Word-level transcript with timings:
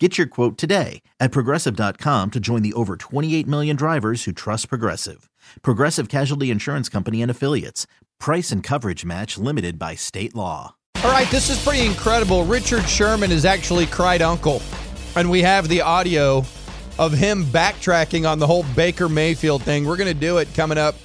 Get 0.00 0.18
your 0.18 0.26
quote 0.26 0.58
today 0.58 1.02
at 1.20 1.30
progressive.com 1.30 2.32
to 2.32 2.40
join 2.40 2.62
the 2.62 2.72
over 2.72 2.96
28 2.96 3.46
million 3.46 3.76
drivers 3.76 4.24
who 4.24 4.32
trust 4.32 4.68
Progressive. 4.68 5.30
Progressive 5.62 6.08
Casualty 6.08 6.50
Insurance 6.50 6.88
Company 6.88 7.22
and 7.22 7.30
Affiliates. 7.30 7.86
Price 8.18 8.50
and 8.50 8.60
coverage 8.60 9.04
match 9.04 9.38
limited 9.38 9.78
by 9.78 9.94
state 9.94 10.34
law. 10.34 10.74
All 11.04 11.12
right, 11.12 11.30
this 11.30 11.48
is 11.48 11.62
pretty 11.62 11.86
incredible. 11.86 12.44
Richard 12.44 12.88
Sherman 12.88 13.30
has 13.30 13.44
actually 13.44 13.86
cried 13.86 14.20
uncle, 14.20 14.62
and 15.14 15.30
we 15.30 15.42
have 15.42 15.68
the 15.68 15.82
audio 15.82 16.44
of 16.98 17.12
him 17.12 17.44
backtracking 17.44 18.28
on 18.28 18.40
the 18.40 18.48
whole 18.48 18.64
Baker 18.74 19.08
Mayfield 19.08 19.62
thing. 19.62 19.84
We're 19.84 19.96
going 19.96 20.12
to 20.12 20.18
do 20.18 20.38
it 20.38 20.52
coming 20.54 20.78
up 20.78 20.96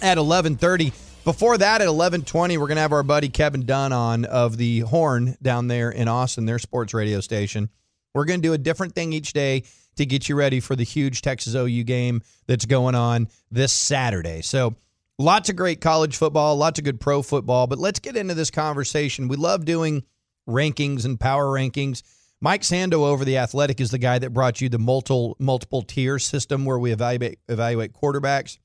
at 0.00 0.16
11:30. 0.16 0.92
Before 1.24 1.58
that, 1.58 1.82
at 1.82 1.88
11:20, 1.88 2.56
we're 2.56 2.68
going 2.68 2.76
to 2.76 2.82
have 2.82 2.92
our 2.92 3.02
buddy 3.02 3.28
Kevin 3.28 3.66
Dunn 3.66 3.92
on 3.92 4.24
of 4.24 4.56
the 4.56 4.80
Horn 4.80 5.36
down 5.42 5.68
there 5.68 5.90
in 5.90 6.08
Austin, 6.08 6.46
their 6.46 6.58
sports 6.58 6.94
radio 6.94 7.20
station. 7.20 7.68
We're 8.14 8.24
going 8.24 8.40
to 8.40 8.48
do 8.48 8.52
a 8.52 8.58
different 8.58 8.94
thing 8.94 9.12
each 9.12 9.32
day 9.32 9.64
to 9.96 10.06
get 10.06 10.28
you 10.28 10.36
ready 10.36 10.60
for 10.60 10.76
the 10.76 10.84
huge 10.84 11.22
Texas 11.22 11.54
OU 11.54 11.84
game 11.84 12.22
that's 12.46 12.64
going 12.64 12.94
on 12.94 13.28
this 13.50 13.72
Saturday. 13.72 14.42
So, 14.42 14.74
lots 15.18 15.48
of 15.48 15.56
great 15.56 15.80
college 15.80 16.16
football, 16.16 16.56
lots 16.56 16.78
of 16.78 16.84
good 16.84 17.00
pro 17.00 17.22
football, 17.22 17.66
but 17.66 17.78
let's 17.78 18.00
get 18.00 18.16
into 18.16 18.34
this 18.34 18.50
conversation. 18.50 19.28
We 19.28 19.36
love 19.36 19.64
doing 19.64 20.04
rankings 20.48 21.04
and 21.04 21.18
power 21.18 21.46
rankings. 21.46 22.02
Mike 22.40 22.62
Sando 22.62 23.06
over 23.06 23.24
the 23.24 23.38
Athletic 23.38 23.80
is 23.80 23.90
the 23.90 23.98
guy 23.98 24.18
that 24.18 24.30
brought 24.30 24.60
you 24.60 24.68
the 24.68 24.78
multiple 24.78 25.36
multiple 25.38 25.82
tier 25.82 26.18
system 26.18 26.64
where 26.64 26.78
we 26.78 26.92
evaluate 26.92 27.38
evaluate 27.48 27.92
quarterbacks. 27.92 28.58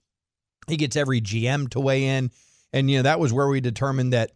He 0.67 0.75
gets 0.75 0.95
every 0.95 1.21
GM 1.21 1.69
to 1.69 1.79
weigh 1.79 2.05
in, 2.05 2.31
and 2.73 2.89
you 2.91 2.97
know 2.97 3.03
that 3.03 3.19
was 3.19 3.31
where 3.31 3.47
we 3.47 3.61
determined 3.61 4.13
that 4.13 4.31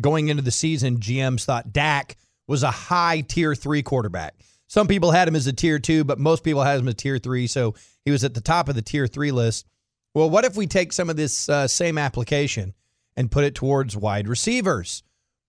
going 0.00 0.28
into 0.28 0.42
the 0.42 0.50
season, 0.50 0.98
GMs 0.98 1.44
thought 1.44 1.72
Dak 1.72 2.16
was 2.46 2.62
a 2.62 2.70
high 2.70 3.22
tier 3.22 3.54
three 3.54 3.82
quarterback. 3.82 4.34
Some 4.66 4.88
people 4.88 5.10
had 5.10 5.28
him 5.28 5.36
as 5.36 5.46
a 5.46 5.52
tier 5.52 5.78
two, 5.78 6.04
but 6.04 6.18
most 6.18 6.42
people 6.42 6.62
had 6.62 6.80
him 6.80 6.88
as 6.88 6.94
a 6.94 6.96
tier 6.96 7.18
three. 7.18 7.46
So 7.46 7.74
he 8.04 8.10
was 8.10 8.24
at 8.24 8.34
the 8.34 8.40
top 8.40 8.68
of 8.68 8.74
the 8.74 8.82
tier 8.82 9.06
three 9.06 9.30
list. 9.30 9.66
Well, 10.14 10.30
what 10.30 10.44
if 10.44 10.56
we 10.56 10.66
take 10.66 10.92
some 10.92 11.10
of 11.10 11.16
this 11.16 11.48
uh, 11.48 11.66
same 11.66 11.98
application 11.98 12.74
and 13.16 13.30
put 13.30 13.44
it 13.44 13.54
towards 13.54 13.96
wide 13.96 14.28
receivers? 14.28 15.02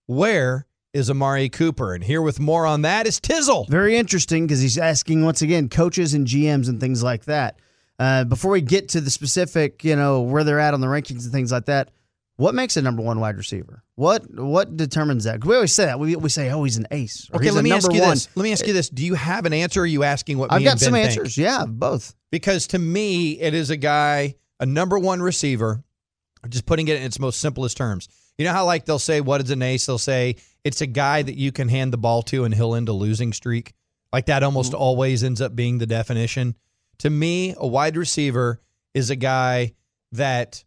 Where 0.08 0.66
is 0.94 1.10
Amari 1.10 1.50
Cooper? 1.50 1.94
And 1.94 2.04
here 2.04 2.22
with 2.22 2.40
more 2.40 2.66
on 2.66 2.82
that 2.82 3.08
is 3.08 3.20
Tizzle. 3.20 3.68
Very 3.70 3.96
interesting 3.96 4.48
because 4.48 4.62
he's 4.62 4.78
asking 4.78 5.24
once 5.24 5.42
again 5.42 5.70
coaches 5.70 6.14
and 6.14 6.26
GMs 6.26 6.68
and 6.68 6.80
things 6.80 7.04
like 7.04 7.26
that. 7.26 7.60
Uh, 7.98 8.24
before 8.24 8.52
we 8.52 8.62
get 8.62 8.90
to 8.90 9.02
the 9.02 9.10
specific, 9.10 9.84
you 9.84 9.96
know, 9.96 10.22
where 10.22 10.44
they're 10.44 10.60
at 10.60 10.74
on 10.74 10.82
the 10.82 10.88
rankings 10.88 11.24
and 11.24 11.32
things 11.32 11.52
like 11.52 11.66
that, 11.66 11.92
what 12.38 12.54
makes 12.56 12.76
a 12.78 12.82
number 12.82 13.02
one 13.02 13.20
wide 13.20 13.38
receiver? 13.38 13.84
What 13.96 14.24
what 14.34 14.76
determines 14.76 15.24
that? 15.24 15.44
We 15.46 15.56
always 15.56 15.74
say 15.74 15.86
that. 15.86 16.00
We, 16.00 16.16
we 16.16 16.30
say, 16.30 16.52
oh, 16.52 16.64
he's 16.66 16.78
an 16.78 16.88
ace. 16.92 17.30
or 17.32 17.40
Okay, 17.40 17.52
let 17.52 17.64
me 17.64 17.72
ask 17.72 17.92
you 17.92 18.02
one. 18.02 18.10
this. 18.12 18.28
Let 18.36 18.44
me 18.44 18.52
ask 18.52 18.68
you 18.68 18.74
this. 18.74 18.90
Do 18.90 19.06
you 19.06 19.14
have 19.16 19.46
an 19.46 19.54
answer? 19.54 19.80
Or 19.82 19.84
are 19.84 19.88
you 19.88 20.04
asking 20.04 20.38
what 20.38 20.52
I've 20.52 20.64
got 20.64 20.80
some 20.80 20.94
think? 20.94 21.08
answers. 21.08 21.38
Yeah, 21.38 21.66
both. 21.66 22.14
Because 22.32 22.68
to 22.68 22.80
me, 22.80 23.40
it 23.40 23.54
is 23.54 23.70
a 23.70 23.78
guy, 23.78 24.36
a 24.60 24.66
number 24.66 25.00
one 25.00 25.22
receiver, 25.22 25.84
just 26.50 26.66
putting 26.66 26.88
it 26.90 26.98
in 26.98 27.04
its 27.04 27.20
most 27.20 27.40
simplest 27.40 27.78
terms. 27.78 28.10
You 28.38 28.44
know 28.46 28.52
how 28.52 28.66
like 28.66 28.84
they'll 28.86 29.00
say, 29.00 29.22
what 29.22 29.42
is 29.42 29.50
an 29.52 29.62
ace? 29.62 29.86
They'll 29.86 29.98
say 29.98 30.36
it's 30.66 30.82
a 30.82 30.88
guy 30.88 31.22
that 31.22 31.36
you 31.38 31.54
can 31.54 31.70
hand 31.70 31.94
the 31.94 31.98
ball 31.98 32.22
to 32.24 32.44
and 32.44 32.54
he'll 32.54 32.76
end 32.76 32.90
a 32.90 32.94
losing 32.94 33.32
streak. 33.32 33.74
Like 34.12 34.26
that 34.26 34.44
almost 34.44 34.74
Mm-hmm. 34.74 34.82
always 34.82 35.24
ends 35.24 35.40
up 35.42 35.56
being 35.56 35.78
the 35.78 35.86
definition. 35.86 36.56
To 37.00 37.10
me, 37.10 37.54
a 37.58 37.66
wide 37.68 37.96
receiver 37.96 38.60
is 38.94 39.10
a 39.10 39.16
guy 39.16 39.74
that 40.12 40.66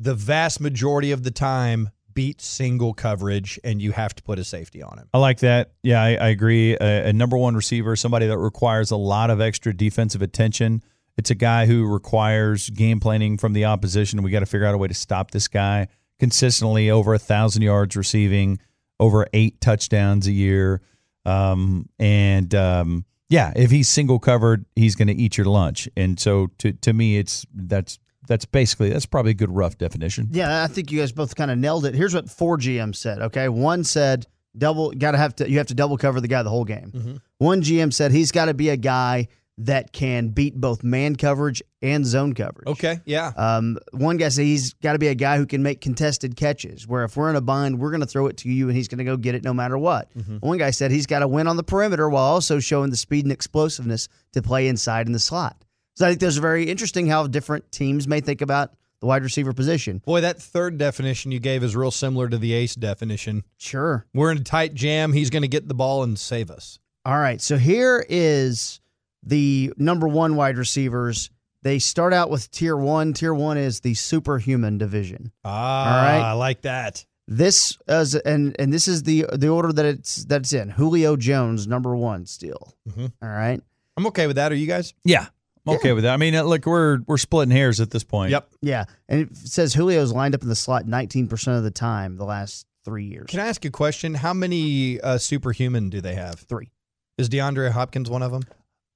the 0.00 0.14
vast 0.14 0.60
majority 0.60 1.12
of 1.12 1.24
the 1.24 1.30
time 1.30 1.90
beats 2.14 2.46
single 2.46 2.94
coverage 2.94 3.60
and 3.62 3.80
you 3.80 3.92
have 3.92 4.14
to 4.14 4.22
put 4.22 4.38
a 4.38 4.44
safety 4.44 4.82
on 4.82 4.98
him. 4.98 5.08
I 5.12 5.18
like 5.18 5.38
that. 5.40 5.72
Yeah, 5.82 6.02
I, 6.02 6.16
I 6.16 6.28
agree. 6.28 6.74
A, 6.74 7.08
a 7.08 7.12
number 7.12 7.36
one 7.36 7.54
receiver, 7.54 7.94
somebody 7.96 8.26
that 8.26 8.38
requires 8.38 8.90
a 8.90 8.96
lot 8.96 9.30
of 9.30 9.40
extra 9.40 9.72
defensive 9.72 10.22
attention. 10.22 10.82
It's 11.16 11.30
a 11.30 11.34
guy 11.34 11.66
who 11.66 11.86
requires 11.86 12.70
game 12.70 13.00
planning 13.00 13.38
from 13.38 13.52
the 13.52 13.64
opposition. 13.66 14.22
We 14.22 14.30
got 14.30 14.40
to 14.40 14.46
figure 14.46 14.66
out 14.66 14.74
a 14.74 14.78
way 14.78 14.88
to 14.88 14.94
stop 14.94 15.30
this 15.30 15.48
guy 15.48 15.88
consistently 16.18 16.90
over 16.90 17.14
a 17.14 17.18
thousand 17.18 17.62
yards 17.62 17.96
receiving, 17.96 18.58
over 18.98 19.26
eight 19.32 19.60
touchdowns 19.60 20.26
a 20.26 20.32
year. 20.32 20.80
Um, 21.24 21.88
and 21.98 22.52
um, 22.54 23.04
yeah, 23.28 23.52
if 23.54 23.70
he's 23.70 23.88
single 23.88 24.18
covered, 24.18 24.64
he's 24.74 24.96
going 24.96 25.08
to 25.08 25.14
eat 25.14 25.36
your 25.36 25.46
lunch. 25.46 25.88
And 25.96 26.18
so 26.18 26.48
to 26.58 26.72
to 26.72 26.92
me, 26.92 27.18
it's 27.18 27.46
that's 27.54 27.98
that's 28.28 28.44
basically 28.44 28.90
that's 28.90 29.06
probably 29.06 29.32
a 29.32 29.34
good 29.34 29.50
rough 29.50 29.76
definition. 29.78 30.28
Yeah, 30.30 30.62
I 30.62 30.68
think 30.68 30.92
you 30.92 31.00
guys 31.00 31.10
both 31.10 31.34
kind 31.34 31.50
of 31.50 31.58
nailed 31.58 31.86
it. 31.86 31.94
Here's 31.94 32.14
what 32.14 32.30
four 32.30 32.58
GM 32.58 32.94
said. 32.94 33.20
Okay, 33.22 33.48
one 33.48 33.82
said 33.82 34.26
double 34.56 34.92
got 34.92 35.12
to 35.12 35.18
have 35.18 35.34
to 35.36 35.50
you 35.50 35.58
have 35.58 35.68
to 35.68 35.74
double 35.74 35.96
cover 35.96 36.20
the 36.20 36.28
guy 36.28 36.42
the 36.42 36.50
whole 36.50 36.64
game. 36.64 36.92
Mm-hmm. 36.94 37.16
One 37.38 37.62
GM 37.62 37.92
said 37.92 38.12
he's 38.12 38.30
got 38.30 38.44
to 38.44 38.54
be 38.54 38.68
a 38.68 38.76
guy 38.76 39.28
that 39.60 39.92
can 39.92 40.28
beat 40.28 40.54
both 40.54 40.84
man 40.84 41.16
coverage 41.16 41.62
and 41.82 42.06
zone 42.06 42.32
coverage. 42.32 42.68
Okay, 42.68 43.00
yeah. 43.04 43.32
Um, 43.36 43.78
one 43.90 44.16
guy 44.16 44.28
said 44.28 44.44
he's 44.44 44.74
got 44.74 44.92
to 44.92 45.00
be 45.00 45.08
a 45.08 45.16
guy 45.16 45.36
who 45.36 45.46
can 45.46 45.64
make 45.64 45.80
contested 45.80 46.36
catches. 46.36 46.86
Where 46.86 47.02
if 47.04 47.16
we're 47.16 47.28
in 47.30 47.34
a 47.36 47.40
bind, 47.40 47.80
we're 47.80 47.90
going 47.90 48.00
to 48.00 48.06
throw 48.06 48.26
it 48.28 48.36
to 48.38 48.48
you, 48.48 48.68
and 48.68 48.76
he's 48.76 48.86
going 48.86 48.98
to 48.98 49.04
go 49.04 49.16
get 49.16 49.34
it 49.34 49.42
no 49.42 49.52
matter 49.52 49.76
what. 49.76 50.10
One 50.40 50.58
guy 50.58 50.70
said 50.70 50.90
he's 50.92 51.06
got 51.06 51.20
to 51.20 51.28
win 51.28 51.48
on 51.48 51.56
the 51.56 51.64
perimeter 51.64 52.08
while 52.08 52.24
also 52.24 52.60
showing 52.60 52.90
the 52.90 52.96
speed 52.96 53.24
and 53.24 53.32
explosiveness 53.32 54.08
to 54.32 54.42
play 54.42 54.68
inside 54.68 55.06
in 55.06 55.12
the 55.12 55.18
slot. 55.18 55.56
So 55.98 56.06
I 56.06 56.10
think 56.10 56.20
those 56.20 56.38
are 56.38 56.42
very 56.42 56.70
interesting 56.70 57.08
how 57.08 57.26
different 57.26 57.72
teams 57.72 58.06
may 58.06 58.20
think 58.20 58.40
about 58.40 58.72
the 59.00 59.06
wide 59.06 59.24
receiver 59.24 59.52
position. 59.52 59.98
Boy, 60.06 60.20
that 60.20 60.40
third 60.40 60.78
definition 60.78 61.32
you 61.32 61.40
gave 61.40 61.64
is 61.64 61.74
real 61.74 61.90
similar 61.90 62.28
to 62.28 62.38
the 62.38 62.52
ace 62.52 62.76
definition. 62.76 63.42
Sure. 63.56 64.06
We're 64.14 64.30
in 64.30 64.38
a 64.38 64.44
tight 64.44 64.74
jam. 64.74 65.12
He's 65.12 65.28
going 65.28 65.42
to 65.42 65.48
get 65.48 65.66
the 65.66 65.74
ball 65.74 66.04
and 66.04 66.16
save 66.16 66.52
us. 66.52 66.78
All 67.04 67.18
right. 67.18 67.40
So 67.40 67.56
here 67.56 68.06
is 68.08 68.78
the 69.24 69.72
number 69.76 70.06
one 70.06 70.36
wide 70.36 70.56
receivers. 70.56 71.30
They 71.62 71.80
start 71.80 72.12
out 72.12 72.30
with 72.30 72.48
tier 72.52 72.76
one. 72.76 73.12
Tier 73.12 73.34
one 73.34 73.58
is 73.58 73.80
the 73.80 73.94
superhuman 73.94 74.78
division. 74.78 75.32
Ah, 75.44 75.84
All 75.96 76.02
right. 76.20 76.30
I 76.30 76.32
like 76.34 76.62
that. 76.62 77.04
This 77.26 77.76
is 77.88 78.14
and 78.14 78.54
and 78.60 78.72
this 78.72 78.86
is 78.86 79.02
the 79.02 79.26
the 79.34 79.48
order 79.48 79.72
that 79.72 79.84
it's 79.84 80.24
that's 80.26 80.52
in. 80.52 80.68
Julio 80.70 81.16
Jones, 81.16 81.66
number 81.66 81.96
one, 81.96 82.24
still. 82.24 82.76
Mhm. 82.88 83.12
All 83.20 83.28
right. 83.28 83.60
I'm 83.96 84.06
okay 84.06 84.28
with 84.28 84.36
that. 84.36 84.52
Are 84.52 84.54
you 84.54 84.68
guys? 84.68 84.94
Yeah, 85.04 85.26
I'm 85.68 85.76
okay 85.76 85.92
with 85.92 86.04
that. 86.04 86.14
I 86.14 86.16
mean, 86.16 86.34
uh, 86.34 86.42
look, 86.42 86.66
we're 86.66 86.98
we're 87.06 87.18
splitting 87.18 87.50
hairs 87.52 87.80
at 87.80 87.90
this 87.90 88.04
point. 88.04 88.30
Yep. 88.30 88.48
Yeah. 88.62 88.84
And 89.08 89.22
it 89.22 89.36
says 89.36 89.74
Julio's 89.74 90.12
lined 90.12 90.34
up 90.34 90.42
in 90.42 90.48
the 90.48 90.54
slot 90.56 90.84
19% 90.86 91.56
of 91.56 91.62
the 91.64 91.70
time 91.70 92.16
the 92.16 92.24
last 92.24 92.66
three 92.84 93.04
years. 93.04 93.26
Can 93.28 93.40
I 93.40 93.46
ask 93.48 93.64
a 93.64 93.70
question? 93.70 94.14
How 94.14 94.32
many 94.34 95.00
uh, 95.00 95.18
superhuman 95.18 95.90
do 95.90 96.00
they 96.00 96.14
have? 96.14 96.40
Three. 96.40 96.70
Is 97.18 97.28
DeAndre 97.28 97.70
Hopkins 97.70 98.08
one 98.08 98.22
of 98.22 98.32
them? 98.32 98.42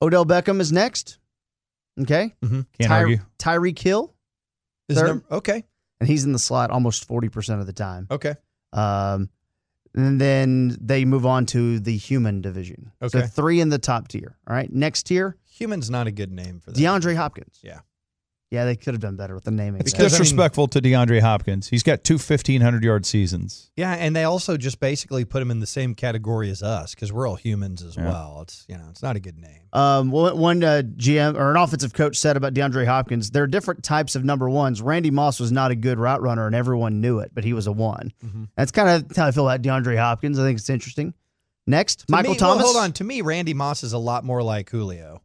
Odell 0.00 0.25
Beckham 0.25 0.60
is 0.60 0.72
next. 0.72 1.19
Okay. 2.00 2.33
Can't 2.43 2.66
Ty- 2.81 3.00
argue. 3.00 3.19
Tyreek 3.39 3.78
Hill, 3.78 4.15
Is 4.89 4.99
Third. 4.99 5.06
num- 5.09 5.25
okay. 5.31 5.65
and 6.00 6.09
he's 6.09 6.25
in 6.25 6.33
the 6.33 6.39
slot 6.39 6.71
almost 6.71 7.06
40% 7.09 7.60
of 7.60 7.66
the 7.66 7.72
time. 7.72 8.06
Okay. 8.10 8.34
Um, 8.72 9.28
and 9.94 10.20
then 10.20 10.76
they 10.80 11.04
move 11.04 11.26
on 11.26 11.47
to 11.47 11.78
the 11.80 11.97
human 11.97 12.41
division. 12.41 12.92
So 13.06 13.19
Okay. 13.19 13.26
three 13.26 13.60
in 13.60 13.69
the 13.69 13.78
top 13.78 14.08
tier. 14.08 14.38
All 14.47 14.54
right. 14.56 14.72
Next 14.72 15.04
tier, 15.04 15.36
Human's 15.44 15.91
not 15.91 16.06
a 16.06 16.10
good 16.10 16.32
name 16.32 16.60
for 16.60 16.72
that. 16.72 16.78
DeAndre 16.80 17.14
Hopkins. 17.16 17.58
Yeah. 17.62 17.80
Yeah, 18.53 18.67
they 18.67 18.77
could 18.77 18.93
have 18.93 19.01
done 19.01 19.17
better 19.17 19.35
with 19.35 19.45
the 19.45 19.51
naming. 19.51 19.81
It's 19.81 19.93
Because, 19.93 20.13
I 20.13 20.17
mean- 20.17 20.21
disrespectful 20.25 20.69
to 20.69 20.81
DeAndre 20.83 21.21
Hopkins. 21.23 21.69
He's 21.69 21.83
got 21.83 22.05
two 22.05 22.19
1,500 22.19 22.84
yard 22.84 23.07
seasons. 23.07 23.71
Yeah, 23.77 23.93
and 23.95 24.15
they 24.15 24.25
also 24.25 24.59
just 24.59 24.78
basically 24.78 25.25
put 25.25 25.41
him 25.41 25.51
in 25.51 25.60
the 25.60 25.66
same 25.66 25.95
category 25.95 26.51
as 26.51 26.63
us 26.63 26.95
because 26.95 27.10
we're 27.13 27.27
all 27.27 27.37
humans 27.37 27.83
as 27.83 27.97
Yeah. 27.97 28.10
well. 28.10 28.41
It's 28.43 28.66
you 28.69 28.77
know, 28.77 28.84
it's 28.91 29.03
not 29.03 29.16
a 29.16 29.21
good 29.21 29.39
name. 29.39 29.60
Um, 29.72 30.10
one 30.10 30.37
one, 30.37 30.63
uh, 30.63 30.83
GM 30.97 31.34
or 31.37 31.51
an 31.51 31.57
offensive 31.57 31.95
coach 31.95 32.19
said 32.19 32.37
about 32.37 32.53
DeAndre 32.53 32.84
Hopkins, 32.87 33.31
there 33.31 33.43
are 33.43 33.47
different 33.47 33.83
types 33.83 34.15
of 34.16 34.22
number 34.25 34.51
ones. 34.51 34.83
Randy 34.83 35.10
Moss 35.10 35.41
was 35.41 35.51
not 35.51 35.71
a 35.71 35.75
good 35.75 35.98
route 35.98 36.21
runner, 36.21 36.47
and 36.47 36.55
everyone 36.55 37.01
knew 37.01 37.21
it, 37.21 37.31
but 37.34 37.45
he 37.45 37.55
was 37.55 37.66
a 37.66 37.72
one. 37.72 38.13
Mm-hmm. 38.22 38.45
That's 38.55 38.71
kind 38.71 38.89
of 39.10 39.16
how 39.16 39.27
I 39.27 39.31
feel 39.31 39.48
about 39.48 39.63
DeAndre 39.63 39.97
Hopkins. 39.97 40.39
I 40.39 40.43
think 40.43 40.59
it's 40.59 40.69
interesting. 40.69 41.15
Next, 41.66 42.01
To 42.01 42.05
Michael 42.10 42.33
me- 42.33 42.39
well, 42.41 42.51
Thomas. 42.57 42.65
hold 42.66 42.77
on. 42.77 42.93
To 42.93 43.05
me, 43.05 43.22
Randy 43.22 43.55
Moss 43.55 43.83
is 43.83 43.93
a 43.95 43.98
lot 43.98 44.25
more 44.25 44.43
like 44.43 44.69
Julio. 44.69 45.22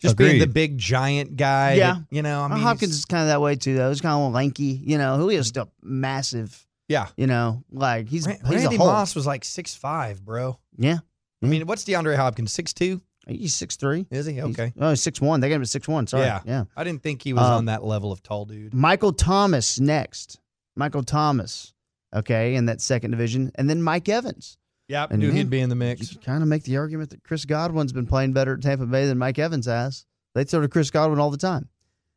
Just 0.00 0.16
being 0.16 0.38
the 0.38 0.46
big 0.46 0.78
giant 0.78 1.36
guy. 1.36 1.74
Yeah. 1.74 1.94
that, 1.94 2.04
you 2.10 2.22
know, 2.22 2.42
I 2.42 2.48
mean, 2.48 2.58
Hopkins 2.60 2.94
is 2.94 3.04
kind 3.04 3.22
of 3.22 3.28
that 3.28 3.40
way 3.40 3.56
too, 3.56 3.74
though. 3.76 3.88
He's 3.88 4.00
kind 4.00 4.14
of 4.20 4.32
lanky. 4.32 4.64
You 4.84 4.96
know, 4.98 5.16
Julio's 5.16 5.48
still 5.48 5.70
massive. 5.82 6.66
yeah. 6.88 7.08
You 7.16 7.26
know, 7.26 7.64
like 7.70 8.08
he's 8.08 8.26
Ra- 8.26 8.34
he's 8.46 8.60
Randy 8.62 8.76
a 8.76 8.78
Hulk. 8.78 8.90
Moss 8.92 9.14
was 9.14 9.26
like 9.26 9.44
six 9.44 9.74
five, 9.74 10.24
bro. 10.24 10.58
Yeah, 10.76 10.98
I 11.42 11.46
mean, 11.46 11.66
what's 11.66 11.84
DeAndre 11.84 12.16
Hopkins? 12.16 12.52
Six 12.52 12.72
two? 12.72 13.00
he's 13.26 13.54
six 13.54 13.76
three. 13.76 14.06
Is 14.10 14.24
he? 14.24 14.40
Okay. 14.40 14.72
Oh, 14.80 14.94
six 14.94 15.20
one. 15.20 15.40
They 15.40 15.48
got 15.50 15.56
him 15.56 15.62
at 15.62 15.68
six 15.68 15.86
one. 15.88 16.06
Sorry. 16.06 16.22
Yeah. 16.24 16.40
yeah. 16.46 16.64
I 16.76 16.84
didn't 16.84 17.02
think 17.02 17.22
he 17.22 17.32
was 17.34 17.42
Um, 17.44 17.52
on 17.54 17.64
that 17.66 17.84
level 17.84 18.10
of 18.12 18.22
tall 18.22 18.44
dude. 18.46 18.72
Michael 18.72 19.12
Thomas 19.12 19.78
next. 19.80 20.40
Michael 20.76 21.02
Thomas, 21.02 21.74
okay, 22.14 22.54
in 22.54 22.66
that 22.66 22.80
second 22.80 23.10
division, 23.10 23.50
and 23.56 23.68
then 23.68 23.82
Mike 23.82 24.08
Evans. 24.08 24.56
Yep, 24.88 25.10
And 25.10 25.22
he'd 25.22 25.50
be 25.50 25.60
in 25.60 25.68
the 25.68 25.74
mix. 25.74 26.12
can 26.14 26.22
kind 26.22 26.42
of 26.42 26.48
make 26.48 26.62
the 26.64 26.78
argument 26.78 27.10
that 27.10 27.22
Chris 27.22 27.44
Godwin's 27.44 27.92
been 27.92 28.06
playing 28.06 28.32
better 28.32 28.54
at 28.54 28.62
Tampa 28.62 28.86
Bay 28.86 29.06
than 29.06 29.18
Mike 29.18 29.38
Evans 29.38 29.66
has. 29.66 30.06
They 30.34 30.44
throw 30.44 30.62
to 30.62 30.68
Chris 30.68 30.90
Godwin 30.90 31.18
all 31.20 31.30
the 31.30 31.36
time. 31.36 31.68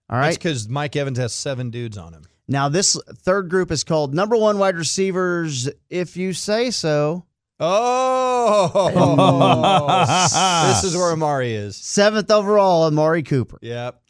All 0.10 0.18
right, 0.18 0.28
That's 0.28 0.38
because 0.38 0.70
Mike 0.70 0.96
Evans 0.96 1.18
has 1.18 1.34
seven 1.34 1.70
dudes 1.70 1.98
on 1.98 2.14
him. 2.14 2.24
Now, 2.48 2.70
this 2.70 2.98
third 3.20 3.50
group 3.50 3.72
is 3.72 3.84
called 3.84 4.14
number 4.14 4.36
one 4.38 4.58
wide 4.58 4.76
receivers, 4.76 5.70
if 5.90 6.18
you 6.18 6.34
say 6.34 6.72
so. 6.72 7.26
Oh, 7.60 8.90
this 10.74 10.84
is 10.84 10.96
where 10.98 11.12
Amari 11.12 11.54
is. 11.54 11.76
Seventh 11.78 12.32
overall, 12.32 12.84
Amari 12.86 13.24
Cooper. 13.24 13.58
Yep. 13.62 14.02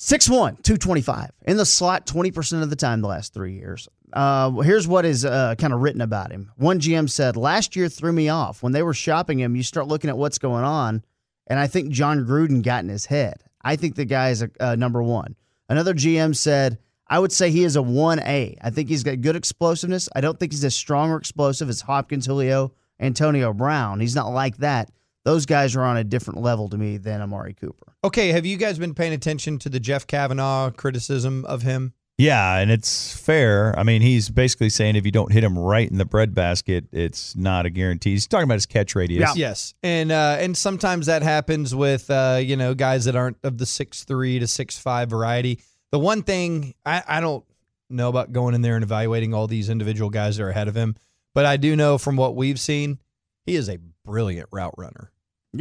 6'1, 0.00 0.62
225. 0.62 1.30
In 1.46 1.56
the 1.56 1.64
slot 1.64 2.06
20% 2.06 2.62
of 2.62 2.68
the 2.70 2.76
time 2.76 3.00
the 3.00 3.08
last 3.08 3.32
three 3.32 3.54
years. 3.54 3.88
Uh, 4.16 4.50
here's 4.62 4.88
what 4.88 5.04
is 5.04 5.26
uh, 5.26 5.54
kind 5.56 5.74
of 5.74 5.82
written 5.82 6.00
about 6.00 6.32
him. 6.32 6.50
One 6.56 6.80
GM 6.80 7.10
said, 7.10 7.36
Last 7.36 7.76
year 7.76 7.90
threw 7.90 8.12
me 8.12 8.30
off. 8.30 8.62
When 8.62 8.72
they 8.72 8.82
were 8.82 8.94
shopping 8.94 9.38
him, 9.38 9.54
you 9.54 9.62
start 9.62 9.88
looking 9.88 10.08
at 10.08 10.16
what's 10.16 10.38
going 10.38 10.64
on, 10.64 11.04
and 11.46 11.60
I 11.60 11.66
think 11.66 11.90
Jon 11.90 12.24
Gruden 12.24 12.62
got 12.62 12.82
in 12.82 12.88
his 12.88 13.04
head. 13.04 13.44
I 13.62 13.76
think 13.76 13.94
the 13.94 14.06
guy 14.06 14.30
is 14.30 14.40
a, 14.40 14.50
uh, 14.58 14.74
number 14.74 15.02
one. 15.02 15.36
Another 15.68 15.92
GM 15.92 16.34
said, 16.34 16.78
I 17.08 17.18
would 17.18 17.30
say 17.30 17.50
he 17.50 17.62
is 17.62 17.76
a 17.76 17.80
1A. 17.80 18.56
I 18.62 18.70
think 18.70 18.88
he's 18.88 19.04
got 19.04 19.20
good 19.20 19.36
explosiveness. 19.36 20.08
I 20.16 20.22
don't 20.22 20.40
think 20.40 20.52
he's 20.52 20.64
as 20.64 20.74
strong 20.74 21.10
or 21.10 21.18
explosive 21.18 21.68
as 21.68 21.82
Hopkins, 21.82 22.24
Julio, 22.24 22.72
Antonio 22.98 23.52
Brown. 23.52 24.00
He's 24.00 24.14
not 24.14 24.32
like 24.32 24.56
that. 24.58 24.90
Those 25.24 25.44
guys 25.44 25.76
are 25.76 25.82
on 25.82 25.98
a 25.98 26.04
different 26.04 26.40
level 26.40 26.70
to 26.70 26.78
me 26.78 26.96
than 26.96 27.20
Amari 27.20 27.52
Cooper. 27.52 27.92
Okay, 28.02 28.28
have 28.28 28.46
you 28.46 28.56
guys 28.56 28.78
been 28.78 28.94
paying 28.94 29.12
attention 29.12 29.58
to 29.58 29.68
the 29.68 29.80
Jeff 29.80 30.06
Cavanaugh 30.06 30.70
criticism 30.70 31.44
of 31.44 31.62
him? 31.62 31.92
Yeah, 32.18 32.56
and 32.56 32.70
it's 32.70 33.14
fair. 33.14 33.78
I 33.78 33.82
mean, 33.82 34.00
he's 34.00 34.30
basically 34.30 34.70
saying 34.70 34.96
if 34.96 35.04
you 35.04 35.12
don't 35.12 35.30
hit 35.30 35.44
him 35.44 35.58
right 35.58 35.88
in 35.90 35.98
the 35.98 36.06
breadbasket, 36.06 36.86
it's 36.90 37.36
not 37.36 37.66
a 37.66 37.70
guarantee. 37.70 38.12
He's 38.12 38.26
talking 38.26 38.44
about 38.44 38.54
his 38.54 38.64
catch 38.64 38.94
radius. 38.94 39.36
Yes, 39.36 39.74
and 39.82 40.10
uh, 40.10 40.38
and 40.40 40.56
sometimes 40.56 41.06
that 41.06 41.22
happens 41.22 41.74
with 41.74 42.10
uh, 42.10 42.40
you 42.42 42.56
know 42.56 42.74
guys 42.74 43.04
that 43.04 43.16
aren't 43.16 43.36
of 43.42 43.58
the 43.58 43.66
six 43.66 44.04
three 44.04 44.38
to 44.38 44.46
six 44.46 44.78
five 44.78 45.10
variety. 45.10 45.60
The 45.90 45.98
one 45.98 46.22
thing 46.22 46.74
I, 46.86 47.02
I 47.06 47.20
don't 47.20 47.44
know 47.90 48.08
about 48.08 48.32
going 48.32 48.54
in 48.54 48.62
there 48.62 48.76
and 48.76 48.82
evaluating 48.82 49.34
all 49.34 49.46
these 49.46 49.68
individual 49.68 50.08
guys 50.08 50.38
that 50.38 50.44
are 50.44 50.50
ahead 50.50 50.68
of 50.68 50.74
him, 50.74 50.96
but 51.34 51.44
I 51.44 51.58
do 51.58 51.76
know 51.76 51.98
from 51.98 52.16
what 52.16 52.34
we've 52.34 52.58
seen, 52.58 52.98
he 53.44 53.56
is 53.56 53.68
a 53.68 53.78
brilliant 54.06 54.48
route 54.50 54.74
runner. 54.78 55.12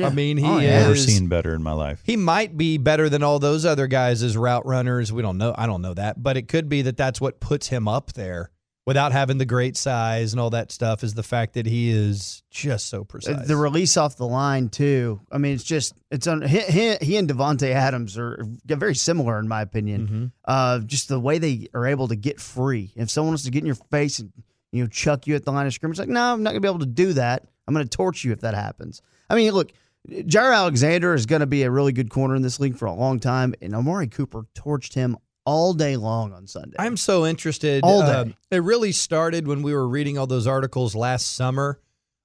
I 0.04 0.10
mean, 0.10 0.38
he 0.38 0.46
Oh, 0.46 0.58
yeah. 0.60 0.80
is. 0.80 0.84
Never 0.84 0.96
seen 0.96 1.28
better 1.28 1.54
in 1.54 1.64
my 1.64 1.74
life. 1.74 2.02
He 2.04 2.18
might 2.18 2.58
be 2.58 2.78
better 2.78 3.10
than 3.10 3.24
all 3.24 3.40
those 3.40 3.66
other 3.66 3.88
guys 3.88 4.24
as 4.24 4.36
route 4.36 4.66
runners. 4.66 5.12
We 5.14 5.22
don't 5.22 5.38
know. 5.38 5.54
I 5.58 5.66
don't 5.68 5.82
know 5.82 5.94
that, 5.94 6.22
but 6.22 6.38
it 6.38 6.48
could 6.48 6.70
be 6.70 6.82
that 6.84 6.98
that's 6.98 7.22
what 7.22 7.40
puts 7.40 7.68
him 7.68 7.88
up 7.88 8.14
there 8.14 8.50
without 8.86 9.12
having 9.12 9.40
the 9.40 9.46
great 9.46 9.76
size 9.76 10.32
and 10.32 10.40
all 10.40 10.52
that 10.52 10.72
stuff. 10.72 11.04
Is 11.04 11.16
the 11.16 11.24
fact 11.24 11.54
that 11.56 11.66
he 11.66 11.90
is 11.90 12.44
just 12.52 12.88
so 12.88 13.02
Uh, 13.02 13.04
precise. 13.06 13.48
The 13.48 13.56
release 13.58 13.98
off 13.98 14.16
the 14.16 14.28
line 14.28 14.70
too. 14.70 15.22
I 15.32 15.38
mean, 15.40 15.54
it's 15.54 15.64
just 15.64 15.94
it's 16.12 16.28
on 16.28 16.42
he, 16.44 16.60
he, 16.62 16.96
he 17.02 17.18
and 17.18 17.28
Davante 17.28 17.72
Adams 17.72 18.18
are 18.18 18.46
very 18.66 18.94
similar 18.96 19.40
in 19.40 19.48
my 19.48 19.62
opinion. 19.62 20.08
Mhm. 20.08 20.32
Uh, 20.48 20.80
just 20.80 21.08
the 21.10 21.20
way 21.20 21.40
they 21.40 21.68
are 21.74 21.88
able 21.88 22.08
to 22.10 22.16
get 22.16 22.40
free. 22.40 22.92
If 22.96 23.10
someone 23.10 23.32
wants 23.32 23.44
to 23.46 23.52
get 23.52 23.60
in 23.62 23.66
your 23.66 23.76
face 23.90 24.20
and 24.20 24.32
you 24.72 24.84
know 24.84 24.88
chuck 24.88 25.26
you 25.26 25.34
at 25.36 25.46
the 25.46 25.52
line 25.52 25.66
of 25.66 25.74
scrimmage, 25.74 25.98
like 25.98 26.10
no, 26.10 26.34
I'm 26.34 26.44
not 26.44 26.52
gonna 26.52 26.60
be 26.62 26.68
able 26.68 26.80
to 26.80 26.86
do 26.86 27.14
that. 27.14 27.44
I'm 27.68 27.74
gonna 27.74 27.86
torch 27.86 28.24
you 28.24 28.32
if 28.34 28.42
that 28.42 28.54
happens. 28.54 29.02
I 29.32 29.36
mean, 29.36 29.52
look, 29.54 29.72
Jaire 30.10 30.56
Alexander 30.56 31.14
is 31.14 31.26
gonna 31.26 31.48
be 31.48 31.64
a 31.64 31.72
really 31.72 31.92
good 31.92 32.10
corner 32.10 32.36
in 32.36 32.42
this 32.42 32.60
league 32.60 32.78
for 32.78 32.86
a 32.86 32.94
long 32.94 33.20
time, 33.20 33.54
and 33.62 33.74
Amari 33.74 34.08
Cooper 34.08 34.46
torched 34.56 34.94
him 34.94 35.18
all 35.46 35.74
day 35.74 35.96
long 35.96 36.34
on 36.34 36.48
Sunday. 36.48 36.76
I'm 36.80 36.98
so 36.98 37.26
interested. 37.26 37.82
All 37.84 38.02
uh, 38.02 38.26
day. 38.26 38.36
it 38.52 38.64
really 38.64 38.92
started 38.92 39.48
when 39.48 39.62
we 39.62 39.74
were 39.74 39.88
reading 39.88 40.18
all 40.18 40.28
those 40.28 40.48
articles 40.48 40.96
last 40.96 41.34
summer 41.36 41.80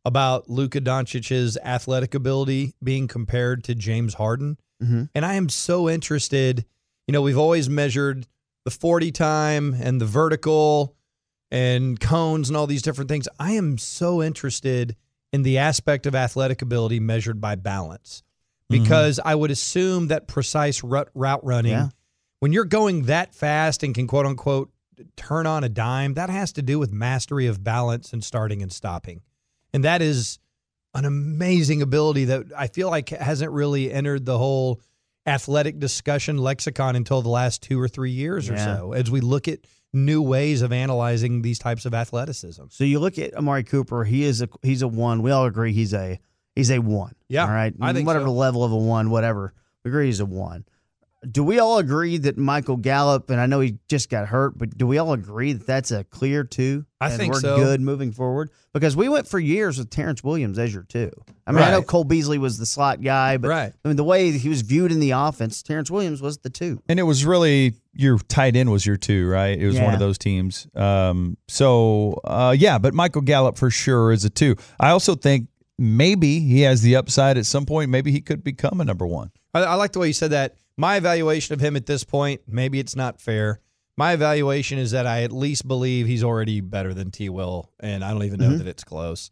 about 0.04 0.48
Luka 0.48 0.80
Doncic's 0.80 1.58
athletic 1.62 2.14
ability 2.14 2.74
being 2.82 3.06
compared 3.06 3.62
to 3.64 3.74
James 3.74 4.14
Harden. 4.14 4.56
Mhm. 4.82 5.10
And 5.14 5.26
I 5.26 5.34
am 5.34 5.50
so 5.50 5.88
interested. 5.90 6.64
You 7.06 7.12
know, 7.12 7.20
we've 7.20 7.36
always 7.36 7.68
measured 7.68 8.26
the 8.64 8.70
40 8.70 9.12
time 9.12 9.74
and 9.74 10.00
the 10.00 10.06
vertical 10.06 10.96
and 11.50 12.00
cones 12.00 12.48
and 12.48 12.56
all 12.56 12.66
these 12.66 12.82
different 12.82 13.10
things. 13.10 13.28
I 13.38 13.52
am 13.52 13.76
so 13.76 14.22
interested 14.22 14.96
in 15.32 15.42
the 15.42 15.58
aspect 15.58 16.06
of 16.06 16.14
athletic 16.14 16.62
ability 16.62 17.00
measured 17.00 17.40
by 17.40 17.54
balance 17.54 18.22
mm-hmm. 18.70 18.82
because 18.82 19.20
I 19.24 19.34
would 19.34 19.50
assume 19.50 20.08
that 20.08 20.26
precise 20.26 20.82
route, 20.82 21.10
route 21.14 21.44
running, 21.44 21.72
Yeah. 21.72 21.88
when 22.40 22.52
you're 22.52 22.64
going 22.64 23.04
that 23.04 23.34
fast 23.34 23.82
and 23.82 23.94
can 23.94 24.06
quote 24.06 24.26
unquote 24.26 24.70
turn 25.16 25.46
on 25.46 25.64
a 25.64 25.68
dime, 25.68 26.14
that 26.14 26.30
has 26.30 26.52
to 26.52 26.62
do 26.62 26.78
with 26.78 26.92
mastery 26.92 27.46
of 27.46 27.64
balance 27.64 28.12
and 28.12 28.22
starting 28.22 28.62
and 28.62 28.72
stopping. 28.72 29.22
And 29.72 29.84
that 29.84 30.02
is 30.02 30.38
an 30.94 31.04
amazing 31.04 31.80
ability 31.80 32.26
that 32.26 32.46
I 32.56 32.66
feel 32.66 32.90
like 32.90 33.10
hasn't 33.10 33.52
really 33.52 33.92
entered 33.92 34.26
the 34.26 34.36
whole 34.36 34.80
athletic 35.26 35.78
discussion 35.78 36.38
lexicon 36.38 36.96
until 36.96 37.22
the 37.22 37.28
last 37.28 37.62
two 37.62 37.80
or 37.80 37.86
three 37.88 38.10
years 38.10 38.50
or 38.50 38.56
so 38.56 38.92
as 38.92 39.10
we 39.10 39.20
look 39.20 39.46
at 39.48 39.60
new 39.92 40.22
ways 40.22 40.62
of 40.62 40.72
analyzing 40.72 41.42
these 41.42 41.58
types 41.58 41.84
of 41.86 41.94
athleticism. 41.94 42.64
So 42.70 42.84
you 42.84 43.00
look 43.00 43.18
at 43.18 43.34
Amari 43.34 43.64
Cooper. 43.64 44.04
He 44.04 44.24
is 44.24 44.42
a 44.42 44.48
he's 44.62 44.82
a 44.82 44.88
one. 44.88 45.22
We 45.22 45.30
all 45.30 45.46
agree 45.46 45.72
he's 45.72 45.92
a 45.94 46.20
he's 46.54 46.70
a 46.70 46.78
one. 46.78 47.14
Yeah, 47.28 47.46
All 47.46 47.52
right. 47.52 47.74
I 47.80 47.92
think 47.92 48.06
whatever 48.06 48.26
so. 48.26 48.32
level 48.32 48.64
of 48.64 48.72
a 48.72 48.76
one, 48.76 49.10
whatever. 49.10 49.52
We 49.84 49.90
agree 49.90 50.06
he's 50.06 50.20
a 50.20 50.26
one. 50.26 50.64
Do 51.30 51.44
we 51.44 51.58
all 51.58 51.76
agree 51.76 52.16
that 52.16 52.38
Michael 52.38 52.78
Gallup, 52.78 53.28
and 53.28 53.38
I 53.38 53.44
know 53.44 53.60
he 53.60 53.76
just 53.88 54.08
got 54.08 54.28
hurt, 54.28 54.56
but 54.56 54.78
do 54.78 54.86
we 54.86 54.96
all 54.96 55.12
agree 55.12 55.52
that 55.52 55.66
that's 55.66 55.90
a 55.90 56.02
clear 56.04 56.44
two? 56.44 56.86
I 56.98 57.10
and 57.10 57.18
think 57.18 57.34
we're 57.34 57.40
so. 57.40 57.56
good 57.56 57.82
moving 57.82 58.10
forward? 58.10 58.48
Because 58.72 58.96
we 58.96 59.06
went 59.10 59.28
for 59.28 59.38
years 59.38 59.76
with 59.76 59.90
Terrance 59.90 60.24
Williams 60.24 60.58
as 60.58 60.72
your 60.72 60.84
two. 60.84 61.10
I 61.46 61.52
mean, 61.52 61.62
I 61.62 61.72
know 61.72 61.82
Cole 61.82 62.04
Beasley 62.04 62.38
was 62.38 62.56
the 62.56 62.64
slot 62.64 63.02
guy, 63.02 63.36
but 63.36 63.48
Right. 63.48 63.72
I 63.84 63.88
mean, 63.88 63.98
the 63.98 64.04
way 64.04 64.30
he 64.30 64.48
was 64.48 64.62
viewed 64.62 64.92
in 64.92 65.00
the 65.00 65.10
offense, 65.10 65.62
Terrance 65.62 65.90
Williams 65.90 66.22
was 66.22 66.38
the 66.38 66.48
two. 66.48 66.82
And 66.88 66.98
it 66.98 67.02
was 67.02 67.26
really 67.26 67.74
your 67.92 68.18
tight 68.18 68.56
end 68.56 68.70
was 68.70 68.86
your 68.86 68.96
two, 68.96 69.28
right? 69.28 69.58
It 69.58 69.66
was 69.66 69.78
one 69.80 69.92
of 69.94 70.00
those 70.00 70.16
teams. 70.18 70.66
Um, 70.74 71.36
so 71.48 72.20
uh, 72.24 72.54
yeah, 72.58 72.78
but 72.78 72.94
Michael 72.94 73.22
Gallup 73.22 73.58
for 73.58 73.70
sure 73.70 74.12
is 74.12 74.24
a 74.24 74.30
two. 74.30 74.56
I 74.78 74.90
also 74.90 75.14
think 75.14 75.48
maybe 75.78 76.40
he 76.40 76.60
has 76.62 76.82
the 76.82 76.96
upside 76.96 77.36
at 77.38 77.46
some 77.46 77.66
point. 77.66 77.90
Maybe 77.90 78.12
he 78.12 78.20
could 78.20 78.44
become 78.44 78.80
a 78.80 78.84
number 78.84 79.06
one. 79.06 79.30
I, 79.54 79.62
I 79.62 79.74
like 79.74 79.92
the 79.92 79.98
way 79.98 80.06
you 80.08 80.12
said 80.12 80.30
that. 80.30 80.54
My 80.76 80.96
evaluation 80.96 81.52
of 81.52 81.60
him 81.60 81.76
at 81.76 81.86
this 81.86 82.04
point, 82.04 82.42
maybe 82.46 82.78
it's 82.78 82.94
not 82.96 83.20
fair. 83.20 83.60
My 83.96 84.12
evaluation 84.12 84.78
is 84.78 84.92
that 84.92 85.06
I 85.06 85.24
at 85.24 85.32
least 85.32 85.68
believe 85.68 86.06
he's 86.06 86.24
already 86.24 86.60
better 86.62 86.94
than 86.94 87.10
T. 87.10 87.28
Will, 87.28 87.70
and 87.80 88.02
I 88.04 88.12
don't 88.12 88.22
even 88.22 88.40
know 88.40 88.48
Mm-hmm. 88.50 88.58
that 88.58 88.66
it's 88.68 88.84
close. 88.84 89.30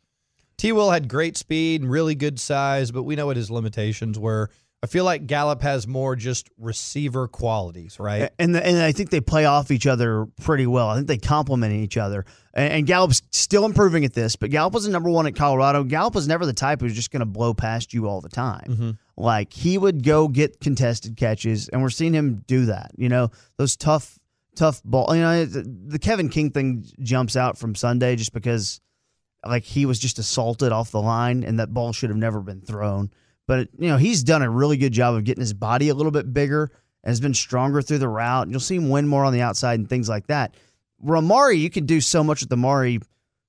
T. 0.59 0.73
Will 0.73 0.91
had 0.91 1.09
great 1.09 1.37
speed 1.37 1.81
and 1.83 1.91
really 1.91 2.15
good 2.17 2.38
size, 2.41 2.91
but 2.91 3.05
we 3.05 3.15
know 3.17 3.27
what 3.27 3.37
his 3.37 3.50
limitations 3.50 4.19
were. 4.19 4.50
I 4.81 4.87
feel 4.87 5.05
like 5.05 5.27
Gallup 5.27 5.61
has 5.63 5.89
more 5.89 6.15
just 6.15 6.49
receiver 6.57 7.27
qualities, 7.27 7.99
right? 7.99 8.31
And 8.39 8.55
the, 8.55 8.65
and 8.65 8.79
I 8.79 8.93
think 8.93 9.11
they 9.11 9.21
play 9.21 9.45
off 9.45 9.73
each 9.73 9.89
other 9.89 10.27
pretty 10.41 10.69
well. 10.69 10.89
I 10.89 10.95
think 10.97 11.09
they 11.09 11.19
complement 11.19 11.73
each 11.75 11.97
other. 11.97 12.25
And, 12.55 12.73
and 12.73 12.87
Gallup's 12.87 13.23
still 13.33 13.65
improving 13.65 14.05
at 14.05 14.15
this, 14.15 14.37
but 14.37 14.51
Gallup 14.51 14.75
was 14.75 14.85
the 14.85 14.91
number 14.91 15.11
one 15.11 15.27
at 15.27 15.35
Colorado. 15.35 15.83
Gallup 15.83 16.15
was 16.15 16.29
never 16.29 16.47
the 16.47 16.53
type 16.53 16.81
who's 16.81 16.95
just 16.95 17.11
going 17.11 17.21
to 17.21 17.27
blow 17.27 17.55
past 17.55 17.93
you 17.93 18.07
all 18.07 18.21
the 18.21 18.29
time. 18.29 18.67
Mm-hmm. 18.69 18.91
Like 19.17 19.53
he 19.53 19.79
would 19.79 20.05
go 20.05 20.29
get 20.29 20.61
contested 20.61 21.17
catches, 21.17 21.69
and 21.69 21.83
we're 21.83 21.91
seeing 21.91 22.15
him 22.15 22.45
do 22.47 22.67
that. 22.67 22.93
You 22.97 23.09
know 23.09 23.33
those 23.57 23.77
tough, 23.77 24.17
tough 24.55 24.81
ball. 24.85 25.13
You 25.13 25.23
know 25.23 25.45
the, 25.45 25.63
the 25.89 25.99
Kevin 25.99 26.29
King 26.29 26.53
thing 26.53 26.85
jumps 27.03 27.35
out 27.35 27.59
from 27.59 27.75
Sunday 27.75 28.15
just 28.15 28.33
because 28.33 28.81
like 29.45 29.65
he 29.65 29.87
was 29.87 29.99
just 29.99 30.21
assaulted 30.21 30.71
off 30.71 30.93
the 30.93 31.03
line, 31.03 31.43
and 31.43 31.59
that 31.59 31.75
ball 31.75 31.93
should 31.93 32.11
have 32.11 32.17
never 32.17 32.41
been 32.41 32.61
thrown. 32.61 33.11
But 33.49 33.71
you 33.78 33.88
know 33.88 33.97
he's 33.97 34.23
done 34.23 34.43
a 34.43 34.50
really 34.50 34.76
good 34.76 34.93
job 34.93 35.17
of 35.17 35.25
getting 35.25 35.40
his 35.40 35.55
body 35.55 35.88
a 35.88 35.95
little 35.95 36.12
bit 36.12 36.33
bigger 36.33 36.71
and 37.02 37.11
has 37.11 37.21
been 37.21 37.35
stronger 37.35 37.83
through 37.83 37.99
the 37.99 38.09
route. 38.09 38.49
You'll 38.49 38.61
see 38.61 38.76
him 38.76 38.90
win 38.90 39.09
more 39.09 39.25
on 39.25 39.33
the 39.33 39.40
outside 39.40 39.81
and 39.81 39.88
things 39.88 40.09
like 40.09 40.28
that. 40.28 40.55
Ramari, 41.05 41.59
you 41.59 41.71
can 41.71 41.87
do 41.87 42.00
so 42.00 42.23
much 42.23 42.43
with 42.43 42.52
Amari 42.52 43.00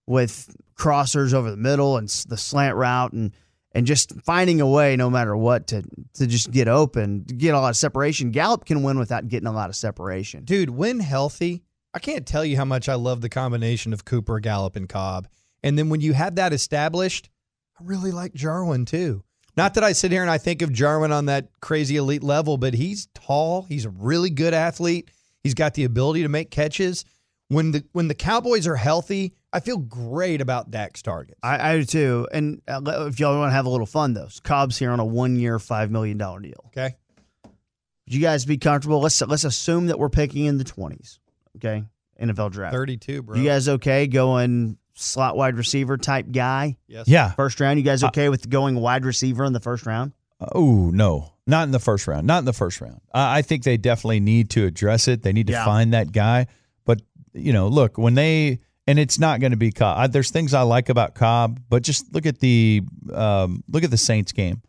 with 0.08 0.56
crossers 0.76 1.34
over 1.34 1.52
the 1.52 1.58
middle 1.58 1.98
and 1.98 2.08
the 2.28 2.38
slant 2.38 2.76
route 2.78 3.12
and 3.12 3.34
and 3.74 3.86
just 3.86 4.20
finding 4.22 4.62
a 4.62 4.68
way, 4.68 4.96
no 4.96 5.10
matter 5.10 5.36
what, 5.36 5.68
to 5.68 5.84
to 6.14 6.26
just 6.26 6.50
get 6.50 6.70
open, 6.70 7.26
to 7.26 7.36
get 7.36 7.54
a 7.54 7.60
lot 7.60 7.70
of 7.70 7.78
separation. 7.78 8.32
Gallup 8.32 8.66
can 8.66 8.82
win 8.82 8.98
without 8.98 9.28
getting 9.28 9.48
a 9.48 9.52
lot 9.52 9.70
of 9.70 9.76
separation. 9.76 10.46
Dude, 10.46 10.70
when 10.70 11.02
healthy, 11.02 11.62
I 11.94 12.00
can't 12.00 12.26
tell 12.26 12.46
you 12.46 12.56
how 12.56 12.66
much 12.66 12.88
I 12.88 12.96
love 12.96 13.20
the 13.20 13.30
combination 13.30 13.92
of 13.92 14.06
Cooper, 14.06 14.40
Gallup, 14.40 14.78
and 14.78 14.88
Cobb. 14.88 15.28
And 15.62 15.78
then 15.78 15.90
when 15.90 16.00
you 16.00 16.14
have 16.14 16.36
that 16.36 16.54
established, 16.54 17.30
I 17.78 17.84
really 17.84 18.12
like 18.12 18.34
Jarwin 18.34 18.86
too. 18.86 19.24
Not 19.60 19.74
that 19.74 19.84
I 19.84 19.92
sit 19.92 20.14
here 20.14 20.22
and 20.22 20.32
I 20.32 20.38
think 20.38 20.62
of 20.62 20.72
Jarwin 20.72 21.12
on 21.12 21.26
that 21.26 21.50
crazy 21.60 21.98
elite 21.98 22.24
level, 22.24 22.56
but 22.56 22.74
he's 22.74 23.08
tall. 23.14 23.64
He's 23.64 23.84
a 23.84 23.90
really 23.90 24.30
good 24.30 24.54
athlete. 24.54 25.12
He's 25.44 25.54
got 25.54 25.74
the 25.74 25.84
ability 25.84 26.22
to 26.22 26.30
make 26.30 26.50
catches. 26.50 27.04
When 27.50 27.72
the 27.72 27.84
when 27.92 28.08
the 28.08 28.14
Cowboys 28.14 28.68
are 28.68 28.78
healthy, 28.78 29.34
I 29.52 29.60
feel 29.60 29.76
great 29.76 30.40
about 30.40 30.72
Dak's 30.72 31.02
targets. 31.02 31.38
I, 31.44 31.72
I 31.74 31.78
do 31.80 31.84
too. 31.84 32.28
And 32.32 32.62
uh, 32.70 33.08
if 33.10 33.20
y'all 33.20 33.38
want 33.38 33.50
to 33.50 33.54
have 33.54 33.66
a 33.66 33.70
little 33.70 33.86
fun, 33.86 34.14
though, 34.14 34.30
Cobb's 34.44 34.80
here 34.80 34.92
on 34.92 35.02
a 35.02 35.06
one-year, 35.06 35.60
five 35.60 35.92
million 35.92 36.18
dollar 36.18 36.40
deal. 36.40 36.64
okay. 36.68 36.96
Would 37.44 38.14
you 38.14 38.22
guys 38.22 38.46
be 38.46 38.58
comfortable? 38.58 39.02
Let's 39.02 39.22
let's 39.24 39.44
assume 39.44 39.88
that 39.88 40.00
we're 40.00 40.08
picking 40.08 40.46
in 40.46 40.58
the 40.58 40.64
twenties. 40.64 41.20
Okay, 41.58 41.84
NFL 42.18 42.52
draft. 42.52 42.74
32, 42.74 43.24
bro. 43.24 43.36
You 43.36 43.44
guys 43.44 43.68
okay 43.68 44.08
going 44.08 44.78
slot 45.00 45.36
wide 45.38 45.56
receiver 45.56 45.98
type 45.98 46.28
guy? 46.32 46.78
yes. 46.88 47.08
Yeah. 47.08 47.32
First 47.32 47.60
round, 47.60 47.80
you 47.80 47.84
guys 47.86 48.04
okay 48.04 48.30
with 48.30 48.50
going 48.50 48.76
wide 48.76 49.06
receiver 49.06 49.46
in 49.46 49.54
the 49.54 49.60
first 49.60 49.86
round? 49.86 50.14
Oh 50.54 50.90
no, 50.94 51.34
not 51.48 51.64
in 51.64 51.72
the 51.72 51.80
first 51.80 52.08
round. 52.08 52.26
Not 52.28 52.40
in 52.40 52.46
the 52.46 52.54
first 52.54 52.80
round. 52.82 53.02
I 53.14 53.40
I 53.40 53.42
think 53.42 53.64
they 53.64 53.78
definitely 53.78 54.20
need 54.22 54.50
to 54.52 54.66
address 54.66 55.08
it. 55.08 55.22
They 55.24 55.34
need 55.34 55.48
to 55.48 55.54
Yeah. 55.54 55.66
find 55.66 55.94
that 55.94 56.12
guy. 56.12 56.48
But 56.86 57.02
you 57.34 57.54
know, 57.54 57.68
look 57.68 57.98
when 57.98 58.16
they 58.16 58.60
and 58.88 58.98
it's 58.98 59.20
not 59.20 59.40
going 59.40 59.52
to 59.52 59.58
be 59.58 59.72
Cobb. 59.72 59.98
I, 60.00 60.08
there's 60.08 60.32
things 60.32 60.54
I 60.54 60.62
like 60.64 60.90
about 60.90 61.14
Cobb, 61.14 61.60
but 61.70 61.84
just 61.84 62.12
look 62.14 62.26
at 62.26 62.40
the 62.40 62.82
um, 63.14 63.64
look 63.70 63.84
at 63.84 63.92
the 63.92 63.98
Saints 63.98 64.32
game. 64.32 64.62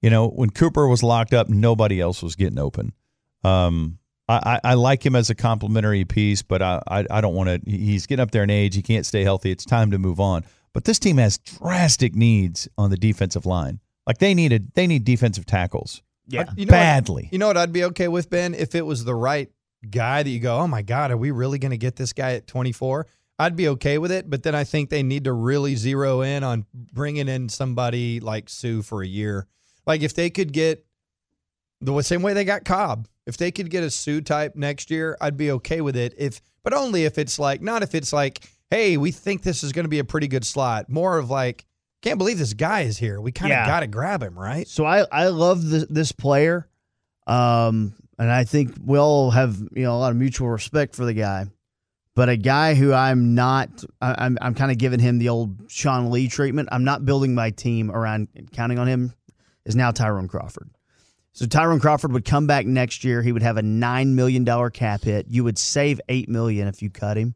You 0.00 0.10
know, 0.10 0.28
when 0.28 0.50
Cooper 0.50 0.88
was 0.88 1.02
locked 1.04 1.32
up, 1.32 1.48
nobody 1.48 2.00
else 2.00 2.22
was 2.24 2.34
getting 2.34 2.58
open. 2.58 2.92
Um, 3.44 3.98
I, 4.28 4.60
I, 4.64 4.70
I 4.70 4.74
like 4.74 5.04
him 5.04 5.14
as 5.16 5.30
a 5.30 5.34
complimentary 5.34 6.04
piece, 6.04 6.42
but 6.42 6.62
I, 6.62 6.80
I, 6.86 7.06
I 7.10 7.20
don't 7.20 7.34
want 7.34 7.48
to. 7.48 7.70
He's 7.70 8.06
getting 8.06 8.22
up 8.22 8.30
there 8.30 8.44
in 8.44 8.50
age. 8.50 8.74
He 8.74 8.82
can't 8.82 9.04
stay 9.04 9.22
healthy. 9.24 9.50
It's 9.50 9.64
time 9.64 9.90
to 9.90 9.98
move 9.98 10.20
on. 10.20 10.44
But 10.72 10.84
this 10.84 10.98
team 10.98 11.18
has 11.18 11.38
drastic 11.38 12.14
needs 12.14 12.68
on 12.78 12.90
the 12.90 12.96
defensive 12.96 13.44
line. 13.46 13.80
Like 14.06 14.18
they 14.18 14.32
needed, 14.34 14.72
they 14.74 14.86
need 14.86 15.04
defensive 15.04 15.44
tackles 15.46 16.02
Yeah. 16.26 16.44
You 16.56 16.66
know 16.66 16.70
what- 16.70 16.78
badly. 16.78 17.28
You 17.30 17.38
know 17.38 17.46
what 17.48 17.56
I'd 17.56 17.72
be 17.72 17.84
okay 17.84 18.08
with, 18.08 18.30
Ben? 18.30 18.54
If 18.54 18.74
it 18.74 18.86
was 18.86 19.04
the 19.04 19.14
right 19.14 19.50
guy 19.90 20.22
that 20.22 20.30
you 20.30 20.40
go, 20.40 20.56
oh 20.58 20.66
my 20.66 20.82
God, 20.82 21.10
are 21.10 21.16
we 21.16 21.30
really 21.30 21.58
going 21.58 21.70
to 21.72 21.76
get 21.76 21.96
this 21.96 22.12
guy 22.12 22.34
at 22.34 22.46
24? 22.46 23.06
I'd 23.38 23.56
be 23.56 23.68
okay 23.68 23.98
with 23.98 24.12
it. 24.12 24.30
But 24.30 24.44
then 24.44 24.54
I 24.54 24.64
think 24.64 24.88
they 24.88 25.02
need 25.02 25.24
to 25.24 25.32
really 25.32 25.74
zero 25.76 26.22
in 26.22 26.42
on 26.44 26.64
bringing 26.72 27.28
in 27.28 27.48
somebody 27.48 28.20
like 28.20 28.48
Suh 28.48 28.82
for 28.82 29.02
a 29.02 29.06
year. 29.06 29.46
Like 29.86 30.02
if 30.02 30.14
they 30.14 30.30
could 30.30 30.52
get 30.52 30.86
the 31.80 32.00
same 32.02 32.22
way 32.22 32.32
they 32.34 32.44
got 32.44 32.64
Cobb, 32.64 33.08
if 33.26 33.36
they 33.36 33.50
could 33.50 33.70
get 33.70 33.82
a 33.84 33.90
Suh 33.90 34.20
type 34.20 34.56
next 34.56 34.90
year, 34.90 35.16
I'd 35.20 35.36
be 35.36 35.50
okay 35.52 35.80
with 35.80 35.96
it. 35.96 36.14
If, 36.18 36.40
but 36.64 36.72
only 36.74 37.04
if 37.04 37.18
it's 37.18 37.38
like, 37.38 37.60
not 37.62 37.82
if 37.82 37.94
it's 37.94 38.12
like, 38.12 38.44
hey, 38.70 38.96
we 38.96 39.10
think 39.12 39.42
this 39.42 39.62
is 39.62 39.72
going 39.72 39.84
to 39.84 39.88
be 39.90 39.98
a 39.98 40.04
pretty 40.04 40.28
good 40.28 40.44
slot. 40.44 40.88
More 40.88 41.18
of 41.18 41.30
like, 41.30 41.64
can't 42.02 42.18
believe 42.18 42.38
this 42.38 42.54
guy 42.54 42.80
is 42.80 42.98
here. 42.98 43.20
We 43.20 43.30
kind 43.32 43.52
of 43.52 43.56
Yeah. 43.58 43.66
got 43.66 43.80
to 43.80 43.86
grab 43.86 44.22
him, 44.22 44.36
right? 44.38 44.66
So 44.66 44.84
I 44.84 45.06
I 45.12 45.28
love 45.28 45.64
this, 45.68 45.86
this 45.88 46.10
player, 46.10 46.66
um, 47.26 47.94
and 48.18 48.30
I 48.30 48.44
think 48.44 48.74
we'll 48.82 49.30
have 49.30 49.56
you 49.72 49.84
know 49.84 49.94
a 49.94 49.98
lot 49.98 50.10
of 50.10 50.16
mutual 50.16 50.48
respect 50.48 50.94
for 50.96 51.04
the 51.04 51.14
guy. 51.14 51.46
But 52.14 52.28
a 52.28 52.36
guy 52.36 52.74
who 52.74 52.92
I'm 52.92 53.34
not, 53.34 53.84
I, 54.00 54.14
I'm 54.18 54.36
I'm 54.40 54.54
kind 54.54 54.70
of 54.70 54.78
giving 54.78 54.98
him 55.00 55.18
the 55.18 55.28
old 55.28 55.70
Sean 55.70 56.10
Lee 56.10 56.28
treatment. 56.28 56.68
I'm 56.72 56.84
not 56.84 57.04
building 57.04 57.34
my 57.34 57.50
team 57.50 57.90
around 57.90 58.28
counting 58.52 58.78
on 58.78 58.86
him. 58.88 59.12
Is 59.64 59.76
now 59.76 59.92
Tyrone 59.92 60.26
Crawford. 60.26 60.70
So 61.34 61.46
Tyrone 61.46 61.80
Crawford 61.80 62.12
would 62.12 62.24
come 62.24 62.46
back 62.46 62.66
next 62.66 63.04
year. 63.04 63.22
He 63.22 63.32
would 63.32 63.42
have 63.42 63.56
a 63.56 63.62
nine 63.62 64.14
million 64.14 64.44
dollar 64.44 64.70
cap 64.70 65.02
hit. 65.02 65.26
You 65.28 65.44
would 65.44 65.58
save 65.58 66.00
eight 66.08 66.28
million 66.28 66.68
if 66.68 66.82
you 66.82 66.90
cut 66.90 67.16
him. 67.16 67.34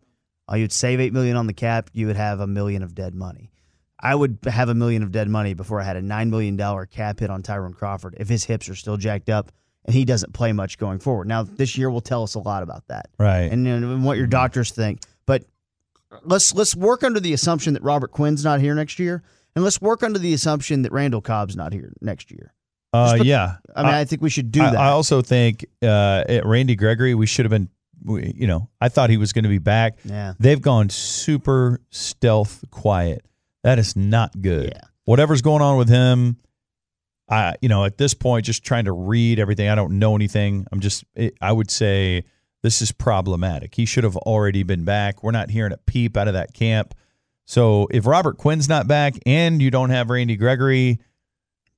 Uh, 0.51 0.57
you'd 0.57 0.73
save 0.73 1.01
eight 1.01 1.13
million 1.13 1.37
on 1.37 1.47
the 1.47 1.53
cap. 1.55 1.91
You 1.93 2.07
would 2.09 2.17
have 2.17 2.41
a 2.41 2.47
million 2.47 2.83
of 2.83 2.95
dead 2.95 3.15
money. 3.15 3.51
I 3.99 4.15
would 4.15 4.39
have 4.47 4.69
a 4.69 4.75
million 4.75 5.03
of 5.03 5.11
dead 5.11 5.29
money 5.29 5.55
before 5.55 5.81
I 5.81 5.85
had 5.85 5.97
a 5.97 6.03
nine 6.03 6.29
million 6.31 6.57
dollar 6.57 6.85
cap 6.87 7.21
hit 7.21 7.31
on 7.31 7.43
Tyrone 7.43 7.73
Crawford 7.73 8.15
if 8.19 8.29
his 8.29 8.45
hips 8.45 8.69
are 8.69 8.75
still 8.75 8.99
jacked 8.99 9.31
up 9.31 9.51
and 9.87 9.95
he 9.95 10.05
doesn't 10.05 10.35
play 10.35 10.53
much 10.53 10.77
going 10.77 10.99
forward. 10.99 11.27
Now 11.27 11.43
this 11.45 11.79
year 11.79 11.91
will 11.91 12.03
tell 12.03 12.23
us 12.23 12.35
a 12.35 12.41
lot 12.41 12.63
about 12.63 12.87
that 12.89 13.07
Right. 13.19 13.51
and, 13.51 13.67
and 13.67 14.05
what 14.05 14.19
your 14.19 14.27
doctors 14.27 14.71
think. 14.73 15.01
But 15.25 15.45
let's 16.23 16.55
let's 16.55 16.77
work 16.77 17.03
under 17.03 17.19
the 17.21 17.33
assumption 17.33 17.73
that 17.75 17.83
Robert 17.83 18.13
Quinn's 18.13 18.45
not 18.45 18.61
here 18.61 18.75
next 18.75 18.99
year, 18.99 19.23
and 19.55 19.65
let's 19.65 19.81
work 19.81 20.03
under 20.03 20.19
the 20.19 20.35
assumption 20.35 20.83
that 20.83 20.93
Randall 20.93 21.23
Cobb's 21.23 21.57
not 21.57 21.73
here 21.73 21.93
next 22.03 22.31
year. 22.31 22.53
Uh, 22.97 23.17
put- 23.19 23.27
yeah. 23.27 23.57
I 23.75 23.83
mean, 23.83 23.95
I, 23.95 24.05
think 24.05 24.23
we 24.23 24.31
should 24.31 24.51
do 24.51 24.63
I, 24.63 24.71
that. 24.71 24.81
I 24.81 24.89
also 24.89 25.21
think 25.23 25.67
uh, 25.83 26.25
at 26.29 26.47
Randy 26.47 26.77
Gregory, 26.77 27.15
we 27.15 27.27
should 27.27 27.45
have 27.45 27.51
been. 27.51 27.69
We, 28.05 28.33
you 28.37 28.47
know, 28.47 28.69
I 28.81 28.89
thought 28.89 29.11
he 29.11 29.17
was 29.17 29.33
going 29.33 29.45
to 29.45 29.49
be 29.49 29.59
back. 29.59 29.99
yeah, 30.05 30.35
They've 30.39 30.61
gone 30.61 30.91
super 30.91 31.81
stealth 31.91 32.65
quiet. 32.71 33.25
That 33.65 33.79
is 33.79 33.97
not 33.97 34.41
good. 34.41 34.73
Yeah. 34.75 34.83
Whatever's 35.05 35.43
going 35.43 35.63
on 35.63 35.77
with 35.77 35.89
him, 35.89 36.37
I 37.29 37.57
you 37.61 37.69
know 37.69 37.85
at 37.85 37.99
this 37.99 38.15
point 38.15 38.47
just 38.47 38.65
trying 38.65 38.85
to 38.85 38.93
read 38.93 39.39
everything. 39.39 39.69
I 39.69 39.75
don't 39.75 39.99
know 39.99 40.15
anything. 40.15 40.67
I'm 40.73 40.81
just. 40.81 41.05
It, 41.15 41.37
I 41.41 41.53
would 41.53 41.71
say 41.71 42.25
this 42.63 42.83
is 42.83 42.93
problematic. 42.93 43.75
He 43.75 43.85
should 43.87 44.05
have 44.05 44.17
already 44.17 44.63
been 44.63 44.85
back. 44.85 45.23
We're 45.23 45.33
not 45.33 45.51
hearing 45.51 45.73
a 45.73 45.77
peep 45.79 46.17
out 46.17 46.29
of 46.29 46.35
that 46.35 46.55
camp. 46.55 46.95
So 47.45 47.87
if 47.91 48.07
Robert 48.07 48.39
Quinn's 48.39 48.69
not 48.69 48.89
back 48.89 49.15
and 49.25 49.63
you 49.63 49.71
don't 49.71 49.91
have 49.91 50.11
Randy 50.11 50.37
Gregory, 50.37 50.99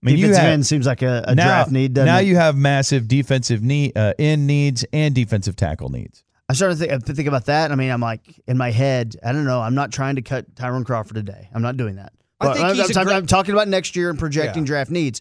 I 0.02 0.06
mean, 0.06 0.16
you 0.16 0.26
defensive 0.26 0.42
have, 0.42 0.52
end 0.52 0.66
seems 0.66 0.86
like 0.86 1.02
a, 1.02 1.24
a 1.26 1.34
now, 1.34 1.44
draft 1.44 1.70
need. 1.72 1.94
Doesn't 1.94 2.06
now 2.06 2.18
it? 2.20 2.26
you 2.26 2.36
have 2.36 2.56
massive 2.56 3.08
defensive 3.08 3.62
need, 3.62 3.96
uh, 3.96 4.14
end 4.18 4.46
needs 4.46 4.84
and 4.92 5.14
defensive 5.14 5.56
tackle 5.56 5.88
needs. 5.88 6.22
I'm 6.48 6.54
starting 6.54 6.78
to 6.78 6.86
think, 6.86 7.04
to 7.04 7.14
think 7.14 7.28
about 7.28 7.46
that. 7.46 7.72
I 7.72 7.74
mean, 7.74 7.90
I'm 7.90 8.00
like 8.00 8.22
in 8.46 8.56
my 8.56 8.70
head. 8.70 9.16
I 9.24 9.32
don't 9.32 9.44
know. 9.44 9.60
I'm 9.60 9.74
not 9.74 9.90
trying 9.92 10.16
to 10.16 10.22
cut 10.22 10.54
Tyrone 10.56 10.84
Crawford 10.84 11.14
today. 11.16 11.48
I'm 11.52 11.62
not 11.62 11.76
doing 11.76 11.96
that. 11.96 12.12
I 12.40 12.52
think 12.52 12.64
I'm, 12.64 12.74
he's 12.76 12.96
a 12.96 13.00
I'm- 13.00 13.06
great- 13.06 13.16
I'm 13.16 13.26
talking 13.26 13.52
about 13.54 13.66
next 13.68 13.96
year 13.96 14.08
and 14.10 14.18
projecting 14.18 14.62
Yeah. 14.62 14.68
draft 14.68 14.90
needs. 14.90 15.20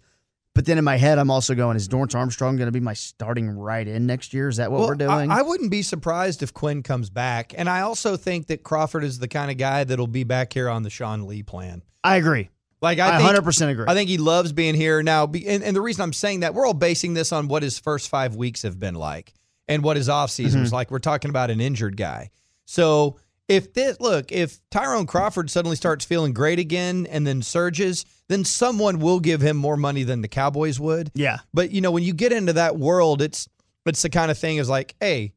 But 0.53 0.65
then 0.65 0.77
in 0.79 0.83
my 0.83 0.97
head, 0.97 1.19
I'm 1.19 1.29
also 1.29 1.53
going: 1.53 1.75
Is 1.77 1.87
Dorance 1.87 2.15
Armstrong 2.15 2.55
going 2.57 2.67
to 2.67 2.71
be 2.71 2.79
my 2.79 2.93
starting 2.93 3.47
right 3.49 3.87
in 3.87 4.07
next 4.07 4.33
year? 4.33 4.47
Is 4.47 4.57
that 4.57 4.71
what 4.71 4.79
Well, 4.79 4.87
we're 4.89 4.95
doing? 4.95 5.31
I, 5.31 5.39
I 5.39 5.41
wouldn't 5.43 5.69
be 5.69 5.83
surprised 5.83 6.41
if 6.41 6.51
Quinn 6.51 6.81
comes 6.81 7.11
back. 7.11 7.53
And 7.55 7.69
I 7.69 7.81
also 7.81 8.17
think 8.17 8.47
that 8.47 8.63
Crawford 8.63 9.03
is 9.03 9.19
the 9.19 9.27
kind 9.27 9.51
of 9.51 9.57
guy 9.57 9.83
that'll 9.83 10.07
be 10.07 10.23
back 10.23 10.53
here 10.53 10.67
on 10.69 10.81
the 10.81 10.89
Sean 10.89 11.27
Lee 11.27 11.43
plan. 11.43 11.83
I 12.03 12.15
agree. 12.15 12.49
Like 12.81 12.99
I, 12.99 13.07
I, 13.07 13.09
think, 13.17 13.23
100 13.23 13.41
percent 13.43 13.71
agree. 13.71 13.85
I 13.87 13.93
think 13.93 14.09
he 14.09 14.17
loves 14.17 14.51
being 14.53 14.75
here 14.75 15.01
now. 15.01 15.25
And, 15.25 15.63
and 15.63 15.75
the 15.75 15.81
reason 15.81 16.03
I'm 16.03 16.13
saying 16.13 16.41
that, 16.41 16.53
we're 16.53 16.65
all 16.65 16.73
basing 16.73 17.13
this 17.15 17.31
on 17.31 17.47
what 17.47 17.63
his 17.63 17.79
first 17.79 18.09
five 18.09 18.35
weeks 18.35 18.61
have 18.61 18.79
been 18.79 18.95
like 18.95 19.33
and 19.67 19.83
what 19.83 19.97
his 19.97 20.07
offseason 20.09 20.51
Mm-hmm. 20.51 20.61
was 20.61 20.73
like. 20.73 20.91
We're 20.91 20.99
talking 20.99 21.29
about 21.29 21.49
an 21.49 21.59
injured 21.59 21.97
guy. 21.97 22.29
So 22.65 23.17
if 23.47 23.73
this, 23.73 23.99
look, 23.99 24.31
if 24.31 24.59
Tyrone 24.69 25.07
Crawford 25.07 25.49
suddenly 25.49 25.75
starts 25.77 26.03
feeling 26.05 26.33
great 26.33 26.59
again 26.59 27.07
and 27.09 27.25
then 27.25 27.41
surges, 27.41 28.05
then 28.27 28.43
someone 28.43 28.99
will 28.99 29.19
give 29.21 29.41
him 29.41 29.55
more 29.57 29.77
money 29.77 30.03
than 30.03 30.21
the 30.21 30.27
Cowboys 30.27 30.79
would. 30.79 31.11
yeah, 31.15 31.37
But 31.53 31.71
you 31.71 31.79
know, 31.81 31.91
when 31.91 32.03
you 32.03 32.13
get 32.13 32.31
into 32.33 32.53
that 32.53 32.77
world, 32.77 33.21
it's 33.21 33.47
it's 33.85 34.01
the 34.01 34.09
kind 34.09 34.29
of 34.29 34.37
thing 34.37 34.57
is 34.57 34.67
like, 34.69 34.95
hey, 34.99 35.31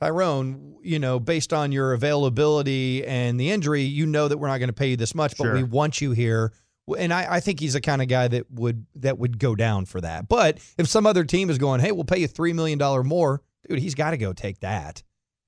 Tyrone, 0.00 0.76
you 0.82 0.98
know, 1.00 1.18
based 1.18 1.52
on 1.52 1.72
your 1.72 1.92
availability 1.92 3.04
and 3.04 3.38
the 3.40 3.50
injury, 3.50 3.82
you 3.82 4.06
know 4.06 4.28
that 4.28 4.38
we're 4.38 4.46
not 4.48 4.58
going 4.58 4.68
to 4.68 4.72
pay 4.74 4.90
you 4.90 4.96
this 4.96 5.14
much, 5.14 5.36
but 5.36 5.44
Sure. 5.44 5.54
we 5.54 5.64
want 5.64 6.00
you 6.00 6.12
here. 6.12 6.52
And 6.96 7.12
I, 7.12 7.34
I 7.36 7.40
think 7.40 7.60
he's 7.60 7.72
the 7.74 7.80
kind 7.80 8.00
of 8.00 8.08
guy 8.08 8.28
that 8.28 8.50
would 8.50 8.86
that 8.96 9.18
would 9.18 9.38
go 9.38 9.54
down 9.54 9.84
for 9.84 10.00
that. 10.00 10.28
But 10.28 10.58
if 10.78 10.88
some 10.88 11.06
other 11.06 11.24
team 11.24 11.50
is 11.50 11.58
going, 11.58 11.80
hey, 11.80 11.92
we'll 11.92 12.04
pay 12.04 12.18
you 12.18 12.28
three 12.28 12.52
million 12.52 12.78
dollar 12.78 13.02
more, 13.02 13.42
dude, 13.68 13.78
he's 13.78 13.94
got 13.94 14.10
to 14.10 14.16
go 14.16 14.32
take 14.32 14.60
that. 14.60 15.02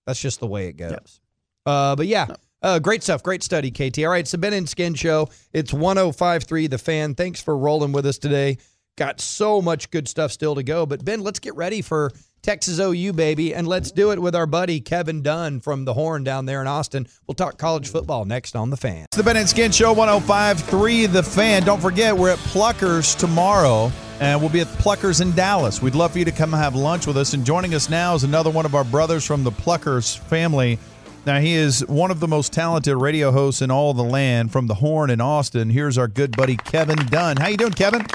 That's 0.07 0.21
just 0.21 0.41
the 0.41 0.47
way 0.47 0.67
it 0.67 0.77
goes. 0.77 1.21
Uh, 1.67 1.95
but 1.95 2.07
yeah, 2.07 2.27
uh, 2.63 2.79
great 2.79 3.03
stuff. 3.03 3.23
Great 3.23 3.43
study, 3.43 3.71
KT. 3.71 4.01
All 4.01 4.11
right, 4.11 4.21
it's 4.21 4.33
the 4.33 4.39
Ben 4.39 4.53
and 4.53 4.69
Skin 4.69 4.95
Show. 4.95 5.29
It's 5.53 5.73
1053 5.73 6.67
The 6.67 6.79
Fan. 6.79 7.15
Thanks 7.15 7.41
for 7.41 7.57
rolling 7.57 7.93
with 7.93 8.07
us 8.07 8.19
today. 8.19 8.59
Got 8.97 9.21
so 9.21 9.63
much 9.63 9.91
good 9.91 10.09
stuff 10.09 10.33
still 10.33 10.55
to 10.57 10.63
go. 10.63 10.85
But 10.85 11.05
Ben, 11.05 11.21
let's 11.21 11.39
get 11.39 11.55
ready 11.55 11.81
for 11.81 12.13
Texas 12.43 12.79
OU, 12.79 13.13
baby. 13.13 13.55
And 13.55 13.67
let's 13.67 13.91
do 13.91 14.11
it 14.13 14.21
with 14.21 14.35
our 14.35 14.47
buddy 14.47 14.81
Kevin 14.81 15.23
Dunn 15.23 15.61
from 15.61 15.85
the 15.85 15.95
Horn 15.95 16.25
down 16.25 16.47
there 16.47 16.61
in 16.61 16.67
Austin. 16.67 17.07
We'll 17.27 17.35
talk 17.35 17.59
college 17.59 17.89
football 17.89 18.25
next 18.25 18.57
on 18.57 18.71
The 18.71 18.77
Fan. 18.77 19.05
It's 19.05 19.17
the 19.17 19.23
Ben 19.23 19.37
and 19.37 19.49
Skin 19.49 19.73
Show 19.73 19.93
1053 19.93 21.07
The 21.07 21.23
Fan. 21.23 21.65
Don't 21.65 21.81
forget, 21.81 22.17
we're 22.17 22.31
at 22.31 22.39
Pluckers 22.39 23.19
tomorrow, 23.19 23.93
and 24.21 24.41
we'll 24.41 24.51
be 24.51 24.61
at 24.61 24.67
Pluckers 24.67 25.21
in 25.21 25.33
Dallas. 25.33 25.83
We'd 25.83 25.95
love 25.95 26.13
for 26.13 26.19
you 26.19 26.25
to 26.25 26.33
come 26.33 26.53
have 26.53 26.75
lunch 26.75 27.07
with 27.07 27.17
us. 27.17 27.35
And 27.35 27.45
joining 27.45 27.75
us 27.75 27.89
now 27.91 28.15
is 28.15 28.25
another 28.25 28.51
one 28.51 28.67
of 28.67 28.75
our 28.75 28.85
brothers 28.85 29.25
from 29.25 29.45
the 29.45 29.53
Pluckers 29.53 30.19
family. 30.19 30.79
Now, 31.27 31.39
he 31.39 31.53
is 31.53 31.87
one 31.87 32.11
of 32.11 32.19
the 32.19 32.29
most 32.29 32.51
talented 32.53 32.97
radio 32.97 33.31
hosts 33.31 33.61
in 33.61 33.71
all 33.71 33.93
the 33.93 34.03
land 34.03 34.53
from 34.53 34.67
the 34.67 34.75
Horn 34.75 35.11
in 35.11 35.21
Austin. 35.21 35.69
Here's 35.69 35.99
our 35.99 36.09
good 36.09 36.35
buddy 36.35 36.57
Kevin 36.57 36.97
Dunn. 37.07 37.37
How 37.37 37.49
you 37.49 37.59
doing, 37.59 37.73
Kevin? 37.73 38.07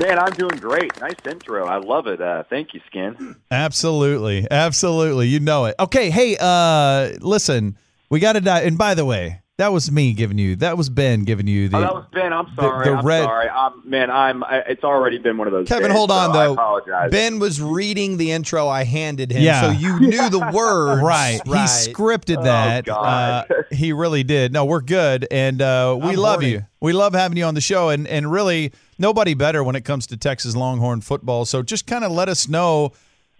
Man, 0.00 0.18
I'm 0.18 0.32
doing 0.32 0.56
great. 0.56 0.98
Nice 1.00 1.14
intro. 1.28 1.66
I 1.66 1.76
love 1.76 2.06
it. 2.08 2.20
Uh, 2.20 2.42
thank 2.50 2.74
you, 2.74 2.80
Skin. 2.88 3.36
Absolutely. 3.50 4.46
Absolutely. 4.50 5.28
You 5.28 5.38
know 5.40 5.66
it. 5.66 5.76
Okay. 5.78 6.10
Hey, 6.10 6.36
uh, 6.40 7.12
listen, 7.20 7.78
we 8.10 8.18
got 8.18 8.32
to 8.32 8.40
die. 8.40 8.62
And 8.62 8.76
by 8.76 8.94
the 8.94 9.04
way, 9.04 9.40
that 9.56 9.68
was 9.72 9.92
me 9.92 10.12
giving 10.12 10.36
you, 10.36 10.56
that 10.56 10.76
was 10.76 10.88
Ben 10.90 11.22
giving 11.22 11.46
you 11.46 11.68
the. 11.68 11.76
oh, 11.76 11.80
that 11.80 11.94
was 11.94 12.04
Ben. 12.12 12.32
I'm 12.32 12.48
sorry. 12.56 12.86
the 12.86 12.96
I'm 12.96 13.06
red- 13.06 13.22
sorry. 13.22 13.48
I'm, 13.48 13.88
man, 13.88 14.10
I'm. 14.10 14.42
I, 14.42 14.64
it's 14.66 14.82
already 14.82 15.18
been 15.18 15.36
one 15.38 15.46
of 15.46 15.52
those. 15.52 15.68
Kevin, 15.68 15.90
days, 15.90 15.96
hold 15.96 16.10
on 16.10 16.32
so 16.34 16.38
I 16.40 16.44
though. 16.46 16.52
apologize. 16.54 17.10
Ben 17.12 17.38
was 17.38 17.62
reading 17.62 18.16
the 18.16 18.32
intro 18.32 18.66
I 18.66 18.82
handed 18.82 19.30
him, 19.30 19.42
Yeah. 19.44 19.60
so 19.60 19.70
you 19.70 20.00
knew 20.00 20.28
the 20.28 20.50
words. 20.52 21.02
Right. 21.02 21.40
He 21.44 21.52
scripted 21.52 22.42
that. 22.42 22.88
Oh, 22.88 22.94
God. 22.94 23.46
Uh, 23.48 23.62
he 23.70 23.92
really 23.92 24.24
did. 24.24 24.52
No, 24.52 24.64
we're 24.64 24.80
good. 24.80 25.28
And 25.30 25.62
uh, 25.62 25.96
we 26.02 26.08
I'm 26.10 26.16
love 26.16 26.34
horny. 26.40 26.48
you. 26.50 26.66
We 26.80 26.92
love 26.92 27.14
having 27.14 27.38
you 27.38 27.44
on 27.44 27.54
the 27.54 27.60
show. 27.60 27.90
And, 27.90 28.08
and 28.08 28.30
really, 28.30 28.72
nobody 28.98 29.34
better 29.34 29.62
when 29.64 29.76
it 29.76 29.84
comes 29.84 30.06
to 30.08 30.16
Texas 30.16 30.54
Longhorn 30.56 31.00
football. 31.00 31.44
So 31.44 31.62
just 31.62 31.86
kind 31.86 32.04
of 32.04 32.12
let 32.12 32.28
us 32.28 32.48
know 32.48 32.92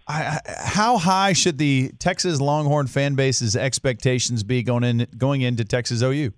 I, 0.07 0.39
I- 0.45 0.51
how 0.65 0.97
high 0.97 1.33
should 1.33 1.57
the 1.57 1.91
Texas 1.99 2.39
Longhorn 2.39 2.87
fan 2.87 3.15
base's 3.15 3.55
expectations 3.55 4.43
be 4.43 4.63
going 4.63 4.83
in 4.83 5.07
going 5.17 5.41
into 5.41 5.65
Texas 5.65 6.01
OU? 6.01 6.31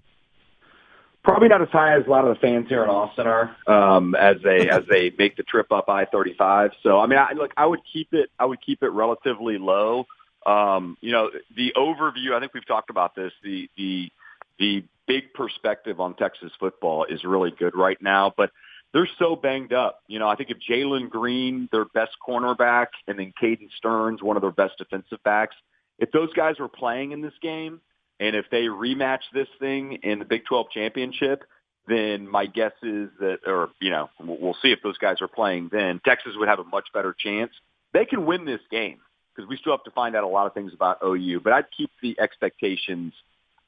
Probably 1.24 1.50
not 1.50 1.62
as 1.62 1.68
high 1.70 1.98
as 1.98 2.06
a 2.08 2.10
lot 2.10 2.26
of 2.26 2.34
the 2.34 2.40
fans 2.40 2.70
here 2.70 2.84
in 2.86 2.90
Austin 2.90 3.28
are 3.28 3.54
um, 3.68 4.16
as 4.16 4.38
they 4.44 4.70
as 4.70 4.84
they 4.90 5.12
make 5.18 5.36
the 5.36 5.44
trip 5.44 5.74
up 5.74 5.90
I-35. 5.90 6.72
So 6.84 7.00
I 7.00 7.08
mean, 7.08 7.20
I, 7.20 7.34
look, 7.34 7.52
I 7.58 7.66
would 7.66 7.82
keep 7.92 8.14
it. 8.14 8.30
I 8.40 8.46
would 8.46 8.62
keep 8.66 8.82
it 8.82 8.90
relatively 8.90 9.58
low. 9.58 10.06
Um, 10.46 10.98
you 11.02 11.12
know, 11.12 11.30
the 11.54 11.74
overview. 11.76 12.32
I 12.34 12.40
think 12.40 12.54
we've 12.54 12.66
talked 12.66 12.90
about 12.90 13.14
this. 13.16 13.34
The 13.44 13.70
the 13.76 14.10
the 14.58 14.86
big 15.06 15.34
perspective 15.34 16.00
on 16.00 16.14
Texas 16.16 16.54
football 16.58 17.04
is 17.04 17.26
really 17.26 17.52
good 17.52 17.76
right 17.76 18.02
now, 18.02 18.34
but 18.38 18.52
they're 18.94 19.10
so 19.20 19.36
banged 19.36 19.74
up. 19.74 20.00
You 20.08 20.20
know, 20.20 20.28
I 20.28 20.36
think 20.36 20.50
if 20.50 20.58
Jalen 20.70 21.10
Green, 21.10 21.70
their 21.72 21.86
best 21.86 22.12
cornerback, 22.26 22.88
and 23.08 23.20
then 23.20 23.34
Caden 23.42 23.70
Sterns, 23.78 24.24
one 24.24 24.38
of 24.38 24.42
their 24.42 24.52
best 24.52 24.78
defensive 24.78 25.20
backs, 25.24 25.56
if 26.00 26.12
those 26.12 26.32
guys 26.34 26.60
were 26.60 26.70
playing 26.70 27.12
in 27.12 27.22
this 27.22 27.34
game, 27.42 27.82
and 28.20 28.36
if 28.36 28.46
they 28.50 28.64
rematch 28.64 29.22
this 29.34 29.48
thing 29.60 30.00
in 30.04 30.20
the 30.20 30.26
Big 30.26 30.46
12 30.46 30.68
championship, 30.72 31.44
then 31.88 32.28
my 32.28 32.46
guess 32.46 32.74
is 32.84 33.10
that, 33.20 33.40
or, 33.46 33.70
you 33.80 33.90
know, 33.90 34.10
we'll 34.20 34.58
see 34.62 34.72
if 34.72 34.80
those 34.84 34.98
guys 34.98 35.22
are 35.22 35.28
playing 35.28 35.70
then, 35.72 36.02
Texas 36.04 36.34
would 36.36 36.48
have 36.48 36.60
a 36.60 36.64
much 36.64 36.86
better 36.94 37.16
chance. 37.18 37.52
They 37.94 38.06
can 38.06 38.26
win 38.26 38.46
this 38.46 38.60
game 38.70 39.00
because 39.36 39.48
we 39.48 39.58
still 39.58 39.74
have 39.74 39.84
to 39.84 39.92
find 39.92 40.16
out 40.16 40.24
a 40.24 40.28
lot 40.28 40.48
of 40.48 40.54
things 40.54 40.74
about 40.74 40.98
OU, 41.04 41.42
but 41.44 41.54
I'd 41.54 41.66
keep 41.76 41.92
the 42.02 42.20
expectations 42.20 43.14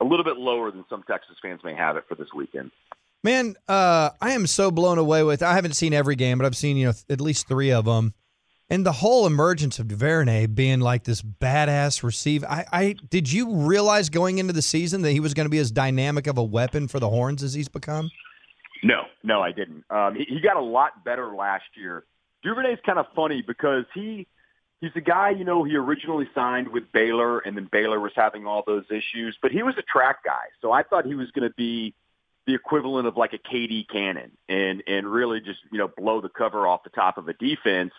a 0.02 0.06
little 0.06 0.26
bit 0.26 0.38
lower 0.38 0.72
than 0.72 0.86
some 0.90 1.04
Texas 1.04 1.38
fans 1.42 1.62
may 1.64 1.76
have 1.76 1.96
it 1.96 2.06
for 2.10 2.16
this 2.16 2.30
weekend. 2.36 2.72
Man, 3.24 3.56
uh, 3.68 4.12
I 4.22 4.32
am 4.32 4.48
so 4.48 4.72
blown 4.72 4.98
away 4.98 5.24
with. 5.24 5.44
I 5.44 5.54
haven't 5.54 5.74
seen 5.74 5.94
every 5.94 6.16
game, 6.16 6.38
but 6.38 6.46
I've 6.46 6.56
seen 6.56 6.78
you 6.78 6.88
know 6.88 6.94
at 7.10 7.20
least 7.20 7.48
three 7.48 7.72
of 7.72 7.86
them, 7.86 8.14
and 8.70 8.86
the 8.86 8.94
whole 8.94 9.26
emergence 9.26 9.78
of 9.78 9.90
Duvernay 9.90 10.48
being 10.48 10.80
like 10.80 11.04
this 11.04 11.22
badass 11.22 12.02
receiver. 12.02 12.48
I, 12.50 12.66
I 12.72 12.96
did 13.10 13.32
you 13.32 13.56
realize 13.56 14.10
going 14.10 14.38
into 14.38 14.54
the 14.54 14.62
season 14.62 15.02
that 15.02 15.12
he 15.12 15.20
was 15.20 15.34
going 15.34 15.46
to 15.46 15.50
be 15.50 15.58
as 15.58 15.72
dynamic 15.72 16.28
of 16.28 16.38
a 16.38 16.44
weapon 16.44 16.88
for 16.88 17.00
the 17.00 17.10
Horns 17.10 17.44
as 17.44 17.54
he's 17.54 17.68
become? 17.68 18.10
No, 18.84 19.04
no, 19.24 19.42
I 19.42 19.52
didn't. 19.52 19.84
Um, 19.90 20.16
he, 20.16 20.24
he 20.24 20.40
got 20.40 20.56
a 20.56 20.62
lot 20.62 21.04
better 21.04 21.36
last 21.36 21.66
year. 21.76 22.06
Duvernay's 22.42 22.80
kind 22.86 23.00
of 23.00 23.06
funny 23.14 23.44
because 23.46 23.84
he 23.94 24.28
he's 24.80 24.92
a 24.96 25.02
guy, 25.02 25.32
you 25.32 25.44
know, 25.44 25.64
he 25.64 25.76
originally 25.76 26.30
signed 26.34 26.70
with 26.70 26.90
Baylor 26.94 27.40
and 27.40 27.58
then 27.58 27.68
Baylor 27.70 28.00
was 28.00 28.14
having 28.16 28.46
all 28.46 28.64
those 28.66 28.86
issues, 28.90 29.38
but 29.42 29.52
he 29.52 29.62
was 29.62 29.76
a 29.78 29.82
track 29.82 30.24
guy. 30.24 30.46
So 30.62 30.72
I 30.72 30.84
thought 30.84 31.06
he 31.06 31.16
was 31.16 31.30
going 31.32 31.48
to 31.48 31.54
be 31.56 31.94
the 32.46 32.56
equivalent 32.56 33.08
of 33.08 33.18
like 33.18 33.34
a 33.34 33.38
KD 33.38 33.88
Cannon 33.88 34.32
and, 34.48 34.84
and 34.88 35.08
really 35.08 35.40
just, 35.40 35.60
you 35.72 35.78
know, 35.78 35.88
blow 35.88 36.22
the 36.22 36.30
cover 36.30 36.68
off 36.68 36.84
the 36.84 36.90
top 36.90 37.18
of 37.18 37.28
a 37.28 37.34
defense 37.34 37.92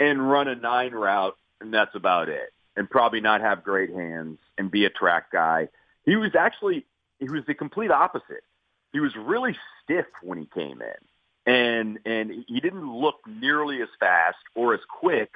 and 0.00 0.28
run 0.28 0.48
a 0.48 0.54
nine 0.54 0.92
route. 0.92 1.36
And 1.60 1.72
that's 1.72 1.94
about 1.94 2.28
it. 2.28 2.52
And 2.76 2.88
probably 2.88 3.20
not 3.20 3.40
have 3.40 3.62
great 3.62 3.90
hands 3.90 4.38
and 4.58 4.70
be 4.70 4.86
a 4.86 4.90
track 4.90 5.30
guy. 5.30 5.68
He 6.04 6.16
was 6.16 6.34
actually, 6.36 6.86
he 7.18 7.28
was 7.28 7.42
the 7.46 7.54
complete 7.54 7.90
opposite. 7.90 8.44
He 8.92 9.00
was 9.00 9.14
really 9.14 9.56
stiff 9.82 10.06
when 10.22 10.38
he 10.38 10.46
came 10.46 10.82
in 10.82 11.52
and, 11.52 11.98
and 12.04 12.44
he 12.48 12.60
didn't 12.60 12.90
look 12.92 13.16
nearly 13.26 13.82
as 13.82 13.88
fast 14.00 14.38
or 14.54 14.74
as 14.74 14.80
quick 14.88 15.30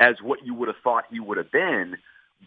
as 0.00 0.16
what 0.22 0.44
you 0.44 0.54
would 0.54 0.68
have 0.68 0.76
thought 0.82 1.04
he 1.10 1.20
would 1.20 1.36
have 1.36 1.52
been, 1.52 1.96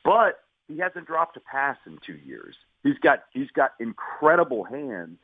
but 0.03 0.39
he 0.67 0.79
hasn't 0.79 1.07
dropped 1.07 1.37
a 1.37 1.39
pass 1.39 1.77
in 1.85 1.99
two 2.05 2.17
years. 2.25 2.55
He's 2.83 2.97
got 3.01 3.23
he's 3.31 3.51
got 3.51 3.73
incredible 3.79 4.63
hands, 4.63 5.19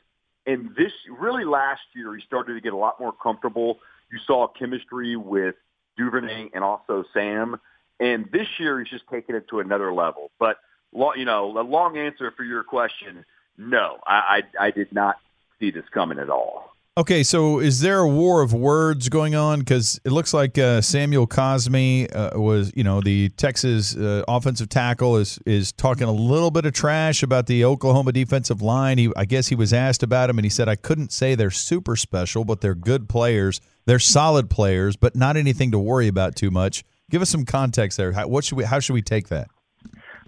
and 0.46 0.70
this 0.76 0.92
really 1.18 1.44
last 1.44 1.82
year 1.94 2.14
he 2.14 2.22
started 2.22 2.54
to 2.54 2.60
get 2.60 2.72
a 2.72 2.76
lot 2.76 2.98
more 3.00 3.12
comfortable. 3.12 3.78
You 4.12 4.18
saw 4.26 4.48
chemistry 4.48 5.16
with 5.16 5.54
Duvernay 5.96 6.50
and 6.54 6.64
also 6.64 7.04
Sam, 7.12 7.60
and 7.98 8.28
this 8.32 8.48
year 8.58 8.80
he's 8.80 8.88
just 8.88 9.08
taken 9.08 9.34
it 9.34 9.48
to 9.48 9.60
another 9.60 9.92
level. 9.92 10.30
But 10.38 10.56
you 10.92 11.24
know, 11.24 11.58
a 11.58 11.62
long 11.62 11.96
answer 11.96 12.32
for 12.36 12.44
your 12.44 12.64
question: 12.64 13.24
No, 13.56 13.98
I 14.06 14.42
I, 14.58 14.66
I 14.66 14.70
did 14.70 14.92
not 14.92 15.16
see 15.58 15.70
this 15.70 15.84
coming 15.92 16.18
at 16.18 16.30
all. 16.30 16.69
Okay, 16.98 17.22
so 17.22 17.60
is 17.60 17.80
there 17.80 18.00
a 18.00 18.08
war 18.08 18.42
of 18.42 18.52
words 18.52 19.08
going 19.08 19.36
on? 19.36 19.60
Because 19.60 20.00
it 20.04 20.10
looks 20.10 20.34
like 20.34 20.58
uh, 20.58 20.80
Samuel 20.80 21.26
Cosmi 21.26 22.08
uh, 22.14 22.38
was, 22.38 22.72
you 22.74 22.82
know, 22.82 23.00
the 23.00 23.28
Texas 23.30 23.96
uh, 23.96 24.24
offensive 24.26 24.68
tackle 24.68 25.16
is 25.16 25.38
is 25.46 25.70
talking 25.70 26.08
a 26.08 26.12
little 26.12 26.50
bit 26.50 26.66
of 26.66 26.72
trash 26.72 27.22
about 27.22 27.46
the 27.46 27.64
Oklahoma 27.64 28.10
defensive 28.10 28.60
line. 28.60 28.98
He, 28.98 29.10
I 29.16 29.24
guess, 29.24 29.46
he 29.46 29.54
was 29.54 29.72
asked 29.72 30.02
about 30.02 30.30
him, 30.30 30.38
and 30.38 30.44
he 30.44 30.50
said, 30.50 30.68
"I 30.68 30.74
couldn't 30.74 31.12
say 31.12 31.36
they're 31.36 31.52
super 31.52 31.94
special, 31.94 32.44
but 32.44 32.60
they're 32.60 32.74
good 32.74 33.08
players. 33.08 33.60
They're 33.86 34.00
solid 34.00 34.50
players, 34.50 34.96
but 34.96 35.14
not 35.14 35.36
anything 35.36 35.70
to 35.70 35.78
worry 35.78 36.08
about 36.08 36.34
too 36.34 36.50
much." 36.50 36.82
Give 37.08 37.22
us 37.22 37.30
some 37.30 37.44
context 37.44 37.98
there. 37.98 38.12
How, 38.12 38.26
what 38.26 38.44
should 38.44 38.58
we? 38.58 38.64
How 38.64 38.80
should 38.80 38.94
we 38.94 39.02
take 39.02 39.28
that? 39.28 39.48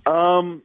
Um, 0.06 0.62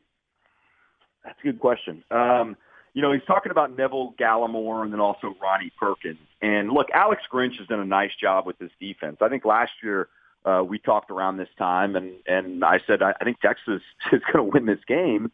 that's 1.25 1.39
a 1.39 1.43
good 1.43 1.59
question. 1.59 2.03
Um, 2.11 2.55
you 2.97 3.03
know, 3.03 3.11
he's 3.11 3.21
talking 3.27 3.51
about 3.51 3.77
Neville 3.77 4.15
Gallimore 4.19 4.81
and 4.81 4.91
then 4.91 4.99
also 4.99 5.35
Ronnie 5.39 5.71
Perkins. 5.79 6.17
And 6.41 6.71
look, 6.71 6.87
Alex 6.91 7.21
Grinch 7.31 7.55
has 7.59 7.67
done 7.67 7.79
a 7.79 7.85
nice 7.85 8.09
job 8.19 8.47
with 8.47 8.57
this 8.57 8.71
defense. 8.79 9.17
I 9.21 9.29
think 9.29 9.45
last 9.45 9.71
year 9.83 10.07
uh, 10.45 10.63
we 10.67 10.79
talked 10.79 11.11
around 11.11 11.37
this 11.37 11.47
time, 11.59 11.95
and 11.95 12.13
and 12.25 12.65
I 12.65 12.79
said 12.87 13.03
I, 13.03 13.13
I 13.21 13.23
think 13.23 13.39
Texas 13.39 13.83
is 14.11 14.21
going 14.33 14.43
to 14.43 14.51
win 14.51 14.65
this 14.65 14.83
game 14.87 15.31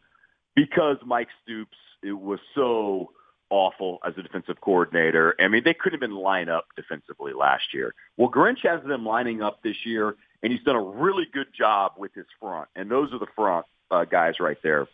because 0.58 0.98
Mike 1.06 1.30
Stoops 1.42 1.78
it 2.04 2.12
was 2.12 2.42
so 2.54 3.12
awful 3.50 4.00
as 4.06 4.14
a 4.18 4.22
defensive 4.22 4.60
coordinator. 4.60 5.34
I 5.40 5.48
mean, 5.48 5.62
they 5.64 5.74
couldn't 5.74 6.02
have 6.02 6.10
been 6.10 6.18
line 6.18 6.50
up 6.50 6.66
defensively 6.76 7.32
last 7.32 7.74
year. 7.74 7.96
Well, 8.18 8.30
Grinch 8.30 8.60
has 8.64 8.84
them 8.84 9.06
lining 9.06 9.42
up 9.42 9.64
this 9.64 9.78
year, 9.86 10.18
and 10.42 10.52
he's 10.52 10.64
done 10.64 10.76
a 10.76 10.84
really 10.84 11.28
good 11.32 11.48
job 11.58 11.94
with 11.98 12.14
his 12.14 12.26
front. 12.42 12.68
And 12.76 12.92
those 12.92 13.14
are 13.14 13.20
the 13.20 13.28
front 13.38 13.66
uh, 13.90 14.04
guys 14.04 14.42
right 14.42 14.58
there. 14.64 14.90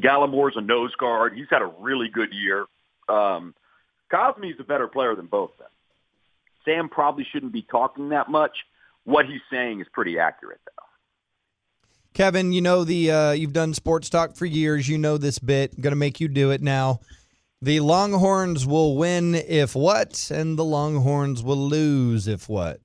Gallimore's 0.00 0.56
a 0.56 0.60
nose 0.60 0.94
guard. 0.96 1.34
He's 1.34 1.48
had 1.50 1.62
a 1.62 1.72
really 1.80 2.08
good 2.08 2.32
year. 2.32 2.66
Um, 3.08 3.54
Cosmi's 4.10 4.56
a 4.58 4.64
better 4.64 4.88
player 4.88 5.14
than 5.14 5.26
both 5.26 5.52
of 5.52 5.58
them. 5.58 5.68
Sam 6.64 6.88
probably 6.88 7.26
shouldn't 7.30 7.52
be 7.52 7.62
talking 7.62 8.10
that 8.10 8.30
much. 8.30 8.56
What 9.04 9.26
he's 9.26 9.40
saying 9.50 9.80
is 9.80 9.86
pretty 9.92 10.18
accurate, 10.18 10.60
though. 10.64 10.84
Kevin, 12.14 12.52
you 12.52 12.60
know 12.60 12.84
the 12.84 13.10
uh, 13.10 13.32
you've 13.32 13.54
done 13.54 13.74
sports 13.74 14.10
talk 14.10 14.36
for 14.36 14.44
years. 14.44 14.88
You 14.88 14.98
know 14.98 15.16
this 15.16 15.38
bit. 15.38 15.80
Going 15.80 15.92
to 15.92 15.96
make 15.96 16.20
you 16.20 16.28
do 16.28 16.50
it 16.50 16.60
now. 16.60 17.00
The 17.62 17.80
Longhorns 17.80 18.66
will 18.66 18.96
win 18.96 19.34
if 19.34 19.74
what, 19.74 20.30
and 20.34 20.58
the 20.58 20.64
Longhorns 20.64 21.42
will 21.42 21.68
lose 21.68 22.28
if 22.28 22.48
what. 22.48 22.80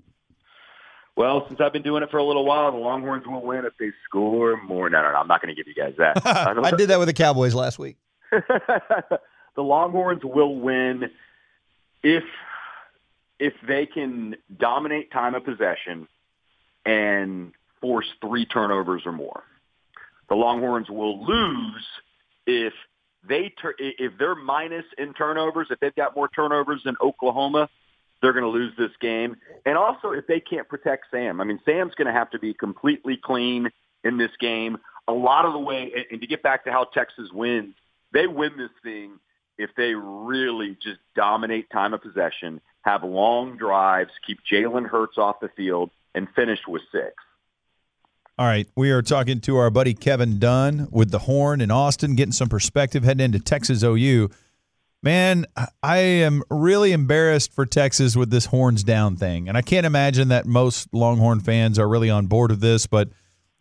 Well, 1.17 1.45
since 1.47 1.59
I've 1.59 1.73
been 1.73 1.81
doing 1.81 2.03
it 2.03 2.11
for 2.11 2.17
a 2.17 2.23
little 2.23 2.45
while, 2.45 2.71
the 2.71 2.77
Longhorns 2.77 3.25
will 3.25 3.41
win 3.41 3.65
if 3.65 3.73
they 3.79 3.89
score 4.05 4.61
more. 4.61 4.87
No, 4.87 5.01
no, 5.01 5.11
no. 5.11 5.17
I'm 5.17 5.27
not 5.27 5.41
going 5.41 5.53
to 5.53 5.59
give 5.59 5.67
you 5.67 5.73
guys 5.73 5.95
that. 5.97 6.21
I 6.25 6.71
did 6.71 6.89
that 6.89 6.99
with 6.99 7.07
the 7.07 7.13
Cowboys 7.13 7.55
last 7.55 7.79
week. 7.79 7.97
the 8.31 9.63
Longhorns 9.63 10.23
will 10.23 10.59
win 10.59 11.09
if 12.03 12.23
if 13.39 13.53
they 13.67 13.87
can 13.87 14.35
dominate 14.59 15.11
time 15.11 15.33
of 15.33 15.43
possession 15.43 16.07
and 16.85 17.51
force 17.81 18.07
three 18.21 18.45
turnovers 18.45 19.01
or 19.05 19.11
more. 19.11 19.43
The 20.29 20.35
Longhorns 20.35 20.89
will 20.89 21.25
lose 21.25 21.85
if 22.45 22.73
they 23.27 23.53
tur- 23.59 23.75
if 23.79 24.13
they're 24.19 24.35
minus 24.35 24.85
in 24.99 25.15
turnovers. 25.15 25.67
If 25.71 25.79
they've 25.79 25.95
got 25.95 26.15
more 26.15 26.27
turnovers 26.27 26.81
than 26.85 26.95
Oklahoma, 27.01 27.69
they're 28.21 28.33
going 28.33 28.43
to 28.43 28.49
lose 28.49 28.73
this 28.77 28.91
game. 28.99 29.37
And 29.65 29.77
also, 29.77 30.11
if 30.11 30.27
they 30.27 30.39
can't 30.39 30.67
protect 30.67 31.05
Sam, 31.11 31.39
I 31.41 31.43
mean, 31.43 31.59
Sam's 31.65 31.93
going 31.95 32.07
to 32.07 32.13
have 32.13 32.29
to 32.31 32.39
be 32.39 32.53
completely 32.53 33.17
clean 33.21 33.69
in 34.03 34.17
this 34.17 34.31
game. 34.39 34.77
A 35.07 35.13
lot 35.13 35.45
of 35.45 35.53
the 35.53 35.59
way, 35.59 35.91
and 36.11 36.19
to 36.21 36.27
get 36.27 36.43
back 36.43 36.65
to 36.65 36.71
how 36.71 36.85
Texas 36.85 37.29
wins, 37.31 37.75
they 38.13 38.27
win 38.27 38.57
this 38.57 38.71
thing 38.83 39.19
if 39.57 39.71
they 39.75 39.93
really 39.95 40.77
just 40.81 40.99
dominate 41.15 41.69
time 41.69 41.93
of 41.93 42.01
possession, 42.01 42.61
have 42.81 43.03
long 43.03 43.57
drives, 43.57 44.11
keep 44.25 44.39
Jalen 44.51 44.87
Hurts 44.87 45.17
off 45.17 45.39
the 45.39 45.49
field, 45.49 45.91
and 46.13 46.27
finish 46.35 46.59
with 46.67 46.81
six. 46.91 47.13
All 48.39 48.45
right, 48.45 48.67
we 48.75 48.91
are 48.91 49.01
talking 49.01 49.41
to 49.41 49.57
our 49.57 49.71
buddy 49.71 49.95
Kevin 49.95 50.37
Dunn 50.37 50.87
with 50.91 51.09
the 51.09 51.19
Horn 51.19 51.59
in 51.59 51.71
Austin, 51.71 52.15
getting 52.15 52.31
some 52.31 52.49
perspective 52.49 53.03
heading 53.03 53.25
into 53.25 53.39
Texas 53.39 53.81
OU. 53.81 54.29
Man, 55.03 55.45
I 55.83 55.97
am 55.97 56.43
really 56.49 56.91
embarrassed 56.91 57.53
for 57.53 57.65
Texas 57.65 58.15
with 58.15 58.31
this 58.31 58.47
horns 58.47 58.83
down 58.83 59.15
thing. 59.15 59.47
And 59.47 59.57
I 59.57 59.61
can't 59.61 59.85
imagine 59.85 60.29
that 60.29 60.45
most 60.45 60.93
Longhorn 60.93 61.39
fans 61.39 61.77
are 61.77 61.87
really 61.87 62.09
on 62.09 62.27
board 62.27 62.51
with 62.51 62.61
this, 62.61 62.87
but 62.87 63.09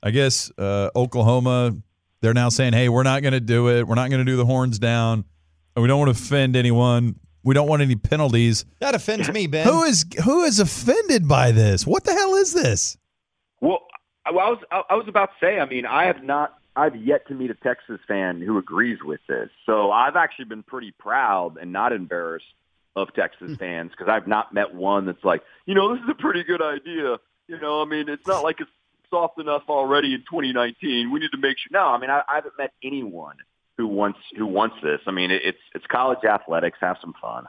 I 0.02 0.10
guess 0.10 0.50
uh, 0.56 0.90
Oklahoma, 0.96 1.76
they're 2.20 2.34
now 2.34 2.48
saying, 2.48 2.72
hey, 2.72 2.88
we're 2.88 3.02
not 3.02 3.22
going 3.22 3.32
to 3.32 3.40
do 3.40 3.68
it. 3.68 3.86
We're 3.86 3.96
not 3.96 4.08
going 4.08 4.24
to 4.24 4.30
do 4.30 4.36
the 4.36 4.46
horns 4.46 4.78
down. 4.78 5.24
And 5.74 5.82
we 5.82 5.88
don't 5.88 5.98
want 5.98 6.16
to 6.16 6.22
offend 6.22 6.56
anyone. 6.56 7.16
We 7.42 7.54
don't 7.54 7.68
want 7.68 7.82
any 7.82 7.96
penalties. 7.96 8.64
That 8.80 8.94
offends 8.94 9.30
me, 9.30 9.46
Ben. 9.46 9.68
Who 9.68 9.84
is 9.84 10.04
who 10.24 10.42
is 10.42 10.58
offended 10.58 11.28
by 11.28 11.52
this? 11.52 11.86
What 11.86 12.02
the 12.04 12.12
hell 12.12 12.34
is 12.34 12.52
this? 12.52 12.96
Well, 13.60 13.86
I 14.24 14.32
was 14.32 14.58
I 14.72 14.94
was 14.94 15.06
about 15.06 15.26
to 15.26 15.46
say. 15.46 15.60
I 15.60 15.66
mean, 15.66 15.86
I 15.86 16.06
have 16.06 16.24
not 16.24 16.56
I've 16.76 16.94
yet 16.96 17.26
to 17.28 17.34
meet 17.34 17.50
a 17.50 17.54
Texas 17.54 17.98
fan 18.06 18.40
who 18.40 18.58
agrees 18.58 18.98
with 19.02 19.20
this. 19.28 19.48
So 19.64 19.90
I've 19.90 20.16
actually 20.16 20.44
been 20.44 20.62
pretty 20.62 20.92
proud 20.92 21.56
and 21.56 21.72
not 21.72 21.92
embarrassed 21.92 22.44
of 22.94 23.12
Texas 23.14 23.50
hmm. 23.50 23.54
fans 23.54 23.90
because 23.90 24.10
I've 24.10 24.26
not 24.26 24.52
met 24.52 24.74
one 24.74 25.06
that's 25.06 25.24
like, 25.24 25.42
you 25.66 25.74
know, 25.74 25.94
this 25.94 26.02
is 26.02 26.10
a 26.10 26.14
pretty 26.14 26.44
good 26.44 26.62
idea. 26.62 27.16
You 27.48 27.60
know, 27.60 27.82
I 27.82 27.84
mean, 27.84 28.08
it's 28.08 28.26
not 28.26 28.42
like 28.42 28.60
it's 28.60 28.70
soft 29.10 29.38
enough 29.40 29.62
already 29.68 30.14
in 30.14 30.20
2019. 30.20 31.10
We 31.10 31.20
need 31.20 31.30
to 31.32 31.38
make 31.38 31.56
sure. 31.58 31.70
No, 31.70 31.86
I 31.86 31.98
mean, 31.98 32.10
I, 32.10 32.22
I 32.28 32.36
haven't 32.36 32.54
met 32.58 32.72
anyone 32.82 33.36
who 33.76 33.86
wants 33.86 34.18
who 34.36 34.46
wants 34.46 34.76
this. 34.82 35.00
I 35.06 35.10
mean, 35.10 35.30
it's 35.30 35.58
it's 35.74 35.86
college 35.86 36.24
athletics. 36.24 36.78
Have 36.80 36.96
some 37.00 37.14
fun. 37.20 37.46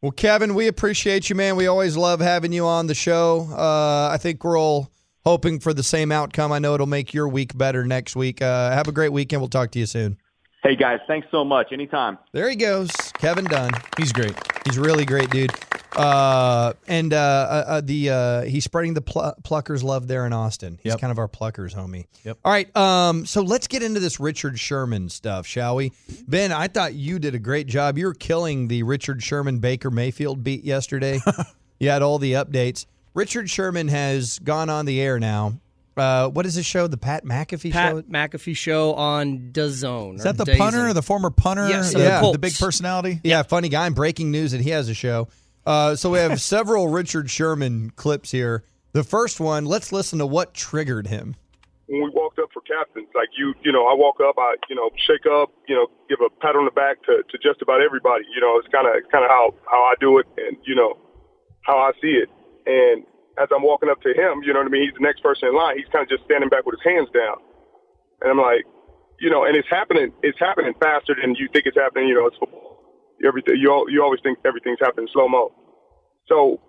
Well, 0.00 0.12
Kevin, 0.12 0.54
we 0.54 0.68
appreciate 0.68 1.28
you, 1.28 1.36
man. 1.36 1.56
We 1.56 1.66
always 1.66 1.96
love 1.96 2.20
having 2.20 2.52
you 2.52 2.66
on 2.66 2.86
the 2.86 2.94
show. 2.94 3.48
Uh, 3.50 4.10
I 4.12 4.16
think 4.18 4.44
we'll 4.44 4.90
hoping 5.24 5.60
for 5.60 5.72
the 5.74 5.82
same 5.82 6.10
outcome. 6.12 6.52
I 6.52 6.58
know 6.58 6.74
it'll 6.74 6.86
make 6.86 7.12
your 7.14 7.28
week 7.28 7.56
better 7.56 7.84
next 7.84 8.16
week. 8.16 8.40
Uh, 8.42 8.70
have 8.70 8.88
a 8.88 8.92
great 8.92 9.12
weekend. 9.12 9.40
We'll 9.42 9.48
talk 9.48 9.70
to 9.72 9.78
you 9.78 9.86
soon. 9.86 10.18
Hey 10.62 10.74
guys, 10.74 10.98
thanks 11.06 11.28
so 11.30 11.44
much. 11.44 11.68
Anytime. 11.72 12.18
There 12.32 12.50
he 12.50 12.56
goes, 12.56 12.90
Kevin 13.18 13.44
Dunn. 13.44 13.70
He's 13.96 14.12
great. 14.12 14.34
He's 14.64 14.76
really 14.76 15.04
great, 15.04 15.30
dude. 15.30 15.52
Uh, 15.96 16.72
and 16.88 17.12
uh, 17.14 17.16
uh, 17.16 17.64
uh, 17.68 17.80
the 17.80 18.10
uh, 18.10 18.42
he's 18.42 18.64
spreading 18.64 18.92
the 18.94 19.00
pl- 19.00 19.34
pluckers 19.42 19.82
love 19.84 20.08
there 20.08 20.26
in 20.26 20.32
Austin. 20.32 20.78
He's 20.82 20.90
Yep. 20.92 21.00
kind 21.00 21.10
of 21.12 21.18
our 21.18 21.28
pluckers 21.28 21.74
homie. 21.74 22.06
Yep. 22.24 22.38
All 22.44 22.52
right. 22.52 22.76
Um. 22.76 23.24
So 23.24 23.40
let's 23.42 23.68
get 23.68 23.82
into 23.84 24.00
this 24.00 24.18
Richard 24.20 24.58
Sherman 24.58 25.08
stuff, 25.08 25.46
shall 25.46 25.76
we? 25.76 25.92
Ben, 26.26 26.50
I 26.52 26.66
thought 26.68 26.92
you 26.94 27.18
did 27.20 27.34
a 27.36 27.38
great 27.38 27.68
job. 27.68 27.96
You 27.96 28.06
were 28.06 28.14
killing 28.14 28.66
the 28.68 28.82
Richard 28.82 29.22
Sherman 29.22 29.60
Baker 29.60 29.90
Mayfield 29.92 30.42
beat 30.44 30.64
yesterday. 30.64 31.20
you 31.78 31.88
had 31.88 32.02
all 32.02 32.18
the 32.18 32.32
updates. 32.34 32.84
Richard 33.14 33.50
Sherman 33.50 33.88
has 33.88 34.38
gone 34.38 34.70
on 34.70 34.86
the 34.86 35.00
air 35.00 35.18
now. 35.18 35.54
Uh, 35.96 36.28
what 36.28 36.46
is 36.46 36.54
this 36.54 36.64
show? 36.66 36.86
The 36.86 36.96
Pat 36.96 37.24
McAfee 37.24 37.72
show? 37.72 37.72
Pat 37.72 37.92
show? 37.96 38.02
McAfee 38.02 38.56
show 38.56 38.94
on 38.94 39.50
DAZN. 39.52 40.14
Is 40.16 40.22
that 40.22 40.36
the 40.36 40.46
punter, 40.56 40.92
the 40.92 41.02
former 41.02 41.30
punter, 41.30 41.68
Yes, 41.68 41.92
the, 41.92 41.98
of 41.98 42.02
the 42.04 42.08
Yeah. 42.26 42.32
the 42.32 42.38
big 42.38 42.56
personality? 42.56 43.20
Yeah, 43.24 43.42
funny 43.42 43.68
guy. 43.68 43.86
And 43.86 43.96
breaking 43.96 44.30
news 44.30 44.52
that 44.52 44.60
he 44.60 44.70
has 44.70 44.88
a 44.88 44.94
show. 44.94 45.26
Uh, 45.66 45.96
so 45.96 46.10
we 46.10 46.18
have 46.18 46.40
several 46.54 46.88
Richard 46.88 47.28
Sherman 47.30 47.90
clips 47.96 48.30
here. 48.30 48.62
The 48.92 49.02
first 49.02 49.40
one, 49.40 49.64
let's 49.64 49.90
listen 49.90 50.20
to 50.20 50.26
what 50.26 50.54
triggered 50.54 51.08
him. 51.08 51.34
when 51.88 52.02
we 52.04 52.10
walked 52.14 52.38
up 52.38 52.48
for 52.54 52.62
captains, 52.62 53.08
like 53.16 53.28
you, 53.36 53.52
you 53.64 53.72
know, 53.72 53.86
I 53.88 53.94
walk 53.94 54.16
up, 54.20 54.36
I, 54.38 54.54
you 54.70 54.76
know, 54.76 54.90
shake 55.04 55.26
up, 55.26 55.50
you 55.66 55.74
know, 55.74 55.88
give 56.08 56.18
a 56.24 56.30
pat 56.40 56.54
on 56.54 56.64
the 56.64 56.70
back 56.70 57.02
to, 57.04 57.22
to 57.28 57.38
just 57.42 57.60
about 57.60 57.82
everybody. 57.82 58.24
You 58.34 58.40
know, 58.40 58.56
it's 58.58 58.68
kind 58.72 58.86
of, 58.86 58.94
it's 58.96 59.10
kind 59.10 59.24
of 59.24 59.30
how, 59.30 59.52
how 59.66 59.82
I 59.82 59.94
do 59.98 60.18
it 60.18 60.26
and, 60.36 60.56
you 60.64 60.76
know, 60.76 60.96
how 61.62 61.76
I 61.76 61.90
see 62.00 62.16
it. 62.22 62.28
And 62.68 63.08
as 63.40 63.48
I'm 63.48 63.64
walking 63.64 63.88
up 63.88 64.04
to 64.04 64.12
him, 64.12 64.44
you 64.44 64.52
know 64.52 64.60
what 64.60 64.68
I 64.68 64.74
mean? 64.74 64.84
He's 64.84 64.94
the 64.94 65.06
next 65.06 65.24
person 65.24 65.48
in 65.48 65.56
line. 65.56 65.80
He's 65.80 65.88
kind 65.88 66.04
of 66.04 66.10
just 66.12 66.28
standing 66.28 66.52
back 66.52 66.68
with 66.68 66.76
his 66.76 66.84
hands 66.84 67.08
down. 67.16 67.40
And 68.20 68.28
I'm 68.28 68.38
like, 68.38 68.68
you 69.18 69.32
know, 69.32 69.48
and 69.48 69.56
it's 69.56 69.68
happening, 69.72 70.12
it's 70.22 70.38
happening 70.38 70.74
faster 70.76 71.16
than 71.16 71.34
you 71.34 71.48
think 71.48 71.64
it's 71.64 71.80
happening. 71.80 72.12
You 72.12 72.20
know, 72.20 72.26
it's 72.28 72.36
football. 72.36 72.76
Everything, 73.24 73.56
you, 73.56 73.72
you 73.88 74.04
always 74.04 74.20
think 74.22 74.38
everything's 74.44 74.78
happening 74.78 75.08
slow 75.10 75.26
mo. 75.26 75.50
So 76.28 76.60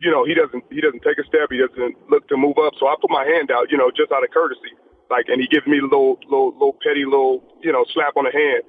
you 0.00 0.10
know, 0.10 0.24
he 0.24 0.32
doesn't 0.32 0.64
he 0.72 0.80
doesn't 0.80 1.04
take 1.04 1.20
a 1.20 1.26
step. 1.28 1.52
He 1.52 1.60
doesn't 1.60 2.08
look 2.08 2.26
to 2.28 2.36
move 2.36 2.56
up. 2.56 2.72
So 2.80 2.88
I 2.88 2.96
put 3.00 3.12
my 3.12 3.24
hand 3.24 3.52
out, 3.52 3.70
you 3.70 3.76
know, 3.76 3.92
just 3.92 4.10
out 4.10 4.24
of 4.24 4.32
courtesy, 4.32 4.72
like, 5.12 5.28
and 5.28 5.40
he 5.40 5.46
gives 5.46 5.66
me 5.68 5.78
a 5.78 5.84
little 5.84 6.16
little 6.24 6.56
little 6.56 6.76
petty 6.80 7.04
little 7.04 7.44
you 7.60 7.70
know 7.70 7.84
slap 7.92 8.16
on 8.16 8.24
the 8.24 8.32
hand, 8.32 8.64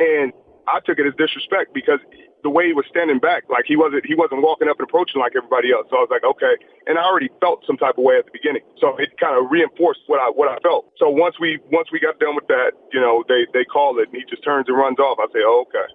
and 0.00 0.32
I 0.72 0.80
took 0.84 0.98
it 0.98 1.06
as 1.06 1.14
disrespect 1.18 1.74
because 1.74 2.00
the 2.42 2.50
way 2.50 2.66
he 2.66 2.72
was 2.72 2.84
standing 2.88 3.18
back, 3.18 3.44
like 3.50 3.64
he 3.66 3.76
wasn't 3.76 4.06
he 4.06 4.14
wasn't 4.14 4.42
walking 4.42 4.68
up 4.68 4.78
and 4.78 4.88
approaching 4.88 5.20
like 5.20 5.32
everybody 5.36 5.72
else. 5.72 5.86
So 5.90 5.96
I 5.96 6.02
was 6.06 6.12
like, 6.12 6.24
okay, 6.24 6.54
and 6.86 6.98
I 6.98 7.04
already 7.04 7.28
felt 7.40 7.64
some 7.66 7.76
type 7.76 7.98
of 7.98 8.04
way 8.04 8.16
at 8.16 8.24
the 8.24 8.32
beginning, 8.32 8.62
so 8.80 8.96
it 8.96 9.12
kind 9.20 9.36
of 9.36 9.50
reinforced 9.50 10.00
what 10.06 10.20
I 10.20 10.30
what 10.30 10.48
I 10.48 10.56
felt. 10.64 10.92
So 10.98 11.10
once 11.10 11.36
we 11.40 11.58
once 11.70 11.88
we 11.92 12.00
got 12.00 12.18
done 12.18 12.34
with 12.34 12.46
that, 12.48 12.72
you 12.92 13.00
know, 13.00 13.24
they 13.28 13.46
they 13.52 13.64
call 13.64 13.98
it, 13.98 14.08
and 14.08 14.16
he 14.16 14.24
just 14.28 14.42
turns 14.44 14.68
and 14.68 14.76
runs 14.76 14.98
off. 14.98 15.18
I 15.20 15.26
say, 15.32 15.44
oh, 15.44 15.66
okay, 15.68 15.86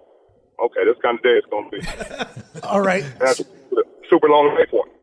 okay, 0.70 0.84
this 0.86 0.98
kind 1.02 1.18
of 1.18 1.24
day 1.24 1.40
it's 1.40 1.48
gonna 1.50 1.70
be. 1.70 2.62
All 2.68 2.82
right. 2.82 3.06
That's 3.20 3.40
a 3.42 3.46
super 4.10 4.30
long 4.30 4.56
way 4.56 4.66
for 4.70 4.86
him. 4.86 4.94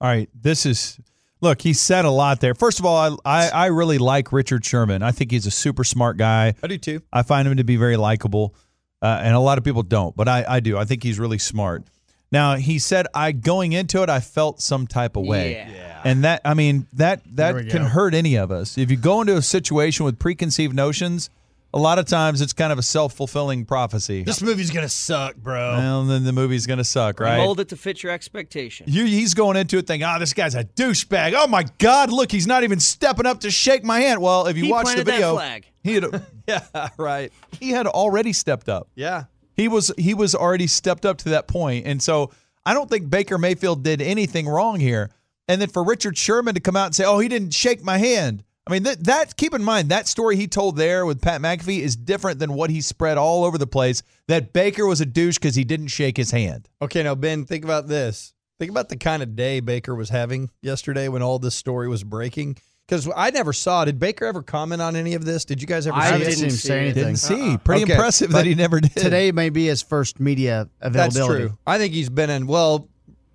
All 0.00 0.08
right, 0.08 0.28
this 0.34 0.66
is 0.66 0.98
look. 1.40 1.62
He 1.62 1.72
said 1.72 2.04
a 2.04 2.10
lot 2.10 2.40
there. 2.40 2.54
First 2.54 2.80
of 2.80 2.86
all, 2.86 2.96
I, 2.96 3.16
I 3.24 3.48
I 3.50 3.66
really 3.66 3.98
like 3.98 4.32
Richard 4.32 4.64
Sherman. 4.64 5.02
I 5.02 5.12
think 5.12 5.30
he's 5.30 5.46
a 5.46 5.50
super 5.50 5.84
smart 5.84 6.16
guy. 6.16 6.54
I 6.62 6.66
do 6.66 6.76
too. 6.76 7.02
I 7.12 7.22
find 7.22 7.46
him 7.46 7.56
to 7.56 7.64
be 7.64 7.76
very 7.76 7.96
likable, 7.96 8.54
uh, 9.02 9.20
and 9.22 9.34
a 9.34 9.40
lot 9.40 9.58
of 9.58 9.64
people 9.64 9.82
don't, 9.82 10.14
but 10.16 10.28
I 10.28 10.44
I 10.48 10.60
do. 10.60 10.78
I 10.78 10.84
think 10.84 11.02
he's 11.02 11.18
really 11.18 11.38
smart. 11.38 11.82
Now 12.30 12.56
he 12.56 12.78
said, 12.78 13.06
I 13.12 13.32
going 13.32 13.72
into 13.72 14.02
it, 14.02 14.08
I 14.08 14.20
felt 14.20 14.62
some 14.62 14.86
type 14.86 15.16
of 15.16 15.26
way, 15.26 15.52
Yeah. 15.52 16.00
and 16.04 16.24
that 16.24 16.40
I 16.46 16.54
mean 16.54 16.86
that 16.94 17.20
that 17.36 17.54
can 17.68 17.82
go. 17.82 17.88
hurt 17.88 18.14
any 18.14 18.36
of 18.36 18.50
us. 18.50 18.78
If 18.78 18.90
you 18.90 18.96
go 18.96 19.20
into 19.20 19.36
a 19.36 19.42
situation 19.42 20.06
with 20.06 20.18
preconceived 20.18 20.74
notions, 20.74 21.28
a 21.74 21.78
lot 21.78 21.98
of 21.98 22.06
times 22.06 22.40
it's 22.40 22.52
kind 22.54 22.72
of 22.72 22.78
a 22.78 22.82
self 22.82 23.12
fulfilling 23.14 23.66
prophecy. 23.66 24.22
This 24.22 24.40
movie's 24.40 24.70
gonna 24.70 24.88
suck, 24.88 25.36
bro. 25.36 25.72
well, 25.76 26.04
then 26.04 26.24
the 26.24 26.32
movie's 26.32 26.66
gonna 26.66 26.84
suck, 26.84 27.20
right? 27.20 27.36
Mold 27.36 27.60
it 27.60 27.68
to 27.68 27.76
fit 27.76 28.02
your 28.02 28.12
expectation. 28.12 28.86
You, 28.88 29.04
he's 29.04 29.34
going 29.34 29.56
into 29.58 29.76
it 29.76 29.86
thinking, 29.86 30.08
oh, 30.08 30.18
this 30.18 30.32
guy's 30.32 30.54
a 30.54 30.64
douchebag. 30.64 31.34
Oh 31.36 31.46
my 31.48 31.64
God, 31.78 32.10
look, 32.10 32.30
he's 32.32 32.46
not 32.46 32.62
even 32.64 32.80
stepping 32.80 33.26
up 33.26 33.40
to 33.40 33.50
shake 33.50 33.84
my 33.84 34.00
hand. 34.00 34.22
Well, 34.22 34.46
if 34.46 34.56
you 34.56 34.64
He 34.64 34.70
watch 34.70 34.86
the 34.86 35.04
planted 35.04 35.06
that 35.06 35.12
video, 35.12 35.34
flag. 35.34 35.66
he 35.82 35.94
had 35.96 36.22
Yeah, 36.48 36.88
right. 36.98 37.32
he 37.60 37.70
had 37.70 37.86
already 37.86 38.32
stepped 38.32 38.68
up. 38.68 38.88
Yeah. 38.94 39.24
He 39.54 39.68
was 39.68 39.92
he 39.98 40.14
was 40.14 40.34
already 40.34 40.66
stepped 40.66 41.04
up 41.06 41.18
to 41.18 41.30
that 41.30 41.46
point, 41.46 41.86
and 41.86 42.02
so 42.02 42.30
I 42.64 42.74
don't 42.74 42.88
think 42.88 43.10
Baker 43.10 43.38
Mayfield 43.38 43.82
did 43.82 44.00
anything 44.00 44.48
wrong 44.48 44.80
here. 44.80 45.10
And 45.48 45.60
then 45.60 45.68
for 45.68 45.84
Richard 45.84 46.16
Sherman 46.16 46.54
to 46.54 46.60
come 46.60 46.76
out 46.76 46.86
and 46.86 46.94
say, 46.94 47.04
"Oh, 47.04 47.18
he 47.18 47.28
didn't 47.28 47.52
shake 47.52 47.82
my 47.84 47.98
hand." 47.98 48.44
I 48.66 48.72
mean, 48.72 48.84
that 48.84 49.04
that 49.04 49.36
keep 49.36 49.54
in 49.54 49.62
mind 49.62 49.88
that 49.90 50.06
story 50.08 50.36
he 50.36 50.46
told 50.46 50.76
there 50.76 51.04
with 51.04 51.20
Pat 51.20 51.40
McAfee 51.40 51.80
is 51.80 51.96
different 51.96 52.38
than 52.38 52.54
what 52.54 52.70
he 52.70 52.80
spread 52.80 53.18
all 53.18 53.44
over 53.44 53.58
the 53.58 53.66
place. 53.66 54.02
That 54.28 54.52
Baker 54.52 54.86
was 54.86 55.00
a 55.00 55.06
douche 55.06 55.36
because 55.36 55.56
he 55.56 55.64
didn't 55.64 55.88
shake 55.88 56.16
his 56.16 56.30
hand. 56.30 56.68
Okay, 56.80 57.02
now 57.02 57.14
Ben, 57.14 57.44
think 57.44 57.64
about 57.64 57.88
this. 57.88 58.32
Think 58.58 58.70
about 58.70 58.88
the 58.88 58.96
kind 58.96 59.22
of 59.22 59.34
day 59.34 59.60
Baker 59.60 59.94
was 59.94 60.10
having 60.10 60.48
yesterday 60.62 61.08
when 61.08 61.22
all 61.22 61.40
this 61.40 61.56
story 61.56 61.88
was 61.88 62.04
breaking. 62.04 62.56
Because 62.92 63.10
I 63.16 63.30
never 63.30 63.54
saw. 63.54 63.86
Did 63.86 63.98
Baker 63.98 64.26
ever 64.26 64.42
comment 64.42 64.82
on 64.82 64.96
any 64.96 65.14
of 65.14 65.24
this? 65.24 65.46
Did 65.46 65.62
you 65.62 65.66
guys 65.66 65.86
ever 65.86 65.96
I 65.96 66.00
see 66.08 66.12
haven't 66.12 66.26
it? 66.26 66.30
didn't 66.36 66.50
see 66.50 66.56
say 66.68 66.76
it. 66.76 66.82
anything. 66.82 67.04
Didn't 67.04 67.18
see. 67.20 67.50
Uh-uh. 67.52 67.56
Pretty 67.56 67.84
Okay, 67.84 67.92
impressive 67.94 68.32
that 68.32 68.44
he 68.44 68.54
never 68.54 68.80
did. 68.80 68.92
Today 68.94 69.32
may 69.32 69.48
be 69.48 69.64
his 69.66 69.80
first 69.80 70.20
media 70.20 70.68
availability. 70.82 71.18
That's 71.38 71.48
true. 71.48 71.58
I 71.66 71.78
think 71.78 71.94
he's 71.94 72.10
been 72.10 72.28
in. 72.28 72.46
Well, 72.46 72.90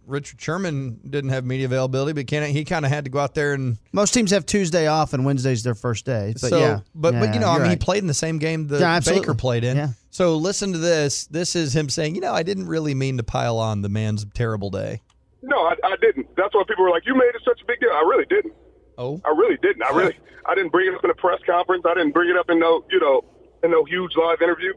Richard 0.06 0.39
Sherman 0.39 1.00
didn't 1.10 1.32
have 1.32 1.43
media 1.43 1.65
availability, 1.65 2.13
but 2.13 2.28
can 2.28 2.48
he 2.52 2.65
kind 2.65 2.86
of 2.86 2.91
had 2.91 3.06
to 3.06 3.10
go 3.10 3.17
out 3.17 3.34
there 3.34 3.54
and 3.56 3.78
Most 3.93 4.13
teams 4.13 4.30
have 4.30 4.46
Tuesday 4.46 4.86
off 4.86 5.13
and 5.13 5.26
Wednesday's 5.26 5.63
their 5.63 5.74
first 5.74 6.06
day. 6.06 6.34
But 6.39 6.50
so. 6.52 6.60
yeah, 6.60 6.80
but 6.93 7.15
Yeah, 7.15 7.20
but 7.22 7.34
you 7.34 7.39
know, 7.39 7.48
I 7.48 7.54
you're 7.54 7.62
mean, 7.63 7.72
he 7.72 7.78
played 7.78 8.04
in 8.04 8.08
the 8.08 8.13
same 8.13 8.38
game 8.38 8.67
that 8.67 8.80
Yeah. 8.80 9.00
Baker 9.00 9.34
played 9.34 9.63
in. 9.63 9.76
Yeah. 9.76 9.88
So 10.12 10.36
listen 10.38 10.72
to 10.74 10.78
this. 10.78 11.26
This 11.26 11.56
is 11.56 11.76
him 11.76 11.89
saying, 11.89 12.13
you 12.13 12.22
know, 12.22 12.32
I 12.32 12.43
didn't 12.43 12.67
really 12.67 12.93
mean 12.93 13.17
to 13.17 13.24
pile 13.24 13.58
on 13.58 13.82
the 13.82 13.89
man's 13.89 14.24
terrible 14.36 14.70
day. 14.70 15.02
No, 15.41 15.58
I, 15.58 15.74
I 15.84 15.96
didn't. 16.00 16.28
That's 16.38 16.54
why 16.54 16.62
people 16.67 16.84
were 16.84 16.89
like, 16.91 17.08
"You 17.08 17.15
made 17.15 17.32
it 17.34 17.41
such 17.43 17.62
a 17.62 17.65
big 17.65 17.80
deal." 17.80 17.89
I 17.89 18.02
really 18.02 18.26
didn't. 18.30 18.54
Oh, 18.97 19.21
I 19.25 19.29
really 19.29 19.57
didn't. 19.62 19.83
I 19.83 19.95
really, 19.95 20.17
I 20.45 20.55
didn't 20.55 20.71
bring 20.71 20.88
it 20.88 20.95
up 20.95 21.03
in 21.03 21.10
a 21.10 21.15
press 21.15 21.39
conference. 21.45 21.83
I 21.86 21.93
didn't 21.93 22.13
bring 22.13 22.29
it 22.29 22.38
up 22.38 22.49
in 22.49 22.60
no, 22.60 22.83
you 22.89 22.99
know, 22.99 23.23
in 23.63 23.71
no 23.71 23.83
huge 23.86 24.15
live 24.15 24.41
interview. 24.41 24.73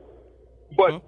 But 0.77 0.91
uh-huh. 0.93 1.01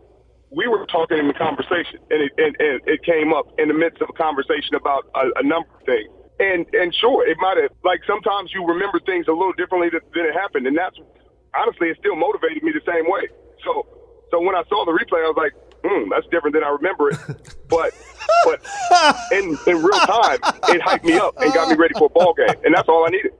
we 0.50 0.66
were 0.66 0.86
talking 0.86 1.18
in 1.18 1.28
the 1.28 1.34
conversation, 1.34 2.00
and 2.10 2.22
it 2.22 2.32
and, 2.38 2.56
and 2.58 2.80
it 2.86 3.02
came 3.04 3.32
up 3.32 3.46
in 3.58 3.68
the 3.68 3.74
midst 3.74 4.00
of 4.00 4.08
a 4.08 4.14
conversation 4.14 4.74
about 4.74 5.04
a, 5.14 5.28
a 5.36 5.42
number 5.42 5.68
of 5.76 5.84
things. 5.84 6.08
And 6.40 6.66
and 6.72 6.94
sure, 6.94 7.28
it 7.28 7.36
might 7.38 7.58
have 7.58 7.70
like 7.84 8.00
sometimes 8.06 8.52
you 8.54 8.66
remember 8.66 8.98
things 9.00 9.28
a 9.28 9.32
little 9.32 9.52
differently 9.52 9.90
than, 9.90 10.00
than 10.14 10.24
it 10.24 10.32
happened, 10.32 10.66
and 10.66 10.76
that's 10.76 10.96
honestly 11.54 11.88
it 11.88 11.98
still 12.00 12.16
motivated 12.16 12.62
me 12.62 12.72
the 12.72 12.84
same 12.90 13.04
way. 13.10 13.28
So 13.64 13.86
so 14.30 14.40
when 14.40 14.56
I 14.56 14.64
saw 14.68 14.86
the 14.86 14.92
replay, 14.92 15.20
I 15.20 15.28
was 15.28 15.36
like, 15.36 15.52
hmm, 15.84 16.08
that's 16.10 16.26
different 16.28 16.54
than 16.54 16.64
I 16.64 16.68
remember 16.70 17.10
it. 17.10 17.18
But 17.68 17.94
but 18.44 18.60
in 19.32 19.56
in 19.66 19.82
real 19.82 19.98
time, 20.00 20.38
it 20.68 20.82
hyped 20.82 21.04
me 21.04 21.14
up 21.14 21.40
and 21.40 21.54
got 21.54 21.70
me 21.70 21.74
ready 21.74 21.94
for 21.96 22.04
a 22.04 22.08
ball 22.10 22.34
game, 22.34 22.54
and 22.64 22.74
that's 22.74 22.86
all 22.86 23.06
I 23.06 23.08
needed. 23.08 23.32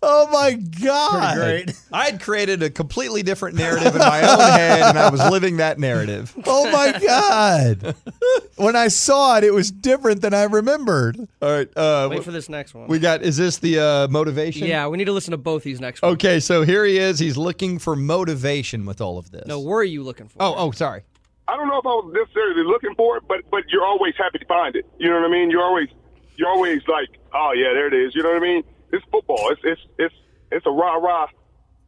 Oh 0.00 0.28
my 0.30 0.52
God! 0.52 1.36
Great. 1.36 1.72
I 1.92 2.04
had 2.04 2.20
created 2.20 2.62
a 2.62 2.70
completely 2.70 3.24
different 3.24 3.56
narrative 3.56 3.94
in 3.94 3.98
my 3.98 4.20
own 4.20 4.38
head, 4.38 4.82
and 4.82 4.98
I 4.98 5.08
was 5.10 5.20
living 5.28 5.56
that 5.56 5.78
narrative. 5.80 6.32
Oh 6.46 6.70
my 6.70 6.96
God! 7.00 7.96
when 8.56 8.76
I 8.76 8.88
saw 8.88 9.38
it, 9.38 9.44
it 9.44 9.52
was 9.52 9.70
different 9.72 10.20
than 10.20 10.34
I 10.34 10.44
remembered. 10.44 11.18
All 11.42 11.50
right, 11.50 11.68
uh, 11.76 12.08
Wait 12.10 12.22
for 12.22 12.30
this 12.30 12.48
next 12.48 12.74
one. 12.74 12.86
we 12.86 12.98
got. 13.00 13.22
Is 13.22 13.36
this 13.36 13.58
the 13.58 13.80
uh, 13.80 14.08
motivation? 14.08 14.68
yeah, 14.68 14.86
we 14.86 14.98
need 14.98 15.06
to 15.06 15.12
listen 15.12 15.32
to 15.32 15.36
both 15.38 15.64
these 15.64 15.80
next 15.80 16.00
ones. 16.02 16.14
Okay, 16.14 16.38
so 16.38 16.62
here 16.62 16.84
he 16.84 16.98
is. 16.98 17.18
He's 17.18 17.36
looking 17.36 17.78
for 17.80 17.96
motivation 17.96 18.86
with 18.86 19.00
all 19.00 19.18
of 19.18 19.30
this. 19.32 19.46
No, 19.46 19.58
where 19.58 19.78
are 19.78 19.84
you 19.84 20.02
looking 20.04 20.28
for? 20.28 20.36
Oh, 20.40 20.54
oh, 20.56 20.70
sorry. 20.70 21.02
I 21.46 21.56
don't 21.56 21.68
know 21.68 21.78
if 21.78 21.86
I 21.86 21.94
was 22.00 22.12
necessarily 22.14 22.64
looking 22.64 22.94
for 22.94 23.16
it, 23.16 23.24
but 23.28 23.40
but 23.50 23.64
you're 23.68 23.84
always 23.84 24.14
happy 24.16 24.38
to 24.38 24.46
find 24.46 24.76
it. 24.76 24.86
You 24.98 25.10
know 25.10 25.20
what 25.20 25.28
I 25.28 25.32
mean? 25.32 25.50
You're 25.50 25.64
always 25.64 25.88
you're 26.36 26.48
always 26.48 26.82
like, 26.88 27.18
oh 27.32 27.52
yeah, 27.54 27.72
there 27.74 27.86
it 27.86 27.94
is. 27.94 28.14
You 28.14 28.22
know 28.22 28.30
what 28.30 28.42
I 28.42 28.46
mean? 28.46 28.62
It's 28.92 29.04
football. 29.10 29.50
It's 29.50 29.60
it's 29.64 29.80
it's 29.98 30.14
it's 30.50 30.66
a 30.66 30.70
rah 30.70 30.96
rah 30.96 31.26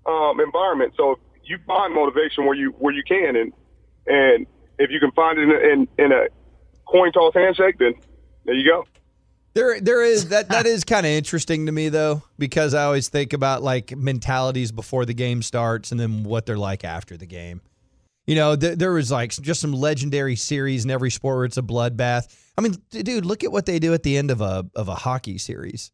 um, 0.06 0.40
environment. 0.40 0.94
So 0.96 1.18
you 1.44 1.58
find 1.66 1.94
motivation 1.94 2.44
where 2.44 2.56
you 2.56 2.70
where 2.78 2.94
you 2.94 3.02
can, 3.02 3.36
and 3.36 3.52
and 4.06 4.46
if 4.78 4.90
you 4.90 5.00
can 5.00 5.10
find 5.12 5.38
it 5.38 5.44
in 5.44 5.50
a, 5.50 5.72
in, 5.72 5.88
in 5.98 6.12
a 6.12 6.26
coin 6.86 7.12
toss 7.12 7.34
handshake, 7.34 7.78
then 7.78 7.94
there 8.44 8.54
you 8.54 8.68
go. 8.68 8.84
There, 9.54 9.80
there 9.80 10.04
is 10.04 10.28
that. 10.28 10.50
That 10.50 10.66
is 10.66 10.84
kind 10.84 11.06
of 11.06 11.12
interesting 11.12 11.64
to 11.64 11.72
me 11.72 11.88
though, 11.88 12.22
because 12.38 12.74
I 12.74 12.84
always 12.84 13.08
think 13.08 13.32
about 13.32 13.62
like 13.62 13.96
mentalities 13.96 14.70
before 14.70 15.06
the 15.06 15.14
game 15.14 15.40
starts, 15.40 15.92
and 15.92 15.98
then 15.98 16.24
what 16.24 16.44
they're 16.44 16.58
like 16.58 16.84
after 16.84 17.16
the 17.16 17.26
game. 17.26 17.62
You 18.26 18.34
know, 18.34 18.56
th- 18.56 18.78
there 18.78 18.92
was 18.92 19.10
like 19.10 19.30
just 19.30 19.60
some 19.60 19.72
legendary 19.72 20.34
series 20.36 20.84
in 20.84 20.90
every 20.90 21.10
sport 21.10 21.36
where 21.36 21.44
it's 21.44 21.56
a 21.58 21.62
bloodbath. 21.62 22.26
I 22.58 22.60
mean, 22.60 22.74
d- 22.90 23.02
dude, 23.02 23.24
look 23.24 23.44
at 23.44 23.52
what 23.52 23.66
they 23.66 23.78
do 23.78 23.94
at 23.94 24.02
the 24.02 24.16
end 24.16 24.30
of 24.30 24.40
a 24.40 24.66
of 24.74 24.88
a 24.88 24.94
hockey 24.94 25.38
series. 25.38 25.92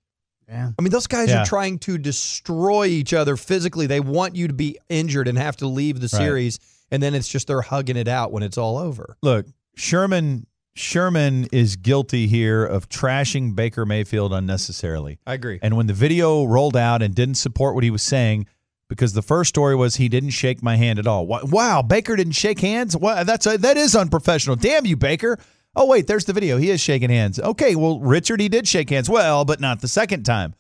Yeah. 0.49 0.71
I 0.79 0.83
mean, 0.83 0.91
those 0.91 1.07
guys 1.07 1.29
Yeah. 1.29 1.43
are 1.43 1.47
trying 1.47 1.79
to 1.81 1.99
destroy 1.99 2.87
each 2.87 3.13
other 3.15 3.37
physically. 3.37 3.87
They 3.87 4.01
want 4.01 4.35
you 4.37 4.49
to 4.49 4.55
be 4.55 4.79
injured 4.89 5.29
and 5.29 5.37
have 5.39 5.57
to 5.59 5.67
leave 5.67 5.97
the 6.01 6.09
Right. 6.13 6.25
series, 6.25 6.59
and 6.91 7.03
then 7.03 7.15
it's 7.15 7.29
just 7.29 7.47
they're 7.47 7.63
hugging 7.63 7.97
it 7.97 8.09
out 8.09 8.33
when 8.33 8.43
it's 8.43 8.59
all 8.59 8.77
over. 8.79 9.17
Look, 9.23 9.47
Sherman 9.77 10.47
Sherman 10.75 11.49
is 11.53 11.77
guilty 11.77 12.27
here 12.29 12.65
of 12.65 12.89
trashing 12.89 13.55
Baker 13.55 13.85
Mayfield 13.85 14.33
unnecessarily. 14.33 15.19
I 15.27 15.35
agree. 15.35 15.59
And 15.61 15.77
when 15.77 15.87
the 15.87 15.93
video 15.93 16.45
rolled 16.45 16.79
out 16.79 17.03
and 17.03 17.15
didn't 17.15 17.35
support 17.35 17.75
what 17.75 17.85
he 17.85 17.91
was 17.91 18.03
saying, 18.03 18.47
because 18.93 19.15
the 19.15 19.23
first 19.23 19.49
story 19.49 19.75
was 19.75 19.97
he 19.97 20.09
didn't 20.09 20.31
shake 20.31 20.63
my 20.63 20.77
hand 20.77 20.99
at 20.99 21.07
all. 21.07 21.27
Wow, 21.27 21.83
Baker 21.83 22.15
didn't 22.15 22.35
shake 22.35 22.61
hands. 22.61 22.97
Wow, 22.97 23.25
that's 23.25 23.47
a, 23.47 23.57
that 23.59 23.77
is 23.77 23.97
unprofessional. 23.97 24.57
Damn 24.57 24.85
you, 24.87 24.97
Baker. 24.97 25.39
Oh 25.75 25.87
wait, 25.87 26.07
there's 26.07 26.27
the 26.27 26.35
video. 26.35 26.59
He 26.59 26.71
is 26.71 26.81
shaking 26.81 27.11
hands. 27.11 27.41
Okay, 27.41 27.75
well 27.75 27.99
Richard, 28.01 28.41
he 28.41 28.49
did 28.49 28.69
shake 28.69 28.91
hands. 28.91 29.09
Well, 29.09 29.45
but 29.45 29.61
not 29.61 29.81
the 29.81 29.89
second 29.89 30.25
time. 30.25 30.55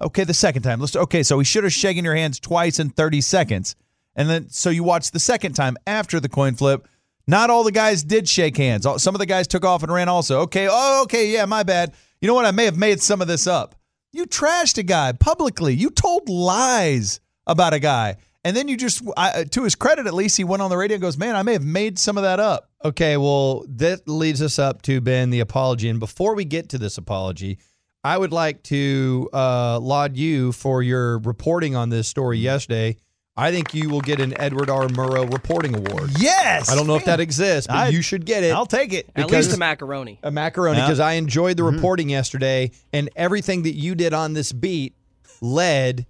Okay, 0.00 0.24
the 0.24 0.34
second 0.34 0.62
time. 0.62 0.80
Let's. 0.80 0.96
Okay, 0.96 1.22
so 1.22 1.38
he 1.38 1.44
should 1.44 1.64
have 1.64 1.72
shaken 1.72 2.04
your 2.04 2.14
hands 2.14 2.40
twice 2.40 2.78
in 2.78 2.90
30 2.90 3.20
seconds, 3.20 3.76
and 4.16 4.28
then 4.28 4.48
so 4.48 4.70
you 4.70 4.82
watch 4.82 5.10
the 5.10 5.20
second 5.20 5.52
time 5.52 5.76
after 5.86 6.18
the 6.18 6.28
coin 6.28 6.54
flip. 6.54 6.88
Not 7.26 7.50
all 7.50 7.64
the 7.64 7.72
guys 7.72 8.02
did 8.02 8.28
shake 8.28 8.56
hands. 8.56 8.86
Some 9.02 9.14
of 9.14 9.18
the 9.18 9.26
guys 9.26 9.46
took 9.46 9.64
off 9.64 9.82
and 9.82 9.92
ran 9.92 10.08
also. 10.08 10.40
Okay, 10.40 10.68
oh, 10.70 11.02
okay, 11.04 11.30
yeah, 11.30 11.44
my 11.44 11.62
bad. 11.62 11.92
You 12.20 12.28
know 12.28 12.34
what? 12.34 12.44
I 12.44 12.50
may 12.50 12.64
have 12.64 12.76
made 12.76 13.00
some 13.00 13.22
of 13.22 13.28
this 13.28 13.46
up. 13.46 13.74
You 14.12 14.26
trashed 14.26 14.78
a 14.78 14.82
guy 14.82 15.12
publicly. 15.12 15.74
You 15.74 15.90
told 15.90 16.28
lies 16.28 17.20
about 17.46 17.74
a 17.74 17.78
guy. 17.78 18.16
And 18.46 18.54
then 18.54 18.68
you 18.68 18.76
just, 18.76 19.02
I, 19.16 19.44
to 19.44 19.64
his 19.64 19.74
credit, 19.74 20.06
at 20.06 20.12
least, 20.12 20.36
he 20.36 20.44
went 20.44 20.60
on 20.60 20.68
the 20.68 20.76
radio 20.76 20.96
and 20.96 21.02
goes, 21.02 21.16
Man, 21.16 21.34
I 21.34 21.42
may 21.42 21.54
have 21.54 21.64
made 21.64 21.98
some 21.98 22.18
of 22.18 22.24
that 22.24 22.40
up. 22.40 22.68
Okay, 22.84 23.16
well, 23.16 23.64
that 23.68 24.06
leads 24.06 24.42
us 24.42 24.58
up 24.58 24.82
to 24.82 25.00
Ben 25.00 25.30
the 25.30 25.40
apology. 25.40 25.88
And 25.88 25.98
before 25.98 26.34
we 26.34 26.44
get 26.44 26.68
to 26.70 26.78
this 26.78 26.98
apology, 26.98 27.58
I 28.02 28.18
would 28.18 28.32
like 28.32 28.62
to 28.64 29.30
uh, 29.32 29.78
laud 29.80 30.18
you 30.18 30.52
for 30.52 30.82
your 30.82 31.18
reporting 31.20 31.74
on 31.74 31.88
this 31.88 32.06
story 32.06 32.36
yesterday. 32.38 32.96
I 33.34 33.50
think 33.50 33.72
you 33.72 33.88
will 33.88 34.02
get 34.02 34.20
an 34.20 34.38
Edward 34.38 34.68
R. 34.68 34.86
Murrow 34.88 35.32
reporting 35.32 35.74
award. 35.74 36.10
Yes. 36.20 36.70
I 36.70 36.76
don't 36.76 36.86
know 36.86 36.96
if 36.96 37.06
that 37.06 37.18
exists, 37.20 37.66
but 37.66 37.76
I- 37.76 37.88
you 37.88 38.02
should 38.02 38.26
get 38.26 38.44
it. 38.44 38.52
I'll 38.52 38.66
take 38.66 38.92
it. 38.92 39.08
At 39.16 39.30
least 39.30 39.54
a 39.54 39.58
macaroni. 39.58 40.20
a 40.22 40.30
macaroni 40.30 40.76
Yeah. 40.76 40.84
because 40.86 41.00
I 41.00 41.14
enjoyed 41.14 41.56
the 41.56 41.64
reporting 41.64 42.10
yesterday, 42.10 42.72
and 42.92 43.08
everything 43.16 43.62
that 43.62 43.74
you 43.74 43.94
did 43.94 44.12
on 44.12 44.34
this 44.34 44.52
beat 44.52 44.94
led 45.40 46.06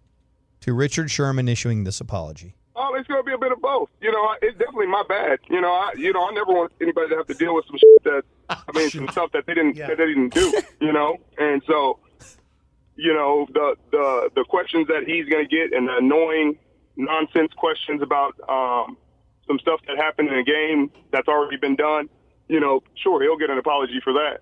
to 0.64 0.72
Richard 0.72 1.10
Sherman 1.10 1.46
issuing 1.46 1.84
this 1.84 2.00
apology. 2.00 2.54
Oh, 2.74 2.94
it's 2.94 3.06
going 3.06 3.20
to 3.20 3.26
be 3.26 3.34
a 3.34 3.38
bit 3.38 3.52
of 3.52 3.60
both. 3.60 3.90
You 4.00 4.10
know, 4.10 4.34
it's 4.40 4.56
definitely 4.56 4.86
my 4.86 5.04
bad. 5.06 5.38
You 5.50 5.60
know, 5.60 5.68
I 5.68 5.92
you 5.94 6.10
know 6.10 6.26
I 6.26 6.32
never 6.32 6.52
want 6.52 6.72
anybody 6.80 7.10
to 7.10 7.16
have 7.16 7.26
to 7.26 7.34
deal 7.34 7.54
with 7.54 7.66
some 7.66 7.76
shit 7.76 8.04
that 8.04 8.22
I 8.48 8.72
mean 8.74 8.88
some 8.88 9.08
stuff 9.12 9.30
that 9.32 9.44
they 9.46 9.52
didn't 9.52 9.76
that 9.76 9.98
they 9.98 10.06
didn't 10.06 10.32
do. 10.32 10.62
You 10.80 10.92
know, 10.92 11.18
and 11.36 11.62
so 11.66 11.98
you 12.96 13.12
know 13.12 13.46
the 13.52 13.76
the 13.92 14.30
the 14.36 14.44
questions 14.48 14.88
that 14.88 15.04
he's 15.06 15.28
going 15.28 15.46
to 15.46 15.54
get 15.54 15.76
and 15.76 15.86
the 15.86 15.98
annoying 15.98 16.58
nonsense 16.96 17.52
questions 17.58 18.00
about 18.00 18.34
um, 18.48 18.96
some 19.46 19.58
stuff 19.58 19.80
that 19.86 19.98
happened 19.98 20.28
in 20.28 20.38
a 20.38 20.44
game 20.44 20.90
that's 21.12 21.28
already 21.28 21.58
been 21.58 21.76
done. 21.76 22.08
You 22.48 22.60
know, 22.60 22.82
sure 23.02 23.22
he'll 23.22 23.36
get 23.36 23.50
an 23.50 23.58
apology 23.58 24.00
for 24.02 24.14
that. 24.14 24.40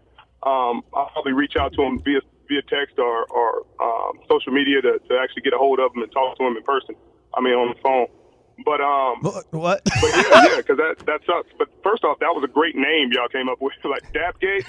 Um, 0.49 0.83
I'll 0.95 1.11
probably 1.13 1.33
reach 1.33 1.57
out 1.57 1.73
to 1.75 1.83
him 1.83 2.01
via 2.01 2.21
via 2.53 2.63
text 2.69 2.99
or 2.99 3.25
or 3.33 3.65
um, 3.81 4.21
social 4.29 4.53
media 4.53 4.83
to, 4.83 5.01
to 5.09 5.13
actually 5.17 5.43
get 5.43 5.55
a 5.55 5.59
hold 5.59 5.81
of 5.81 5.97
him 5.97 6.03
and 6.03 6.13
talk 6.13 6.37
to 6.37 6.45
him 6.45 6.57
in 6.57 6.63
person. 6.63 6.95
I 7.35 7.41
mean, 7.41 7.55
on 7.55 7.73
the 7.75 7.81
phone. 7.81 8.07
But 8.65 8.81
um, 8.85 9.25
What? 9.51 9.83
but 9.85 10.11
yeah, 10.13 10.45
yeah, 10.53 10.57
because 10.59 10.77
that 10.77 10.97
that 11.07 11.21
sucks. 11.27 11.49
But 11.59 11.69
first 11.83 12.05
off, 12.05 12.19
that 12.21 12.31
was 12.37 12.45
a 12.45 12.53
great 12.53 12.77
name 12.77 13.11
y'all 13.11 13.29
came 13.29 13.49
up 13.49 13.61
with, 13.61 13.73
like 13.85 14.05
Dapgate. 14.13 14.69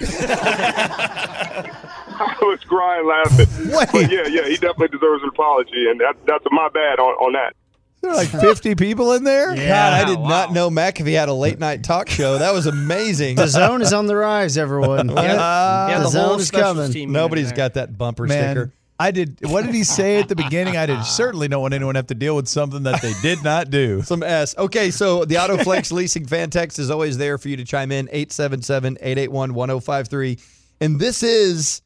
I 2.16 2.36
was 2.40 2.60
crying 2.64 3.06
laughing. 3.06 3.70
Wait. 3.70 3.88
But 3.92 4.10
yeah, 4.10 4.26
yeah, 4.26 4.48
he 4.48 4.56
definitely 4.56 4.88
deserves 4.88 5.22
an 5.22 5.28
apology, 5.28 5.86
and 5.88 6.00
that 6.00 6.16
that's 6.26 6.44
my 6.50 6.68
bad 6.72 6.98
on 6.98 7.14
on 7.20 7.32
that. 7.34 7.54
There 8.04 8.12
are 8.12 8.16
like 8.16 8.28
50 8.28 8.74
people 8.74 9.14
in 9.14 9.24
there? 9.24 9.56
God, 9.56 9.92
I 9.94 10.04
did 10.04 10.20
not 10.20 10.52
know 10.52 10.68
McAfee 10.68 11.18
had 11.18 11.30
a 11.30 11.32
late 11.32 11.58
night 11.58 11.82
talk 11.82 12.10
show. 12.10 12.36
That 12.36 12.52
was 12.52 12.66
amazing. 12.66 13.36
The 13.36 13.46
zone 13.46 13.80
is 13.80 13.94
on 13.94 14.04
the 14.06 14.14
rise, 14.14 14.58
everyone. 14.58 15.08
yeah, 15.08 15.96
the 15.96 16.02
the 16.04 16.10
zone 16.10 16.40
is 16.40 16.50
coming. 16.50 16.92
team. 16.92 17.12
Nobody's 17.12 17.46
unit 17.46 17.56
got 17.56 17.72
that 17.74 17.96
bumper 17.96 18.26
Man, 18.26 18.54
sticker. 18.54 18.72
I 18.98 19.10
did. 19.10 19.38
What 19.42 19.64
did 19.64 19.74
he 19.74 19.84
say 19.84 20.20
at 20.20 20.28
the 20.28 20.36
beginning? 20.36 20.76
I 20.76 20.84
did 20.84 21.02
certainly 21.04 21.48
don't 21.48 21.62
want 21.62 21.72
anyone 21.72 21.94
to 21.94 21.98
have 21.98 22.08
to 22.08 22.14
deal 22.14 22.36
with 22.36 22.46
something 22.46 22.82
that 22.82 23.00
they 23.00 23.14
did 23.22 23.42
not 23.42 23.70
do. 23.70 24.02
Some 24.02 24.22
S. 24.22 24.54
Okay, 24.58 24.90
so 24.90 25.24
the 25.24 25.36
AutoFlex 25.36 25.90
Leasing 25.92 26.26
fan 26.26 26.50
text 26.50 26.78
is 26.78 26.90
always 26.90 27.16
there 27.16 27.38
for 27.38 27.48
you 27.48 27.56
to 27.56 27.64
chime 27.64 27.90
in 27.90 28.06
877-881-1053. 28.08 30.42
And 30.80 31.00
this 31.00 31.22
is 31.22 31.80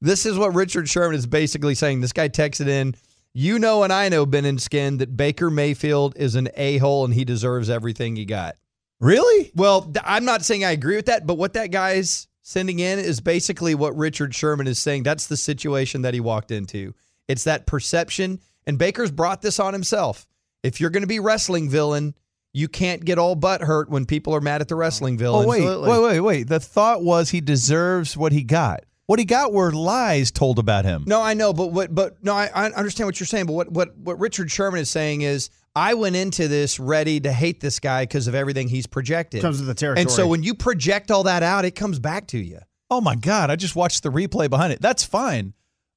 this 0.00 0.24
is 0.26 0.38
what 0.38 0.54
Richard 0.54 0.88
Sherman 0.88 1.16
is 1.16 1.26
basically 1.26 1.74
saying. 1.74 2.00
This 2.00 2.12
guy 2.12 2.28
texted 2.28 2.68
in, 2.68 2.94
"You 3.38 3.58
know 3.58 3.84
and 3.84 3.92
I 3.92 4.08
know 4.08 4.26
Ben 4.26 4.44
and 4.44 4.60
Skin 4.60 4.98
that 4.98 5.16
Baker 5.16 5.48
Mayfield 5.48 6.14
is 6.16 6.34
an 6.34 6.48
a-hole 6.56 7.04
and 7.04 7.14
he 7.14 7.24
deserves 7.24 7.70
everything 7.70 8.16
he 8.16 8.24
got." 8.24 8.56
Really? 9.00 9.52
Well, 9.54 9.82
th- 9.82 10.04
I'm 10.04 10.24
not 10.24 10.44
saying 10.44 10.64
I 10.64 10.72
agree 10.72 10.96
with 10.96 11.06
that, 11.06 11.24
but 11.26 11.38
what 11.38 11.52
that 11.52 11.70
guy's 11.70 12.26
sending 12.42 12.80
in 12.80 12.98
is 12.98 13.20
basically 13.20 13.74
what 13.76 13.96
Richard 13.96 14.34
Sherman 14.34 14.66
is 14.66 14.78
saying. 14.80 15.04
That's 15.04 15.26
the 15.28 15.36
situation 15.36 16.02
that 16.02 16.14
he 16.14 16.20
walked 16.20 16.50
into. 16.50 16.94
It's 17.28 17.44
that 17.44 17.66
perception, 17.66 18.40
and 18.66 18.76
Baker's 18.76 19.12
brought 19.12 19.40
this 19.42 19.60
on 19.60 19.72
himself. 19.72 20.26
If 20.64 20.80
you're 20.80 20.90
going 20.90 21.02
to 21.02 21.06
be 21.06 21.20
wrestling 21.20 21.70
villain, 21.70 22.14
you 22.52 22.66
can't 22.66 23.04
get 23.04 23.18
all 23.18 23.36
butt 23.36 23.60
hurt 23.60 23.88
when 23.88 24.06
people 24.06 24.34
are 24.34 24.40
mad 24.40 24.60
at 24.62 24.68
the 24.68 24.74
wrestling 24.74 25.16
villain. 25.16 25.46
Oh 25.46 25.52
villain. 25.52 25.62
wait, 25.62 25.68
Absolutely. 25.68 25.90
wait, 25.90 26.10
wait, 26.10 26.20
wait. 26.20 26.48
The 26.48 26.58
thought 26.58 27.04
was 27.04 27.30
he 27.30 27.40
deserves 27.40 28.16
what 28.16 28.32
he 28.32 28.42
got. 28.42 28.84
What 29.08 29.18
he 29.18 29.24
got 29.24 29.54
were 29.54 29.72
lies 29.72 30.30
told 30.30 30.58
about 30.58 30.84
him. 30.84 31.04
No, 31.06 31.22
I 31.22 31.32
know, 31.32 31.54
but 31.54 31.72
what? 31.72 31.94
But 31.94 32.22
no, 32.22 32.34
I, 32.34 32.50
I 32.54 32.66
understand 32.72 33.06
what 33.08 33.18
you're 33.18 33.26
saying. 33.26 33.46
But 33.46 33.54
what? 33.54 33.72
What? 33.72 33.96
What 33.96 34.20
Richard 34.20 34.50
Sherman 34.50 34.80
is 34.80 34.90
saying 34.90 35.22
is, 35.22 35.48
I 35.74 35.94
went 35.94 36.14
into 36.14 36.46
this 36.46 36.78
ready 36.78 37.18
to 37.20 37.32
hate 37.32 37.60
this 37.62 37.80
guy 37.80 38.02
because 38.02 38.26
of 38.28 38.34
everything 38.34 38.68
he's 38.68 38.86
projected. 38.86 39.40
Comes 39.40 39.60
with 39.60 39.66
the 39.66 39.72
territory. 39.74 40.02
and 40.02 40.10
so 40.10 40.28
when 40.28 40.42
you 40.42 40.54
project 40.54 41.10
all 41.10 41.22
that 41.22 41.42
out, 41.42 41.64
it 41.64 41.70
comes 41.70 41.98
back 41.98 42.26
to 42.28 42.38
you. 42.38 42.58
Oh 42.90 43.00
my 43.00 43.16
God! 43.16 43.50
I 43.50 43.56
just 43.56 43.74
watched 43.74 44.02
the 44.02 44.10
replay 44.10 44.50
behind 44.50 44.74
it. 44.74 44.82
That's 44.82 45.04
fine, 45.04 45.54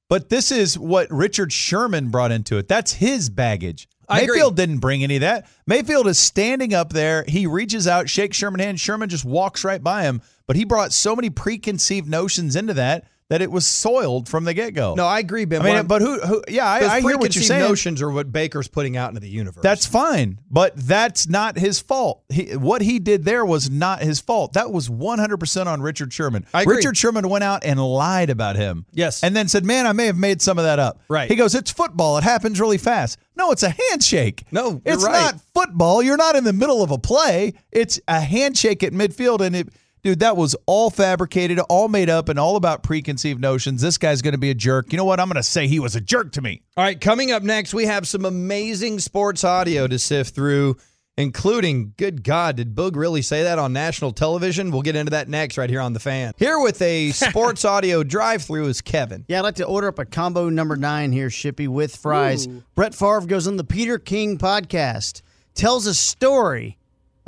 but 0.08 0.30
this 0.30 0.50
is 0.50 0.80
what 0.80 1.12
Richard 1.12 1.52
Sherman 1.52 2.12
brought 2.12 2.32
into 2.32 2.58
it. 2.60 2.69
That's 2.69 2.93
his 2.93 3.30
baggage. 3.30 3.89
I 4.12 4.21
agree. 4.21 4.36
Mayfield 4.36 4.56
didn't 4.56 4.80
bring 4.80 5.04
any 5.04 5.15
of 5.15 5.21
that. 5.21 5.47
Mayfield 5.65 6.08
is 6.08 6.19
standing 6.19 6.74
up 6.74 6.91
there. 6.93 7.24
He 7.28 7.47
reaches 7.47 7.88
out, 7.88 8.10
shakes 8.10 8.38
Sherman's 8.38 8.63
hand. 8.63 8.80
Sherman 8.80 9.10
just 9.10 9.26
walks 9.26 9.63
right 9.63 9.82
by 9.82 10.04
him. 10.04 10.21
But 10.47 10.56
he 10.56 10.65
brought 10.65 10.91
so 10.91 11.15
many 11.15 11.30
preconceived 11.30 12.10
notions 12.10 12.56
into 12.56 12.74
that 12.74 13.06
that 13.32 13.41
it 13.41 13.50
was 13.50 13.65
soiled 13.65 14.28
from 14.28 14.44
the 14.44 14.54
get 14.54 14.74
go. 14.74 14.94
No, 14.94 15.08
I 15.08 15.20
agree, 15.20 15.46
Ben. 15.46 15.62
I 15.62 15.76
mean, 15.76 15.88
but 15.88 16.02
who? 16.02 16.20
who 16.20 16.44
yeah, 16.50 16.67
I, 16.67 16.96
I 16.96 17.00
hear 17.00 17.17
what 17.17 17.34
you're 17.34 17.46
saying. 17.46 17.62
Notions 17.62 18.02
are 18.02 18.12
what 18.12 18.30
Baker's 18.30 18.67
putting 18.67 18.98
out 18.98 19.08
into 19.08 19.22
the 19.22 19.30
universe. 19.30 19.63
That's 19.63 19.86
fine, 19.86 20.38
but 20.50 20.76
that's 20.76 21.30
not 21.30 21.58
his 21.58 21.80
fault. 21.80 22.24
He, 22.28 22.58
what 22.58 22.82
he 22.82 23.00
did 23.00 23.24
there 23.24 23.46
was 23.46 23.70
not 23.70 24.02
his 24.02 24.20
fault. 24.20 24.52
That 24.54 24.74
was 24.74 24.89
100% 24.89 25.65
on 25.65 25.82
Richard 25.82 26.12
Sherman. 26.12 26.46
I 26.54 26.63
agree. 26.63 26.76
Richard 26.76 26.98
Sherman 26.98 27.30
went 27.30 27.46
out 27.46 27.63
and 27.63 27.80
lied 27.80 28.30
about 28.30 28.58
him. 28.58 28.86
Yes. 28.91 29.24
And 29.24 29.34
then 29.34 29.48
said, 29.48 29.63
Man, 29.63 29.88
I 29.88 29.94
may 29.94 30.08
have 30.08 30.17
made 30.17 30.41
some 30.41 30.58
of 30.58 30.65
that 30.65 30.80
up. 30.80 31.00
Right. 31.08 31.30
He 31.30 31.38
goes, 31.38 31.56
It's 31.56 31.72
football. 31.72 32.17
It 32.17 32.26
happens 32.26 32.60
really 32.60 32.78
fast. 32.78 33.17
No, 33.38 33.52
it's 33.52 33.63
a 33.63 33.70
handshake. 33.70 34.44
No, 34.52 34.82
it's 34.84 35.06
right. 35.06 35.13
not 35.13 35.39
football. 35.54 36.04
You're 36.04 36.17
not 36.17 36.36
in 36.36 36.44
the 36.44 36.52
middle 36.52 36.84
of 36.84 36.91
a 36.91 36.98
play. 36.98 37.54
It's 37.72 37.98
a 38.10 38.20
handshake 38.20 38.84
at 38.84 38.91
midfield. 38.91 39.39
And 39.39 39.56
it, 39.56 39.70
dude, 40.04 40.20
that 40.20 40.38
was 40.38 40.56
all 40.66 40.90
fabricated, 40.90 41.60
all 41.70 41.88
made 41.88 42.10
up, 42.10 42.30
and 42.30 42.40
all 42.40 42.56
about 42.56 42.84
preconceived 42.84 43.42
notions. 43.42 43.82
This 43.82 43.98
guy's 43.98 44.22
going 44.22 44.34
to 44.34 44.38
be 44.38 44.50
a 44.50 44.56
jerk. 44.56 44.92
You 44.92 44.98
know 44.98 45.06
what? 45.06 45.20
I'm 45.20 45.28
going 45.28 45.36
to 45.36 45.44
say 45.44 45.68
he 45.68 45.80
was 45.80 45.96
a 45.96 46.02
jerk 46.02 46.32
to 46.34 46.42
me. 46.42 46.62
All 46.78 46.84
right, 46.84 47.00
coming 47.00 47.32
up 47.32 47.44
next, 47.44 47.74
we 47.74 47.86
have 47.86 48.08
some 48.08 48.26
amazing 48.26 49.00
sports 49.00 49.44
audio 49.44 49.88
to 49.88 50.00
sift 50.00 50.34
through, 50.36 50.78
including, 51.18 51.94
good 51.98 52.24
God, 52.24 52.56
did 52.56 52.74
Boog 52.76 52.96
really 52.96 53.22
say 53.22 53.44
that 53.44 53.60
on 53.60 53.74
national 53.74 54.12
television? 54.14 54.72
We'll 54.72 54.82
get 54.82 54.96
into 54.96 55.12
that 55.12 55.30
next 55.30 55.58
right 55.58 55.70
here 55.70 55.82
on 55.82 55.94
The 55.94 56.00
Fan. 56.00 56.34
Here 56.38 56.60
with 56.60 56.82
a 56.82 57.12
sports 57.12 57.66
audio 57.66 58.04
drive 58.04 58.44
through 58.44 58.68
is 58.68 58.82
Kevin. 58.82 59.26
Yeah, 59.28 59.40
I'd 59.40 59.44
like 59.44 59.56
to 59.56 59.66
order 59.66 59.88
up 59.88 60.00
a 60.00 60.06
combo 60.06 60.50
number 60.50 60.76
nine 60.76 61.12
here, 61.12 61.28
Shippy, 61.28 61.68
with 61.68 61.96
fries. 61.96 62.48
Brett 62.76 62.96
Favre 62.96 63.22
goes 63.28 63.48
on 63.48 63.58
the 63.58 63.64
Peter 63.64 64.00
King 64.00 64.38
podcast, 64.38 65.22
tells 65.54 65.86
a 65.86 65.94
story 65.94 66.78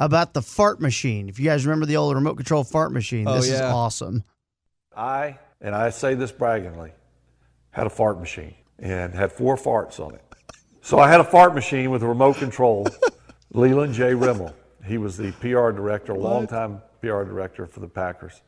about 0.05 0.33
the 0.33 0.41
fart 0.41 0.79
machine. 0.81 1.29
If 1.29 1.39
you 1.39 1.45
guys 1.45 1.65
remember 1.65 1.85
the 1.85 1.97
old 1.97 2.15
remote 2.15 2.35
control 2.35 2.63
fart 2.63 2.91
machine, 2.91 3.27
Oh, 3.27 3.35
this 3.35 3.49
is 3.49 3.61
awesome. 3.61 4.23
I, 4.95 5.39
and 5.61 5.73
I 5.73 5.89
say 5.89 6.13
this 6.15 6.31
braggingly, 6.31 6.91
had 7.71 7.87
a 7.87 7.89
fart 7.89 8.19
machine 8.19 8.53
and 8.79 9.13
had 9.13 9.31
four 9.31 9.55
farts 9.55 9.99
on 9.99 10.13
it. 10.15 10.21
So 10.81 10.99
I 10.99 11.09
had 11.09 11.19
a 11.19 11.23
fart 11.23 11.55
machine 11.55 11.89
with 11.91 12.03
a 12.03 12.07
remote 12.07 12.37
control. 12.37 12.87
Leland 13.53 13.93
J. 13.93 14.11
Remmel, 14.13 14.53
he 14.85 14.97
was 14.97 15.15
the 15.17 15.31
PR 15.33 15.71
director, 15.71 16.13
longtime 16.15 16.81
PR 17.01 17.23
director 17.23 17.65
for 17.65 17.79
the 17.79 17.87
Packers. 17.87 18.41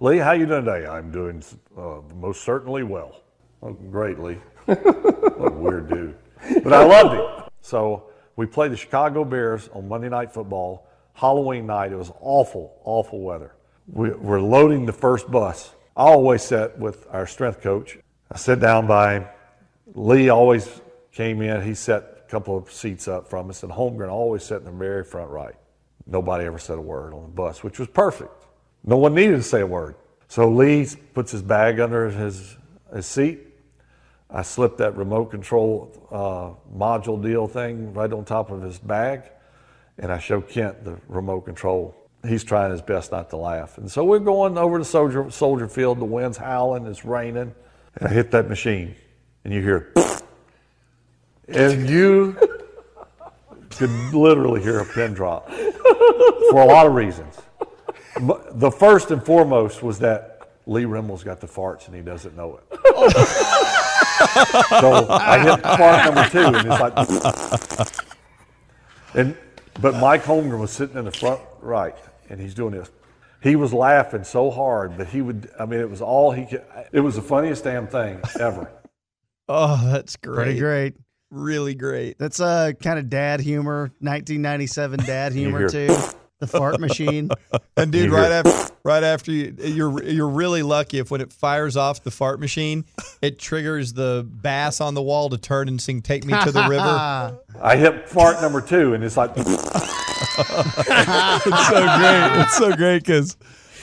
Lee, 0.00 0.18
how 0.18 0.32
you 0.32 0.46
doing 0.46 0.64
today? 0.64 0.86
I'm 0.86 1.10
doing 1.10 1.42
uh, 1.76 2.00
most 2.16 2.42
certainly 2.42 2.82
well. 2.82 3.22
Oh, 3.62 3.72
great, 3.72 4.18
Lee. 4.18 4.38
what 4.66 5.52
a 5.52 5.54
weird 5.56 5.88
dude. 5.90 6.16
But 6.64 6.72
I 6.72 6.84
loved 6.84 7.14
it. 7.14 7.52
So 7.60 8.04
we 8.36 8.46
played 8.46 8.72
the 8.72 8.76
Chicago 8.76 9.24
Bears 9.24 9.68
on 9.74 9.88
Monday 9.88 10.08
Night 10.08 10.32
Football, 10.32 10.86
Halloween 11.20 11.66
night. 11.66 11.92
It 11.92 11.96
was 11.96 12.10
awful, 12.20 12.80
awful 12.82 13.20
weather. 13.20 13.54
We, 13.86 14.10
we're 14.10 14.40
loading 14.40 14.86
the 14.86 14.92
first 14.92 15.30
bus. 15.30 15.74
I 15.94 16.04
always 16.04 16.42
sat 16.42 16.78
with 16.78 17.06
our 17.10 17.26
strength 17.26 17.60
coach. 17.60 17.98
I 18.32 18.38
sat 18.38 18.58
down 18.58 18.86
by 18.86 19.14
him. 19.14 19.26
Lee 19.92 20.30
always 20.30 20.80
came 21.12 21.42
in. 21.42 21.60
He 21.60 21.74
sat 21.74 22.24
a 22.26 22.30
couple 22.30 22.56
of 22.56 22.72
seats 22.72 23.06
up 23.06 23.28
from 23.28 23.50
us, 23.50 23.62
and 23.62 23.70
Holmgren 23.70 24.08
always 24.10 24.44
sat 24.44 24.60
in 24.60 24.64
the 24.64 24.70
very 24.70 25.04
front 25.04 25.28
right. 25.30 25.56
Nobody 26.06 26.46
ever 26.46 26.58
said 26.58 26.78
a 26.78 26.80
word 26.80 27.12
on 27.12 27.22
the 27.22 27.28
bus, 27.28 27.62
which 27.62 27.78
was 27.78 27.88
perfect. 27.88 28.46
No 28.84 28.96
one 28.96 29.14
needed 29.14 29.36
to 29.36 29.42
say 29.42 29.60
a 29.60 29.66
word. 29.66 29.96
So 30.28 30.48
Lee 30.48 30.88
puts 31.12 31.32
his 31.32 31.42
bag 31.42 31.80
under 31.80 32.08
his, 32.08 32.56
his 32.94 33.04
seat. 33.04 33.40
I 34.30 34.40
slip 34.40 34.78
that 34.78 34.96
remote 34.96 35.26
control 35.26 35.92
uh, 36.10 36.78
module 36.78 37.22
deal 37.22 37.46
thing 37.46 37.92
right 37.92 38.10
on 38.10 38.24
top 38.24 38.50
of 38.50 38.62
his 38.62 38.78
bag, 38.78 39.24
and 40.00 40.10
I 40.10 40.18
show 40.18 40.40
Kent 40.40 40.82
the 40.82 40.98
remote 41.08 41.42
control. 41.42 41.94
He's 42.26 42.42
trying 42.42 42.72
his 42.72 42.82
best 42.82 43.12
not 43.12 43.30
to 43.30 43.36
laugh. 43.36 43.78
And 43.78 43.90
so 43.90 44.04
we're 44.04 44.18
going 44.18 44.58
over 44.58 44.78
to 44.78 44.84
Soldier, 44.84 45.30
Soldier 45.30 45.68
Field. 45.68 46.00
The 46.00 46.04
wind's 46.06 46.36
howling, 46.36 46.86
it's 46.86 47.04
raining. 47.04 47.54
And 47.96 48.08
I 48.08 48.12
hit 48.12 48.30
that 48.32 48.48
machine, 48.48 48.94
and 49.44 49.54
you 49.54 49.62
hear, 49.62 49.92
and 51.48 51.88
you 51.88 52.36
could 53.70 53.90
literally 54.12 54.62
hear 54.62 54.80
a 54.80 54.84
pin 54.84 55.12
drop 55.14 55.50
for 55.50 56.60
a 56.60 56.66
lot 56.66 56.86
of 56.86 56.94
reasons. 56.94 57.36
The 58.52 58.70
first 58.70 59.10
and 59.10 59.24
foremost 59.24 59.82
was 59.82 59.98
that 60.00 60.50
Lee 60.66 60.84
Remmel's 60.84 61.24
got 61.24 61.40
the 61.40 61.46
farts 61.46 61.86
and 61.86 61.96
he 61.96 62.02
doesn't 62.02 62.36
know 62.36 62.58
it. 62.58 62.64
so 64.80 65.06
I 65.08 65.38
hit 65.38 65.62
fart 65.62 66.04
number 66.04 66.28
two, 66.28 66.38
and 66.38 66.56
it's 66.56 67.78
like, 67.78 68.04
and 69.14 69.36
but 69.80 69.94
Mike 69.96 70.24
Holmgren 70.24 70.58
was 70.60 70.70
sitting 70.70 70.96
in 70.96 71.04
the 71.04 71.12
front 71.12 71.40
right, 71.60 71.96
and 72.28 72.40
he's 72.40 72.54
doing 72.54 72.72
this. 72.72 72.90
He 73.42 73.56
was 73.56 73.72
laughing 73.72 74.24
so 74.24 74.50
hard 74.50 74.98
that 74.98 75.08
he 75.08 75.22
would. 75.22 75.50
I 75.58 75.64
mean, 75.66 75.80
it 75.80 75.88
was 75.88 76.02
all 76.02 76.30
he 76.32 76.44
could. 76.46 76.62
It 76.92 77.00
was 77.00 77.16
the 77.16 77.22
funniest 77.22 77.64
damn 77.64 77.86
thing 77.86 78.20
ever. 78.38 78.70
Oh, 79.52 79.80
that's 79.90 80.14
great. 80.14 80.36
Pretty 80.36 80.58
great. 80.60 80.94
Really 81.32 81.74
great. 81.74 82.20
That's 82.20 82.38
uh, 82.38 82.70
kind 82.80 83.00
of 83.00 83.10
dad 83.10 83.40
humor, 83.40 83.90
1997 83.98 85.00
dad 85.00 85.32
humor 85.32 85.68
too. 85.68 85.88
The 86.40 86.46
fart 86.46 86.80
machine. 86.80 87.30
And 87.76 87.92
dude, 87.92 88.10
right 88.10 88.30
after 88.30 88.74
right 88.84 89.02
after 89.02 89.32
you 89.32 89.54
you're 89.58 90.02
you're 90.02 90.28
really 90.28 90.62
lucky 90.62 90.98
if 90.98 91.10
when 91.10 91.20
it 91.22 91.32
fires 91.32 91.76
off 91.76 92.02
the 92.02 92.10
fart 92.10 92.38
machine, 92.40 92.84
it 93.22 93.38
triggers 93.38 93.94
the 93.94 94.26
bass 94.28 94.80
on 94.82 94.92
the 94.94 95.02
wall 95.02 95.30
to 95.30 95.38
turn 95.38 95.68
and 95.68 95.80
sing 95.80 96.02
"Take 96.02 96.26
Me 96.26 96.34
to 96.44 96.52
the 96.52 96.66
River." 96.68 97.38
I 97.62 97.76
hit 97.76 98.08
fart 98.08 98.42
number 98.42 98.60
two, 98.60 98.92
and 98.92 99.02
it's 99.02 99.16
like, 99.16 99.32
it's 99.36 99.46
so 101.68 101.98
great. 101.98 102.40
It's 102.42 102.56
so 102.56 102.76
great 102.76 102.98
because 103.02 103.36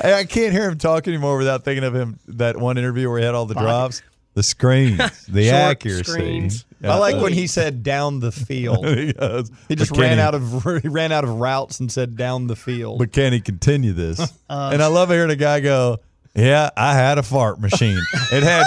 I, 0.03 0.13
I 0.13 0.23
can't 0.25 0.51
hear 0.51 0.69
him 0.69 0.77
talk 0.77 1.07
anymore 1.07 1.37
without 1.37 1.63
thinking 1.63 1.83
of 1.83 1.95
him 1.95 2.19
that 2.27 2.57
one 2.57 2.77
interview 2.77 3.09
where 3.09 3.19
he 3.19 3.25
had 3.25 3.33
all 3.33 3.45
the 3.45 3.55
drops, 3.55 4.01
the 4.37 4.43
screens, 4.43 5.25
the 5.27 5.45
Short 5.45 5.55
accuracy. 5.55 6.03
screens. 6.11 6.65
I 6.83 6.99
like 6.99 7.19
when 7.19 7.33
he 7.33 7.47
said 7.57 7.81
"down 7.81 8.19
the 8.19 8.31
field." 8.31 8.85
he, 8.97 9.11
goes, 9.13 9.49
He 9.67 9.75
just 9.75 9.89
"But 9.89 9.95
can 9.95 10.03
ran 10.03 10.17
he- 10.17 10.21
out 10.21 10.35
of 10.35 10.81
he 10.83 10.87
ran 10.89 11.11
out 11.11 11.23
of 11.23 11.31
routes 11.31 11.79
and 11.79 11.91
said 11.91 12.15
"down 12.15 12.45
the 12.45 12.55
field." 12.55 12.99
But 12.99 13.11
can 13.11 13.33
he 13.33 13.41
continue 13.41 13.93
this? 13.93 14.19
Uh, 14.47 14.69
and 14.73 14.83
I 14.83 14.87
love 14.87 15.09
hearing 15.09 15.31
a 15.31 15.35
guy 15.35 15.59
go, 15.59 15.97
"Yeah, 16.35 16.69
I 16.77 16.93
had 16.93 17.17
a 17.17 17.23
fart 17.23 17.59
machine. 17.59 17.99
It 18.31 18.43
had 18.43 18.63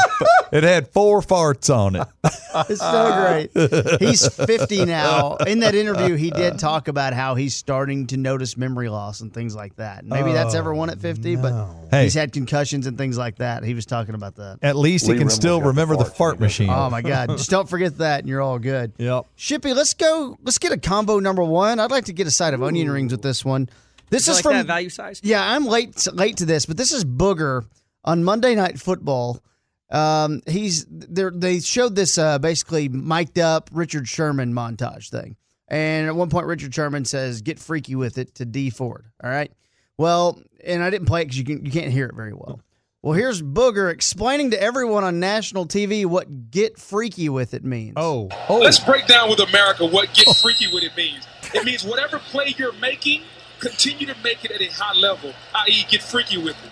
it 0.53 0.63
had 0.65 0.89
four 0.89 1.21
farts 1.21 1.75
on 1.75 1.97
it." 1.97 2.07
it's 2.69 2.81
so 2.81 3.49
great. 3.53 4.01
He's 4.01 4.27
50 4.29 4.85
now. 4.85 5.37
In 5.37 5.61
that 5.61 5.75
interview, 5.75 6.17
he 6.17 6.31
did 6.31 6.59
talk 6.59 6.89
about 6.89 7.13
how 7.13 7.35
he's 7.35 7.55
starting 7.55 8.07
to 8.09 8.17
notice 8.17 8.57
memory 8.57 8.89
loss 8.89 9.21
and 9.21 9.33
things 9.33 9.55
like 9.55 9.77
that. 9.77 10.05
Maybe 10.05 10.33
that's 10.33 10.55
everyone 10.55 10.91
at 10.91 11.01
50, 11.01 11.37
but 11.37 11.53
oh, 11.53 11.77
Hey. 11.91 12.05
he's 12.05 12.15
had 12.15 12.33
concussions 12.33 12.87
and 12.87 12.97
things 12.99 13.17
like 13.19 13.37
that. 13.37 13.65
He 13.65 13.75
was 13.75 13.87
talking 13.87 14.15
about 14.15 14.37
that. 14.37 14.59
At 14.63 14.77
least 14.77 15.07
Lee 15.07 15.15
he 15.15 15.19
can 15.19 15.29
Remmel's 15.29 15.35
still 15.35 15.59
got 15.59 15.65
the 15.65 15.69
remember 15.71 15.97
the 15.97 16.05
fart 16.05 16.35
and 16.41 16.41
he 16.43 16.47
doesn't 16.49 16.67
machine. 16.67 16.71
Oh 16.71 16.91
my 16.91 17.03
God! 17.03 17.29
Just 17.31 17.51
don't 17.51 17.69
forget 17.69 17.99
that, 17.99 18.21
and 18.21 18.29
you're 18.29 18.43
all 18.43 18.59
good. 18.59 18.93
Yep. 18.99 19.27
Shippy, 19.37 19.75
let's 19.75 19.95
go. 19.95 20.39
Let's 20.43 20.59
get 20.59 20.73
a 20.73 20.79
combo 20.79 21.19
number 21.21 21.43
one. 21.45 21.79
I'd 21.81 21.91
like 21.91 22.07
to 22.07 22.13
get 22.13 22.27
a 22.27 22.31
side 22.31 22.55
of 22.55 22.63
onion 22.63 22.91
rings 22.91 23.13
with 23.13 23.23
this 23.23 23.45
one. 23.45 23.69
This 24.11 24.27
You 24.27 24.33
is 24.33 24.37
like 24.39 24.43
from 24.43 24.53
that 24.55 24.67
value 24.67 24.89
size? 24.89 25.21
Yeah, 25.23 25.43
I'm 25.43 25.67
late 25.67 26.07
late 26.13 26.39
to 26.39 26.45
this, 26.45 26.67
but 26.67 26.77
this 26.77 26.93
is 26.93 27.05
Booger 27.05 27.65
on 28.05 28.25
Monday 28.25 28.55
Night 28.55 28.81
Football. 28.81 29.41
Um, 29.91 30.43
he's 30.47 30.87
there. 30.89 31.31
They 31.31 31.61
showed 31.61 31.97
this 31.97 32.17
uh, 32.17 32.39
basically 32.39 32.89
mic'd 32.89 33.39
up 33.39 33.71
Richard 33.73 34.09
Sherman 34.09 34.53
montage 34.55 35.11
thing, 35.11 35.37
and 35.69 36.07
at 36.07 36.15
one 36.15 36.31
point 36.31 36.47
Richard 36.47 36.75
Sherman 36.75 37.05
says, 37.05 37.43
"Get 37.43 37.59
freaky 37.59 37.97
with 37.97 38.17
it" 38.19 38.35
to 38.37 38.45
Dee 38.45 38.71
Ford. 38.71 39.07
All 39.23 39.31
right. 39.31 39.51
Well, 39.99 40.41
and 40.65 40.83
I 40.83 40.91
didn't 40.91 41.07
play 41.07 41.23
it 41.23 41.25
because 41.27 41.39
you 41.39 41.45
can 41.45 41.65
you 41.65 41.73
can't 41.73 41.93
hear 41.93 42.07
it 42.07 42.15
very 42.15 42.33
well. 42.33 42.61
Well, 43.03 43.15
here's 43.15 43.41
Booger 43.41 43.91
explaining 43.91 44.51
to 44.51 44.63
everyone 44.63 45.05
on 45.05 45.21
national 45.21 45.67
TV 45.67 46.07
what 46.07 46.51
"get 46.51 46.79
freaky 46.79 47.29
with 47.29 47.55
it" 47.55 47.65
means. 47.65 47.95
Oh, 47.97 48.29
Let's 48.49 48.79
break 48.79 49.07
down 49.07 49.29
with 49.29 49.41
America 49.41 49.87
what 49.87 50.13
get 50.15 50.37
freaky 50.37 50.73
with 50.73 50.85
it 50.85 50.97
means. 50.97 51.27
It 51.53 51.65
means 51.65 51.83
whatever 51.83 52.19
play 52.19 52.55
you're 52.57 52.75
making, 52.75 53.23
continue 53.59 54.07
to 54.07 54.15
make 54.23 54.45
it 54.45 54.53
at 54.53 54.61
a 54.61 54.71
high 54.73 54.97
level, 54.97 55.33
i.e., 55.55 55.85
get 55.89 56.03
freaky 56.03 56.39
with 56.39 56.57
it. 56.65 56.71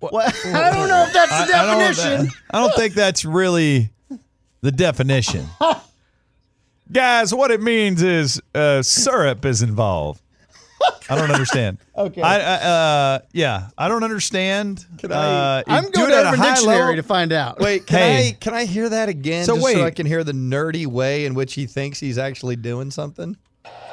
Well, 0.00 0.16
I 0.16 0.70
don't 0.70 0.88
know 0.88 1.04
if 1.06 1.12
that's 1.12 1.46
the 1.50 1.56
I- 1.56 1.62
I 1.62 1.66
don't- 1.66 1.78
definition. 1.94 2.30
I 2.50 2.58
don't 2.60 2.74
think 2.74 2.94
that's 2.94 3.24
really 3.24 3.90
the 4.60 4.72
definition. 4.72 5.46
Guys, 6.92 7.34
what 7.34 7.50
it 7.50 7.60
means 7.60 8.02
is 8.02 8.40
uh, 8.54 8.80
syrup 8.82 9.44
is 9.44 9.60
involved. 9.62 10.22
I 11.10 11.16
don't 11.16 11.30
understand. 11.30 11.78
Okay. 11.96 12.22
I, 12.22 12.36
I 12.38 12.54
uh, 12.54 13.18
yeah, 13.32 13.68
I 13.76 13.88
don't 13.88 14.04
understand. 14.04 14.86
Can 14.98 15.12
I- 15.12 15.16
uh, 15.58 15.62
I'm 15.66 15.90
going 15.90 16.08
to 16.10 16.16
at 16.16 16.24
a 16.24 16.28
Urban 16.28 16.38
high 16.40 16.54
Dictionary 16.54 16.78
level. 16.80 16.96
to 16.96 17.02
find 17.02 17.32
out. 17.32 17.58
wait. 17.60 17.86
Can 17.86 17.98
Hey. 17.98 18.28
I 18.28 18.32
can 18.32 18.54
I 18.54 18.64
hear 18.64 18.88
that 18.88 19.08
again? 19.08 19.44
So 19.44 19.56
just 19.56 19.66
so 19.66 19.74
wait. 19.78 19.84
I 19.84 19.90
can 19.90 20.06
hear 20.06 20.22
the 20.24 20.32
nerdy 20.32 20.86
way 20.86 21.26
in 21.26 21.34
which 21.34 21.54
he 21.54 21.66
thinks 21.66 21.98
he's 22.00 22.16
actually 22.16 22.56
doing 22.56 22.90
something. 22.90 23.36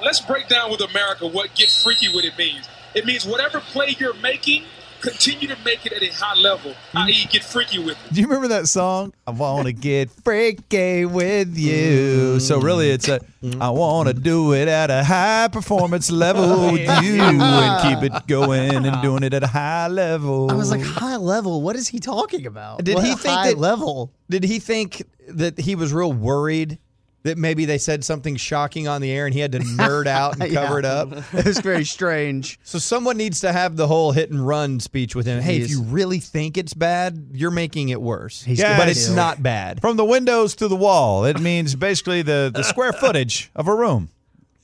Let's 0.04 0.22
break 0.22 0.48
down 0.48 0.70
with 0.72 0.82
America 0.82 1.28
what 1.28 1.54
get 1.56 1.70
freaky 1.72 2.10
with 2.14 2.24
it 2.24 2.38
means. 2.38 2.70
It 2.94 3.06
means 3.06 3.26
whatever 3.26 3.60
play 3.60 3.96
you're 4.00 4.14
making, 4.16 4.64
continue 5.06 5.48
to 5.48 5.58
make 5.64 5.86
it 5.86 5.94
at 5.94 6.04
a 6.04 6.12
high 6.14 6.36
level, 6.40 6.74
i.e., 6.96 7.26
get 7.30 7.44
freaky 7.44 7.80
with 7.80 7.98
it. 8.06 8.14
Do 8.14 8.22
you 8.22 8.28
remember 8.28 8.48
that 8.50 8.68
song? 8.68 9.14
I 9.28 9.32
want 9.32 9.68
to 9.68 9.74
get 9.74 10.10
freaky 10.10 11.06
with 11.06 11.58
you. 11.58 12.40
So 12.40 12.60
really, 12.60 12.90
it's 12.90 13.08
a 13.08 13.20
I 13.62 13.70
want 13.70 14.08
to 14.08 14.14
do 14.14 14.54
it 14.54 14.68
at 14.68 14.90
a 14.90 15.04
high 15.04 15.48
performance 15.52 16.12
level 16.12 16.44
oh, 16.44 16.74
with 16.74 17.04
you 17.04 17.22
and 17.22 17.82
keep 17.84 18.12
it 18.12 18.28
going 18.28 18.86
and 18.86 19.02
doing 19.02 19.24
it 19.24 19.34
at 19.34 19.44
a 19.44 19.48
high 19.48 19.88
level. 19.88 20.50
I 20.50 20.56
was 20.56 20.72
like, 20.72 20.82
high 20.82 21.18
level. 21.18 21.62
What 21.62 21.76
is 21.76 21.88
he 21.88 22.00
talking 22.00 22.46
about? 22.46 22.84
Did 22.84 22.96
What 22.96 23.06
he 23.06 23.16
think 23.16 23.36
high 23.38 23.50
that- 23.52 23.58
level? 23.58 24.12
Did 24.30 24.44
he 24.44 24.60
think 24.60 25.04
that 25.28 25.60
he 25.60 25.76
was 25.76 25.94
real 25.94 26.12
worried 26.12 26.80
that 27.26 27.38
maybe 27.38 27.66
they 27.66 27.78
said 27.78 28.04
something 28.06 28.36
shocking 28.38 28.88
on 28.88 29.02
the 29.02 29.12
air 29.12 29.26
and 29.26 29.34
he 29.34 29.42
had 29.42 29.52
to 29.52 29.60
nerd 29.78 30.08
out 30.08 30.40
and 30.40 30.52
cover 30.54 30.80
it 30.80 30.86
up? 30.86 31.10
It 31.34 31.46
was 31.46 31.60
very 31.60 31.84
strange. 31.84 32.60
So 32.64 32.80
someone 32.80 33.18
needs 33.18 33.42
to 33.42 33.52
have 33.52 33.76
the 33.76 33.88
whole 33.88 34.12
hit 34.14 34.32
and 34.32 34.46
run 34.48 34.80
speech 34.80 35.16
with 35.16 35.26
him. 35.26 35.42
Hey, 35.42 35.58
if 35.58 35.70
you 35.70 35.84
really 35.84 36.20
think 36.20 36.58
it's 36.58 36.74
bad, 36.74 37.30
you're 37.34 37.52
making 37.52 37.90
it 37.90 38.02
worse. 38.02 38.42
He's 38.44 38.62
gonna 38.62 38.78
but 38.78 38.88
it's 38.88 39.10
not 39.10 39.44
bad. 39.44 39.82
from 39.82 39.98
the 39.98 40.06
windows 40.06 40.56
to 40.56 40.68
the 40.68 40.76
wall. 40.76 41.26
It 41.26 41.40
means 41.42 41.76
basically 41.76 42.22
the, 42.22 42.52
the 42.54 42.64
square 42.64 42.94
footage 43.02 43.52
of 43.56 43.68
a 43.68 43.76
room. 43.76 44.10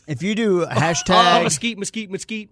If 0.07 0.23
you 0.23 0.33
do 0.35 0.63
Oh, 0.63 0.67
hashtag, 0.67 1.43
mesquite, 1.43 1.77
mesquite, 1.77 2.09
mesquite. 2.11 2.49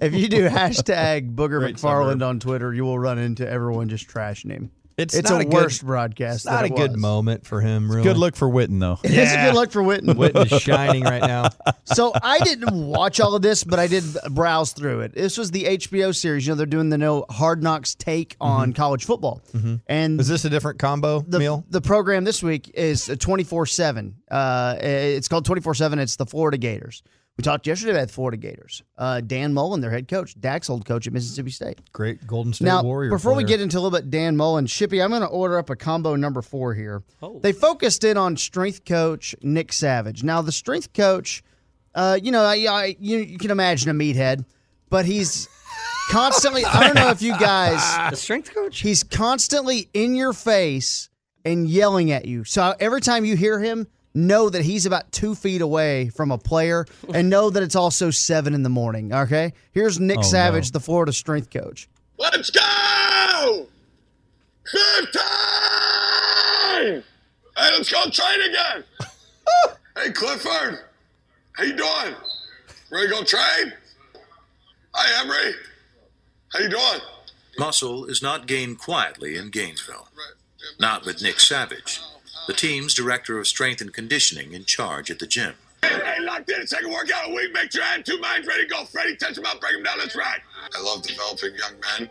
if 0.00 0.14
you 0.14 0.28
do 0.28 0.48
hashtag 0.48 1.34
Booger 1.34 1.60
Great 1.60 1.76
McFarland 1.76 2.12
suburb. 2.14 2.22
on 2.22 2.40
Twitter, 2.40 2.72
you 2.74 2.84
will 2.84 2.98
run 2.98 3.18
into 3.18 3.48
everyone 3.48 3.88
just 3.88 4.08
trashing 4.08 4.50
him. 4.50 4.70
It's, 4.98 5.14
It's 5.14 5.28
not 5.30 5.42
a 5.42 5.46
a 5.46 5.48
worst 5.50 5.80
good, 5.80 5.86
broadcast. 5.86 6.46
not 6.46 6.62
a 6.62 6.66
it 6.68 6.76
good 6.76 6.92
was. 6.92 7.00
moment 7.00 7.46
for 7.46 7.60
him. 7.60 7.90
Really, 7.90 8.04
Good 8.04 8.16
look 8.16 8.34
for 8.34 8.48
Witten 8.48 8.80
though. 8.80 8.98
It's 9.04 9.32
a 9.32 9.36
good 9.44 9.54
luck 9.54 9.70
for 9.70 9.82
Witten. 9.82 10.14
Witten 10.14 10.50
is 10.50 10.62
shining 10.62 11.04
right 11.04 11.20
now. 11.20 11.50
so 11.84 12.12
I 12.22 12.38
didn't 12.40 12.72
watch 12.88 13.20
all 13.20 13.34
of 13.34 13.42
this, 13.42 13.62
but 13.62 13.78
I 13.78 13.88
did 13.88 14.04
browse 14.30 14.72
through 14.72 15.00
it. 15.00 15.14
This 15.14 15.36
was 15.36 15.50
the 15.50 15.64
HBO 15.64 16.14
series. 16.16 16.46
You 16.46 16.52
know, 16.52 16.56
they're 16.56 16.64
doing 16.66 16.88
the 16.88 16.96
no 16.96 17.26
Hard 17.28 17.62
Knocks 17.62 17.94
take 17.94 18.36
on 18.40 18.72
college 18.72 19.04
football, 19.04 19.42
and 19.86 20.18
Is 20.18 20.28
this 20.28 20.46
a 20.46 20.50
different 20.50 20.78
combo 20.78 21.20
the, 21.20 21.38
meal? 21.40 21.64
the 21.68 21.82
program 21.82 22.24
this 22.24 22.42
week 22.42 22.70
is 22.72 23.06
24 23.18 23.66
7. 23.66 24.14
Uh, 24.30 24.76
It's 24.80 25.28
called 25.28 25.44
24 25.44 25.74
7. 25.74 25.98
It's 25.98 26.16
the 26.16 26.24
Florida 26.26 26.56
Gators. 26.56 27.02
We 27.36 27.42
talked 27.42 27.66
yesterday 27.66 27.92
about 27.92 28.06
the 28.08 28.12
Florida 28.14 28.38
Gators. 28.38 28.82
Uh, 28.96 29.20
Dan 29.20 29.52
Mullen, 29.52 29.82
their 29.82 29.90
head 29.90 30.08
coach, 30.08 30.40
Dak's 30.40 30.70
old 30.70 30.86
coach 30.86 31.06
at 31.06 31.12
Mississippi 31.12 31.50
State. 31.50 31.80
Great 31.92 32.26
Golden 32.26 32.54
State 32.54 32.64
now, 32.64 32.82
Warrior. 32.82 33.10
before 33.10 33.34
we 33.34 33.44
get 33.44 33.60
into 33.60 33.76
a 33.76 33.80
little 33.80 33.96
bit 33.96 34.08
Dan 34.10 34.38
Mullen, 34.38 34.64
Shippy, 34.64 35.04
I'm 35.04 35.10
going 35.10 35.20
to 35.20 35.28
order 35.28 35.58
up 35.58 35.68
a 35.68 35.76
combo 35.76 36.16
number 36.16 36.40
four 36.40 36.72
here. 36.72 37.02
Oh. 37.20 37.38
They 37.38 37.52
focused 37.52 38.04
in 38.04 38.16
on 38.16 38.38
strength 38.38 38.86
coach 38.86 39.34
Nick 39.42 39.74
Savage. 39.74 40.22
Now, 40.22 40.40
the 40.40 40.50
strength 40.52 40.94
coach, 40.94 41.42
uh, 41.94 42.18
you 42.22 42.30
know, 42.32 42.42
I, 42.42 42.54
I, 42.70 42.96
you, 42.98 43.18
you 43.18 43.36
can 43.36 43.50
imagine 43.50 43.90
a 43.90 43.94
meathead, 43.94 44.46
but 44.88 45.04
he's 45.04 45.46
constantly, 46.08 46.64
I 46.64 46.84
don't 46.86 46.94
know 46.94 47.10
if 47.10 47.20
you 47.20 47.32
guys, 47.38 48.10
The 48.10 48.16
strength 48.16 48.54
coach? 48.54 48.80
he's 48.80 49.02
constantly 49.02 49.90
in 49.92 50.14
your 50.14 50.32
face 50.32 51.10
and 51.44 51.68
yelling 51.68 52.12
at 52.12 52.24
you. 52.24 52.44
So 52.44 52.74
every 52.80 53.02
time 53.02 53.26
you 53.26 53.36
hear 53.36 53.60
him, 53.60 53.88
know 54.16 54.48
that 54.50 54.62
he's 54.62 54.86
about 54.86 55.12
two 55.12 55.34
feet 55.34 55.60
away 55.60 56.08
from 56.08 56.30
a 56.32 56.38
player 56.38 56.86
and 57.12 57.28
know 57.36 57.50
that 57.50 57.62
it's 57.62 57.76
also 57.76 58.10
seven 58.10 58.54
in 58.54 58.62
the 58.62 58.68
morning. 58.68 59.12
Okay. 59.12 59.52
Here's 59.72 60.00
Nick 60.00 60.18
Oh, 60.18 60.22
Savage, 60.22 60.72
no. 60.72 60.78
the 60.78 60.80
Florida 60.80 61.12
strength 61.12 61.50
coach. 61.50 61.88
Let's 62.18 62.50
go! 62.50 63.66
Fifteen! 64.72 65.22
Hey, 67.56 67.70
let's 67.72 67.90
go 67.90 68.04
train 68.10 68.50
again. 68.50 68.84
hey, 69.96 70.10
Clifford. 70.12 70.80
How 71.52 71.64
you 71.64 71.76
doing? 71.76 72.14
Ready 72.92 73.08
to 73.08 73.14
go 73.14 73.24
train? 73.24 73.72
Hi, 74.92 75.22
Emery. 75.24 75.54
How 76.52 76.58
you 76.60 76.68
doing? 76.68 77.00
Muscle 77.58 78.04
is 78.06 78.22
not 78.22 78.46
gained 78.46 78.78
quietly 78.78 79.36
in 79.36 79.50
Gainesville. 79.50 80.08
Not 80.78 81.06
with 81.06 81.22
Nick 81.22 81.40
Savage, 81.40 82.00
the 82.46 82.52
team's 82.52 82.94
director 82.94 83.38
of 83.38 83.46
strength 83.46 83.80
and 83.80 83.92
conditioning 83.92 84.52
in 84.52 84.64
charge 84.64 85.10
at 85.10 85.18
the 85.18 85.26
gym. 85.26 85.54
Hey, 85.82 86.16
locked 86.20 86.50
in. 86.50 86.66
Second 86.66 86.90
workout 86.90 87.28
a 87.28 87.34
week. 87.34 87.52
Make 87.52 87.72
sure 87.72 87.82
I 87.82 87.96
have 87.96 88.04
two 88.04 88.18
minds 88.18 88.46
ready 88.46 88.64
to 88.64 88.68
go. 88.68 88.84
Freddie, 88.84 89.16
touch 89.16 89.36
them 89.36 89.46
up, 89.46 89.60
break 89.60 89.74
them 89.74 89.82
down. 89.82 89.98
Let's 89.98 90.16
ride. 90.16 90.40
I 90.74 90.82
love 90.82 91.02
developing 91.02 91.54
young 91.54 91.74
men, 91.98 92.10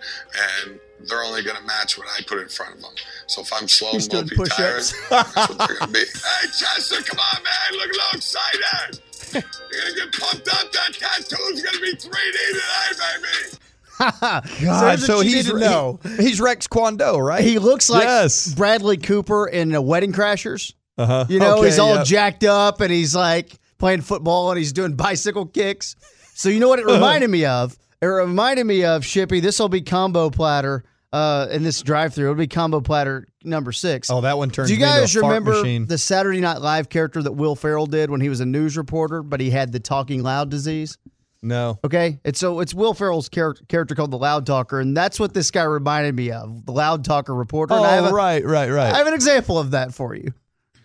and 0.65 0.79
they're 1.07 1.23
only 1.23 1.43
going 1.43 1.57
to 1.57 1.63
match 1.63 1.97
what 1.97 2.07
I 2.07 2.21
put 2.25 2.39
in 2.39 2.47
front 2.47 2.75
of 2.75 2.81
them. 2.81 2.91
So 3.27 3.41
if 3.41 3.51
I'm 3.53 3.67
slow, 3.67 3.91
He's 3.91 4.07
doing 4.07 4.25
mopey, 4.25 4.55
tired, 4.55 4.83
that's 5.09 5.49
what 5.49 5.57
they're 5.67 5.77
going 5.79 5.93
to 5.93 5.93
be. 5.93 5.99
Hey, 6.13 6.47
Chester, 6.47 7.01
come 7.03 7.19
on, 7.19 7.43
man. 7.43 7.79
Look 7.79 7.89
a 7.89 7.93
little 7.93 8.15
excited. 8.15 9.01
You're 9.33 9.81
going 9.81 9.93
to 9.93 9.99
get 9.99 10.13
pumped 10.13 10.47
up. 10.47 10.71
That 10.71 10.93
tattoo's 10.93 11.61
going 11.61 11.75
to 11.75 11.81
be 11.81 11.95
3D 11.95 11.99
tonight, 11.99 12.93
baby. 12.97 13.57
God, 13.99 14.99
so, 14.99 15.21
he's 15.21 15.33
need 15.33 15.45
to 15.51 15.59
know. 15.59 15.99
he- 16.17 16.23
he's 16.25 16.41
Rex 16.41 16.67
Kwon 16.67 16.97
Do, 16.97 17.17
right? 17.17 17.43
He 17.43 17.59
looks 17.59 17.89
like 17.89 18.03
Yes. 18.03 18.53
Bradley 18.53 18.97
Cooper 18.97 19.47
in 19.47 19.73
uh, 19.75 19.81
Wedding 19.81 20.13
Crashers. 20.13 20.73
Uh-huh. 20.97 21.25
You 21.29 21.39
know, 21.39 21.57
Okay, 21.57 21.65
he's 21.67 21.79
all 21.79 21.95
yep. 21.95 22.05
jacked 22.05 22.43
up 22.43 22.81
and 22.81 22.91
he's 22.91 23.15
like 23.15 23.51
playing 23.77 24.01
football 24.01 24.51
and 24.51 24.57
he's 24.57 24.73
doing 24.73 24.93
bicycle 24.95 25.45
kicks. 25.45 25.95
So 26.33 26.49
you 26.49 26.59
know 26.59 26.69
what 26.69 26.79
it 26.79 26.85
reminded 26.87 27.29
me 27.29 27.45
of? 27.45 27.77
It 28.01 28.05
reminded 28.07 28.65
me 28.65 28.83
of 28.85 29.03
Shippy. 29.03 29.41
This 29.41 29.59
will 29.59 29.69
be 29.69 29.81
combo 29.81 30.29
platter 30.29 30.83
uh, 31.13 31.47
in 31.51 31.63
this 31.63 31.81
drive-through. 31.81 32.25
It'll 32.25 32.35
be 32.35 32.47
combo 32.47 32.81
platter 32.81 33.25
number 33.43 33.71
six. 33.71 34.09
Oh, 34.09 34.21
that 34.21 34.37
one 34.37 34.49
turns 34.49 34.67
Do 34.69 34.75
you 34.75 34.79
me 34.81 34.85
into 34.85 34.97
a 34.97 35.01
guys 35.01 35.15
remember 35.15 35.63
the 35.85 35.97
Saturday 35.97 36.41
Night 36.41 36.59
Live 36.61 36.89
character 36.89 37.23
that 37.23 37.31
Will 37.31 37.55
Ferrell 37.55 37.85
did 37.87 38.09
when 38.09 38.19
he 38.21 38.29
was 38.29 38.41
a 38.41 38.45
news 38.45 38.77
reporter, 38.77 39.23
but 39.23 39.39
he 39.39 39.49
had 39.49 39.71
the 39.71 39.79
talking 39.79 40.23
loud 40.23 40.49
disease? 40.49 40.97
No. 41.45 41.77
Okay, 41.83 42.19
it's 42.25 42.39
so 42.39 42.59
it's 42.59 42.73
Will 42.73 42.95
Ferrell's 42.95 43.29
char- 43.29 43.53
character 43.67 43.93
called 43.93 44.09
the 44.09 44.17
Loud 44.17 44.47
Talker, 44.47 44.79
and 44.79 44.97
that's 44.97 45.19
what 45.19 45.35
this 45.35 45.51
guy 45.51 45.61
reminded 45.61 46.15
me 46.15 46.31
of, 46.31 46.65
the 46.65 46.71
Loud 46.71 47.05
Talker 47.05 47.35
reporter. 47.35 47.75
And 47.75 47.85
I 47.85 47.97
oh, 47.99 48.03
have 48.03 48.05
Oh, 48.05 48.07
a- 48.07 48.13
right, 48.13 48.43
right, 48.43 48.69
right. 48.71 48.91
I 48.93 48.97
have 48.97 49.05
an 49.05 49.13
example 49.13 49.59
of 49.59 49.69
that 49.71 49.93
for 49.93 50.15
you. 50.15 50.33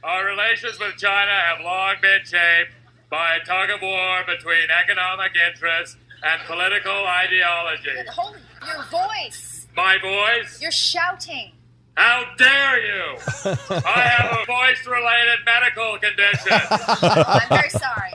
Our 0.05 0.27
relations 0.27 0.79
with 0.79 0.97
China 0.99 1.33
have 1.33 1.65
long 1.65 1.95
been 2.03 2.21
shaped 2.25 2.73
by 3.11 3.37
a 3.37 3.45
tug 3.47 3.71
of 3.71 3.81
war 3.81 4.21
between 4.27 4.69
economic 4.71 5.33
interests 5.51 5.97
and 6.23 6.41
political 6.47 6.93
ideology. 7.07 7.91
Hold 8.11 8.37
your 8.67 8.83
voice. 8.85 9.67
My 9.75 9.97
voice? 9.99 10.61
You're 10.61 10.71
shouting. 10.73 11.53
How 11.97 12.25
dare 12.37 12.81
you! 12.87 13.17
I 13.87 14.01
have 14.03 14.39
a 14.43 14.45
voice 14.47 14.87
related 14.87 15.39
medical 15.47 15.99
condition. 15.99 16.61
I'm 17.03 17.49
very 17.49 17.71
sorry. 17.71 18.13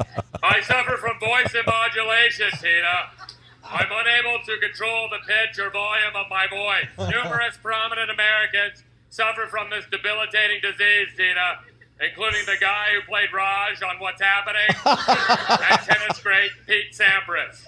I 0.55 0.61
suffer 0.61 0.95
from 0.95 1.19
voice 1.19 1.53
immodulation, 1.53 2.47
Tina. 2.61 3.11
I'm 3.65 3.91
unable 3.91 4.39
to 4.45 4.57
control 4.63 5.09
the 5.11 5.19
pitch 5.27 5.59
or 5.59 5.69
volume 5.69 6.15
of 6.15 6.29
my 6.29 6.47
voice. 6.47 6.87
Numerous 7.11 7.57
prominent 7.61 8.09
Americans 8.09 8.81
suffer 9.09 9.47
from 9.51 9.69
this 9.69 9.83
debilitating 9.91 10.61
disease, 10.61 11.09
Tina, 11.17 11.59
including 12.01 12.41
the 12.45 12.57
guy 12.59 12.87
who 12.93 13.01
played 13.07 13.29
Raj 13.33 13.81
on 13.81 13.95
What's 13.99 14.21
Happening 14.21 14.67
and 15.71 15.79
tennis 15.87 16.19
great 16.21 16.51
Pete 16.67 16.91
Sampras. 16.91 17.63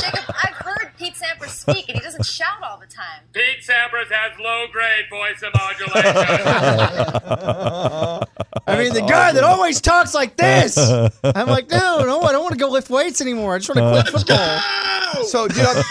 Jacob, 0.00 0.34
I've 0.42 0.54
heard 0.54 0.90
Pete 0.98 1.14
Sampras 1.14 1.50
speak, 1.50 1.88
and 1.88 1.98
he 1.98 2.04
doesn't 2.04 2.26
shout 2.26 2.60
all 2.62 2.78
the 2.78 2.86
time. 2.86 3.22
Pete 3.32 3.60
Sampras 3.62 4.10
has 4.10 4.38
low 4.40 4.66
grade 4.72 5.04
voice 5.10 5.42
immodulation. 5.42 6.16
I 8.66 8.76
mean, 8.76 8.92
the 8.92 9.06
guy 9.08 9.32
that 9.32 9.44
always 9.44 9.80
talks 9.80 10.14
like 10.14 10.36
this. 10.36 10.76
I'm 10.76 11.46
like, 11.48 11.70
no, 11.70 12.04
no, 12.04 12.20
I 12.22 12.32
don't 12.32 12.42
want 12.42 12.52
to 12.52 12.58
go 12.58 12.68
lift 12.68 12.90
weights 12.90 13.20
anymore. 13.20 13.54
I 13.54 13.58
just 13.58 13.74
want 13.74 13.78
to 13.78 14.02
quit 14.02 14.08
football. 14.20 14.60
So, 15.24 15.48
dude, 15.48 15.64
I'm, 15.64 15.84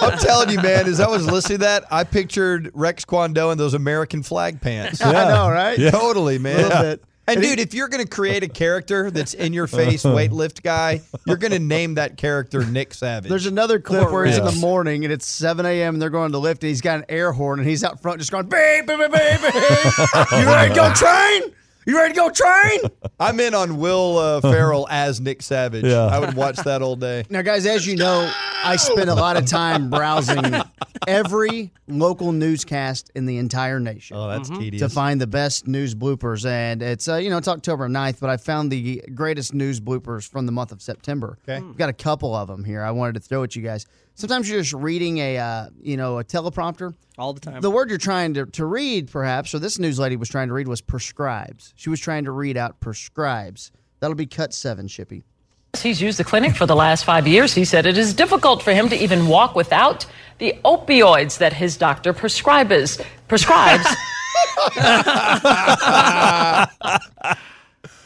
I'm 0.00 0.18
telling 0.18 0.50
you, 0.50 0.56
man, 0.62 0.86
as 0.86 1.00
I 1.00 1.06
was 1.06 1.26
listening 1.26 1.58
to 1.58 1.64
that, 1.64 1.84
I 1.90 2.02
pictured 2.02 2.70
Rex 2.72 3.04
Kwon 3.04 3.34
Do 3.34 3.50
in 3.50 3.58
those 3.58 3.74
American 3.74 4.22
flag 4.22 4.60
pants. 4.60 5.02
I 5.02 5.28
know, 5.28 5.50
right? 5.50 5.78
Yeah. 5.78 5.90
Totally, 5.90 6.38
man. 6.38 6.91
A. 7.26 7.30
And, 7.30 7.36
And 7.36 7.44
he- 7.44 7.50
dude, 7.56 7.60
if 7.60 7.72
you're 7.74 7.88
going 7.88 8.02
to 8.02 8.08
create 8.08 8.42
a 8.42 8.48
character 8.48 9.10
that's 9.10 9.34
in 9.34 9.52
your 9.52 9.66
face 9.66 10.02
weightlift 10.04 10.62
guy, 10.62 11.00
you're 11.26 11.36
going 11.36 11.52
to 11.52 11.58
name 11.58 11.94
that 11.94 12.16
character 12.16 12.64
Nick 12.64 12.94
Savage. 12.94 13.28
There's 13.28 13.46
another 13.46 13.78
clip 13.78 14.10
where 14.10 14.24
he's 14.24 14.38
in 14.38 14.44
the 14.44 14.52
morning 14.60 15.04
and 15.04 15.12
it's 15.12 15.26
7 15.26 15.64
a.m. 15.64 15.94
and 15.94 16.02
they're 16.02 16.10
going 16.10 16.32
to 16.32 16.38
lift 16.38 16.62
and 16.64 16.68
he's 16.68 16.80
got 16.80 16.98
an 16.98 17.04
air 17.08 17.30
horn 17.32 17.60
and 17.60 17.68
he's 17.68 17.84
out 17.84 18.02
front 18.02 18.18
just 18.18 18.32
going, 18.32 18.46
beep, 18.48 18.86
beep, 18.86 18.98
beep, 18.98 19.12
beep, 19.12 19.40
beep. 19.40 19.54
You 20.32 20.46
ready 20.46 20.68
to 20.70 20.74
go 20.74 20.92
train? 20.94 21.52
You 21.84 21.96
ready 21.96 22.14
to 22.14 22.20
go 22.20 22.30
train? 22.30 22.80
I'm 23.20 23.40
in 23.40 23.54
on 23.54 23.78
Will 23.78 24.18
uh, 24.18 24.40
Ferrell 24.40 24.86
as 24.88 25.20
Nick 25.20 25.42
Savage. 25.42 25.84
Yeah. 25.84 26.04
I 26.06 26.18
would 26.20 26.34
watch 26.34 26.56
that 26.58 26.80
all 26.82 26.94
day. 26.96 27.24
Now, 27.28 27.42
guys, 27.42 27.66
as 27.66 27.86
you 27.86 27.96
know, 27.96 28.30
I 28.64 28.76
spend 28.76 29.10
a 29.10 29.14
lot 29.14 29.36
of 29.36 29.46
time 29.46 29.90
browsing 29.90 30.54
every 31.08 31.72
local 31.88 32.30
newscast 32.32 33.10
in 33.14 33.26
the 33.26 33.38
entire 33.38 33.80
nation. 33.80 34.16
Oh, 34.16 34.28
that's 34.28 34.48
tedious. 34.48 34.82
to 34.82 34.88
find 34.88 35.20
the 35.20 35.26
best 35.26 35.66
news 35.66 35.94
bloopers. 35.94 36.46
And 36.46 36.82
it's, 36.82 37.08
uh, 37.08 37.16
you 37.16 37.30
know, 37.30 37.38
it's 37.38 37.48
October 37.48 37.88
9th, 37.88 38.20
but 38.20 38.30
I 38.30 38.36
found 38.36 38.70
the 38.70 39.02
greatest 39.14 39.52
news 39.52 39.80
bloopers 39.80 40.28
from 40.28 40.46
the 40.46 40.52
month 40.52 40.70
of 40.70 40.80
September. 40.80 41.38
Okay. 41.48 41.64
We've 41.64 41.76
got 41.76 41.88
a 41.88 41.94
couple 41.94 42.34
of 42.34 42.48
them 42.48 42.62
here 42.64 42.82
I 42.82 42.92
wanted 42.92 43.14
to 43.14 43.20
throw 43.20 43.42
at 43.42 43.56
you 43.56 43.62
guys. 43.62 43.86
Sometimes 44.14 44.48
you're 44.48 44.60
just 44.60 44.74
reading 44.74 45.18
a, 45.18 45.38
uh, 45.38 45.66
you 45.80 45.96
know, 45.96 46.18
a 46.18 46.24
teleprompter. 46.24 46.94
All 47.18 47.32
the 47.32 47.40
time. 47.40 47.60
The 47.60 47.70
word 47.70 47.88
you're 47.88 47.98
trying 47.98 48.34
to, 48.34 48.46
to 48.46 48.64
read, 48.64 49.10
perhaps, 49.10 49.54
or 49.54 49.58
this 49.58 49.78
news 49.78 49.98
lady 49.98 50.16
was 50.16 50.28
trying 50.28 50.48
to 50.48 50.54
read, 50.54 50.68
was 50.68 50.80
prescribes. 50.80 51.72
She 51.76 51.90
was 51.90 52.00
trying 52.00 52.24
to 52.24 52.30
read 52.30 52.56
out 52.56 52.80
prescribes. 52.80 53.70
That'll 54.00 54.14
be 54.14 54.26
cut 54.26 54.54
seven, 54.54 54.86
Shippy. 54.86 55.22
He's 55.78 56.02
used 56.02 56.18
the 56.18 56.24
clinic 56.24 56.54
for 56.54 56.66
the 56.66 56.76
last 56.76 57.04
five 57.04 57.26
years. 57.26 57.54
He 57.54 57.64
said 57.64 57.86
it 57.86 57.96
is 57.96 58.12
difficult 58.12 58.62
for 58.62 58.72
him 58.72 58.90
to 58.90 58.96
even 58.96 59.26
walk 59.26 59.54
without 59.54 60.04
the 60.38 60.54
opioids 60.64 61.38
that 61.38 61.54
his 61.54 61.76
doctor 61.76 62.12
prescribes. 62.12 63.00
Prescribes. 63.28 63.86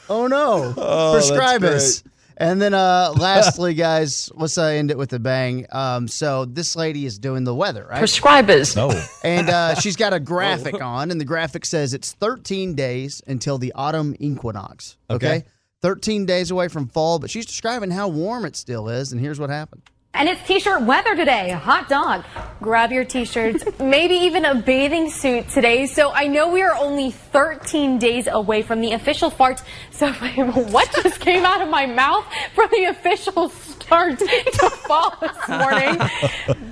Oh 0.09 0.26
no! 0.26 0.74
Oh, 0.76 1.12
Prescribe 1.14 1.62
that's 1.62 2.00
us. 2.00 2.04
And 2.37 2.61
then, 2.61 2.74
uh, 2.74 3.14
lastly, 3.18 3.74
guys, 3.74 4.30
let's 4.34 4.59
uh, 4.59 4.64
end 4.64 4.91
it 4.91 4.99
with 4.99 5.12
a 5.12 5.18
bang. 5.18 5.66
Um, 5.72 6.09
so 6.09 6.45
this 6.45 6.76
lady 6.76 7.07
is 7.07 7.18
doing 7.18 7.45
the 7.45 7.55
weather, 7.55 7.87
right? 7.89 8.03
Prescribers. 8.03 8.76
No. 8.76 8.93
And 9.24 9.49
uh, 9.49 9.74
she's 9.80 9.97
got 9.97 10.12
a 10.12 10.20
graphic 10.20 10.80
on, 10.82 11.11
and 11.11 11.20
the 11.20 11.24
graphic 11.24 11.64
says 11.64 11.95
it's 11.95 12.12
13 12.12 12.74
days 12.74 13.22
until 13.26 13.59
the 13.59 13.72
autumn 13.74 14.14
equinox. 14.18 14.97
Okay? 15.09 15.26
Okay. 15.26 15.45
13 15.82 16.26
days 16.26 16.51
away 16.51 16.68
from 16.68 16.89
fall, 16.89 17.18
but 17.18 17.30
she's 17.30 17.47
describing 17.47 17.91
how 17.91 18.09
warm 18.09 18.45
it 18.45 18.57
still 18.57 18.89
is, 18.89 19.12
and 19.12 19.20
here's 19.20 19.39
what 19.39 19.51
happened. 19.51 19.82
And 20.16 20.30
it's 20.30 20.42
t-shirt 20.46 20.80
weather 20.82 21.14
today. 21.14 21.50
Hot 21.50 21.90
dog. 21.90 22.24
Grab 22.62 22.90
your 22.90 23.04
t-shirts, 23.04 23.64
maybe 23.78 24.14
even 24.14 24.46
a 24.46 24.54
bathing 24.54 25.10
suit 25.10 25.46
today. 25.50 25.84
So 25.84 26.10
I 26.10 26.26
know 26.26 26.48
we 26.48 26.62
are 26.62 26.74
only 26.74 27.10
13 27.10 27.98
days 27.98 28.26
away 28.26 28.62
from 28.62 28.80
the 28.80 28.92
official 28.92 29.28
fart. 29.28 29.62
So 29.90 30.10
what 30.12 30.90
just 31.02 31.20
came 31.20 31.44
out 31.44 31.60
of 31.60 31.68
my 31.68 31.84
mouth 31.84 32.24
from 32.54 32.70
the 32.70 32.84
official 32.84 33.50
start 33.50 34.18
to 34.18 34.70
fall 34.70 35.14
this 35.20 35.48
morning? 35.48 35.98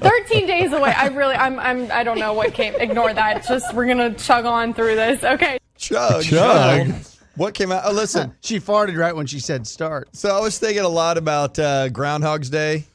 13 0.01 0.47
days 0.47 0.72
away. 0.72 0.95
I 0.97 1.09
really, 1.09 1.34
I'm, 1.34 1.59
I'm, 1.59 1.92
I 1.92 2.03
don't 2.03 2.18
know 2.18 2.32
what 2.32 2.55
came. 2.55 2.74
Ignore 2.76 3.12
that. 3.12 3.47
Just 3.47 3.74
we're 3.74 3.86
gonna 3.86 4.14
chug 4.14 4.47
on 4.47 4.72
through 4.72 4.95
this. 4.95 5.22
Okay. 5.22 5.59
Chug. 5.76 6.22
Chug. 6.22 6.86
chug. 6.86 6.95
What 7.36 7.53
came 7.53 7.72
out? 7.72 7.82
Oh, 7.84 7.92
listen. 7.92 8.34
She 8.40 8.59
farted 8.59 8.97
right 8.97 9.14
when 9.14 9.26
she 9.26 9.38
said 9.38 9.66
start. 9.66 10.09
So 10.16 10.34
I 10.34 10.40
was 10.40 10.59
thinking 10.59 10.84
a 10.84 10.88
lot 10.88 11.18
about 11.18 11.59
uh, 11.59 11.90
Groundhog's 11.90 12.49
Day 12.49 12.86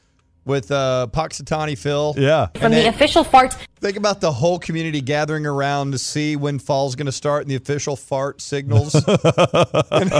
with 0.44 0.70
uh, 0.70 1.06
Punxsutawney 1.10 1.76
Phil. 1.76 2.14
Yeah. 2.16 2.48
From 2.56 2.72
the 2.72 2.88
official 2.88 3.24
fart. 3.24 3.54
Think 3.80 3.96
about 3.96 4.20
the 4.20 4.32
whole 4.32 4.58
community 4.58 5.00
gathering 5.00 5.46
around 5.46 5.92
to 5.92 5.98
see 5.98 6.36
when 6.36 6.58
fall's 6.58 6.94
going 6.96 7.06
to 7.06 7.12
start 7.12 7.42
and 7.42 7.50
the 7.50 7.54
official 7.54 7.96
fart 7.96 8.40
signals. 8.40 8.94
and, 9.90 10.12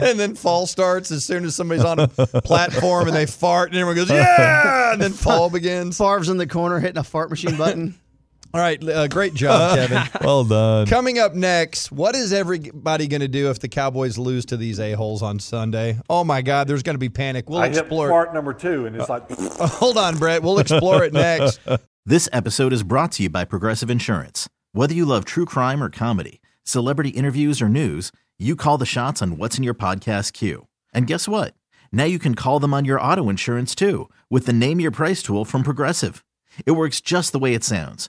and 0.00 0.18
then 0.18 0.34
fall 0.34 0.66
starts 0.66 1.10
as 1.10 1.24
soon 1.24 1.44
as 1.44 1.54
somebody's 1.54 1.84
on 1.84 2.00
a 2.00 2.08
platform 2.08 3.08
and 3.08 3.16
they 3.16 3.26
fart 3.26 3.70
and 3.70 3.78
everyone 3.78 3.96
goes, 3.96 4.10
yeah! 4.10 4.92
And 4.92 5.02
then 5.02 5.12
fall 5.12 5.50
begins. 5.50 5.98
Favre's 5.98 6.28
in 6.28 6.38
the 6.38 6.46
corner 6.46 6.78
hitting 6.78 6.98
a 6.98 7.04
fart 7.04 7.28
machine 7.28 7.56
button. 7.56 7.94
All 8.56 8.62
right. 8.62 8.82
Uh, 8.82 9.06
great 9.06 9.34
job, 9.34 9.76
Kevin. 9.90 10.02
well 10.22 10.42
done. 10.42 10.86
Coming 10.86 11.18
up 11.18 11.34
next, 11.34 11.92
what 11.92 12.14
is 12.16 12.32
everybody 12.32 13.06
going 13.06 13.20
to 13.20 13.28
do 13.28 13.50
if 13.50 13.58
the 13.58 13.68
Cowboys 13.68 14.16
lose 14.16 14.46
to 14.46 14.56
these 14.56 14.80
a-holes 14.80 15.22
on 15.22 15.38
Sunday? 15.38 15.98
Oh, 16.08 16.24
my 16.24 16.40
God, 16.40 16.66
there's 16.66 16.82
going 16.82 16.94
to 16.94 16.98
be 16.98 17.10
panic. 17.10 17.50
We'll 17.50 17.58
I 17.60 17.68
hit 17.68 17.76
explore 17.76 18.08
fart 18.08 18.32
number 18.32 18.54
two, 18.54 18.86
and 18.86 18.96
it's 18.96 19.10
like, 19.10 19.30
Hold 19.60 19.98
on, 19.98 20.16
Brett. 20.16 20.42
We'll 20.42 20.58
explore 20.58 21.04
it 21.04 21.12
next. 21.12 21.60
This 22.08 22.28
episode 22.32 22.72
is 22.72 22.84
brought 22.84 23.10
to 23.12 23.24
you 23.24 23.28
by 23.30 23.44
Progressive 23.44 23.90
Insurance. 23.90 24.48
Whether 24.70 24.94
you 24.94 25.04
love 25.04 25.24
true 25.24 25.44
crime 25.44 25.82
or 25.82 25.90
comedy, 25.90 26.40
celebrity 26.62 27.10
interviews 27.10 27.60
or 27.60 27.68
news, 27.68 28.12
you 28.38 28.54
call 28.54 28.78
the 28.78 28.86
shots 28.86 29.20
on 29.20 29.38
what's 29.38 29.58
in 29.58 29.64
your 29.64 29.74
podcast 29.74 30.32
queue. 30.32 30.68
And 30.94 31.08
guess 31.08 31.26
what? 31.26 31.54
Now 31.90 32.04
you 32.04 32.20
can 32.20 32.36
call 32.36 32.60
them 32.60 32.72
on 32.72 32.84
your 32.84 33.00
auto 33.00 33.28
insurance 33.28 33.74
too 33.74 34.08
with 34.30 34.46
the 34.46 34.52
Name 34.52 34.78
Your 34.78 34.92
Price 34.92 35.20
tool 35.20 35.44
from 35.44 35.64
Progressive. 35.64 36.24
It 36.64 36.72
works 36.72 37.00
just 37.00 37.32
the 37.32 37.40
way 37.40 37.54
it 37.54 37.64
sounds. 37.64 38.08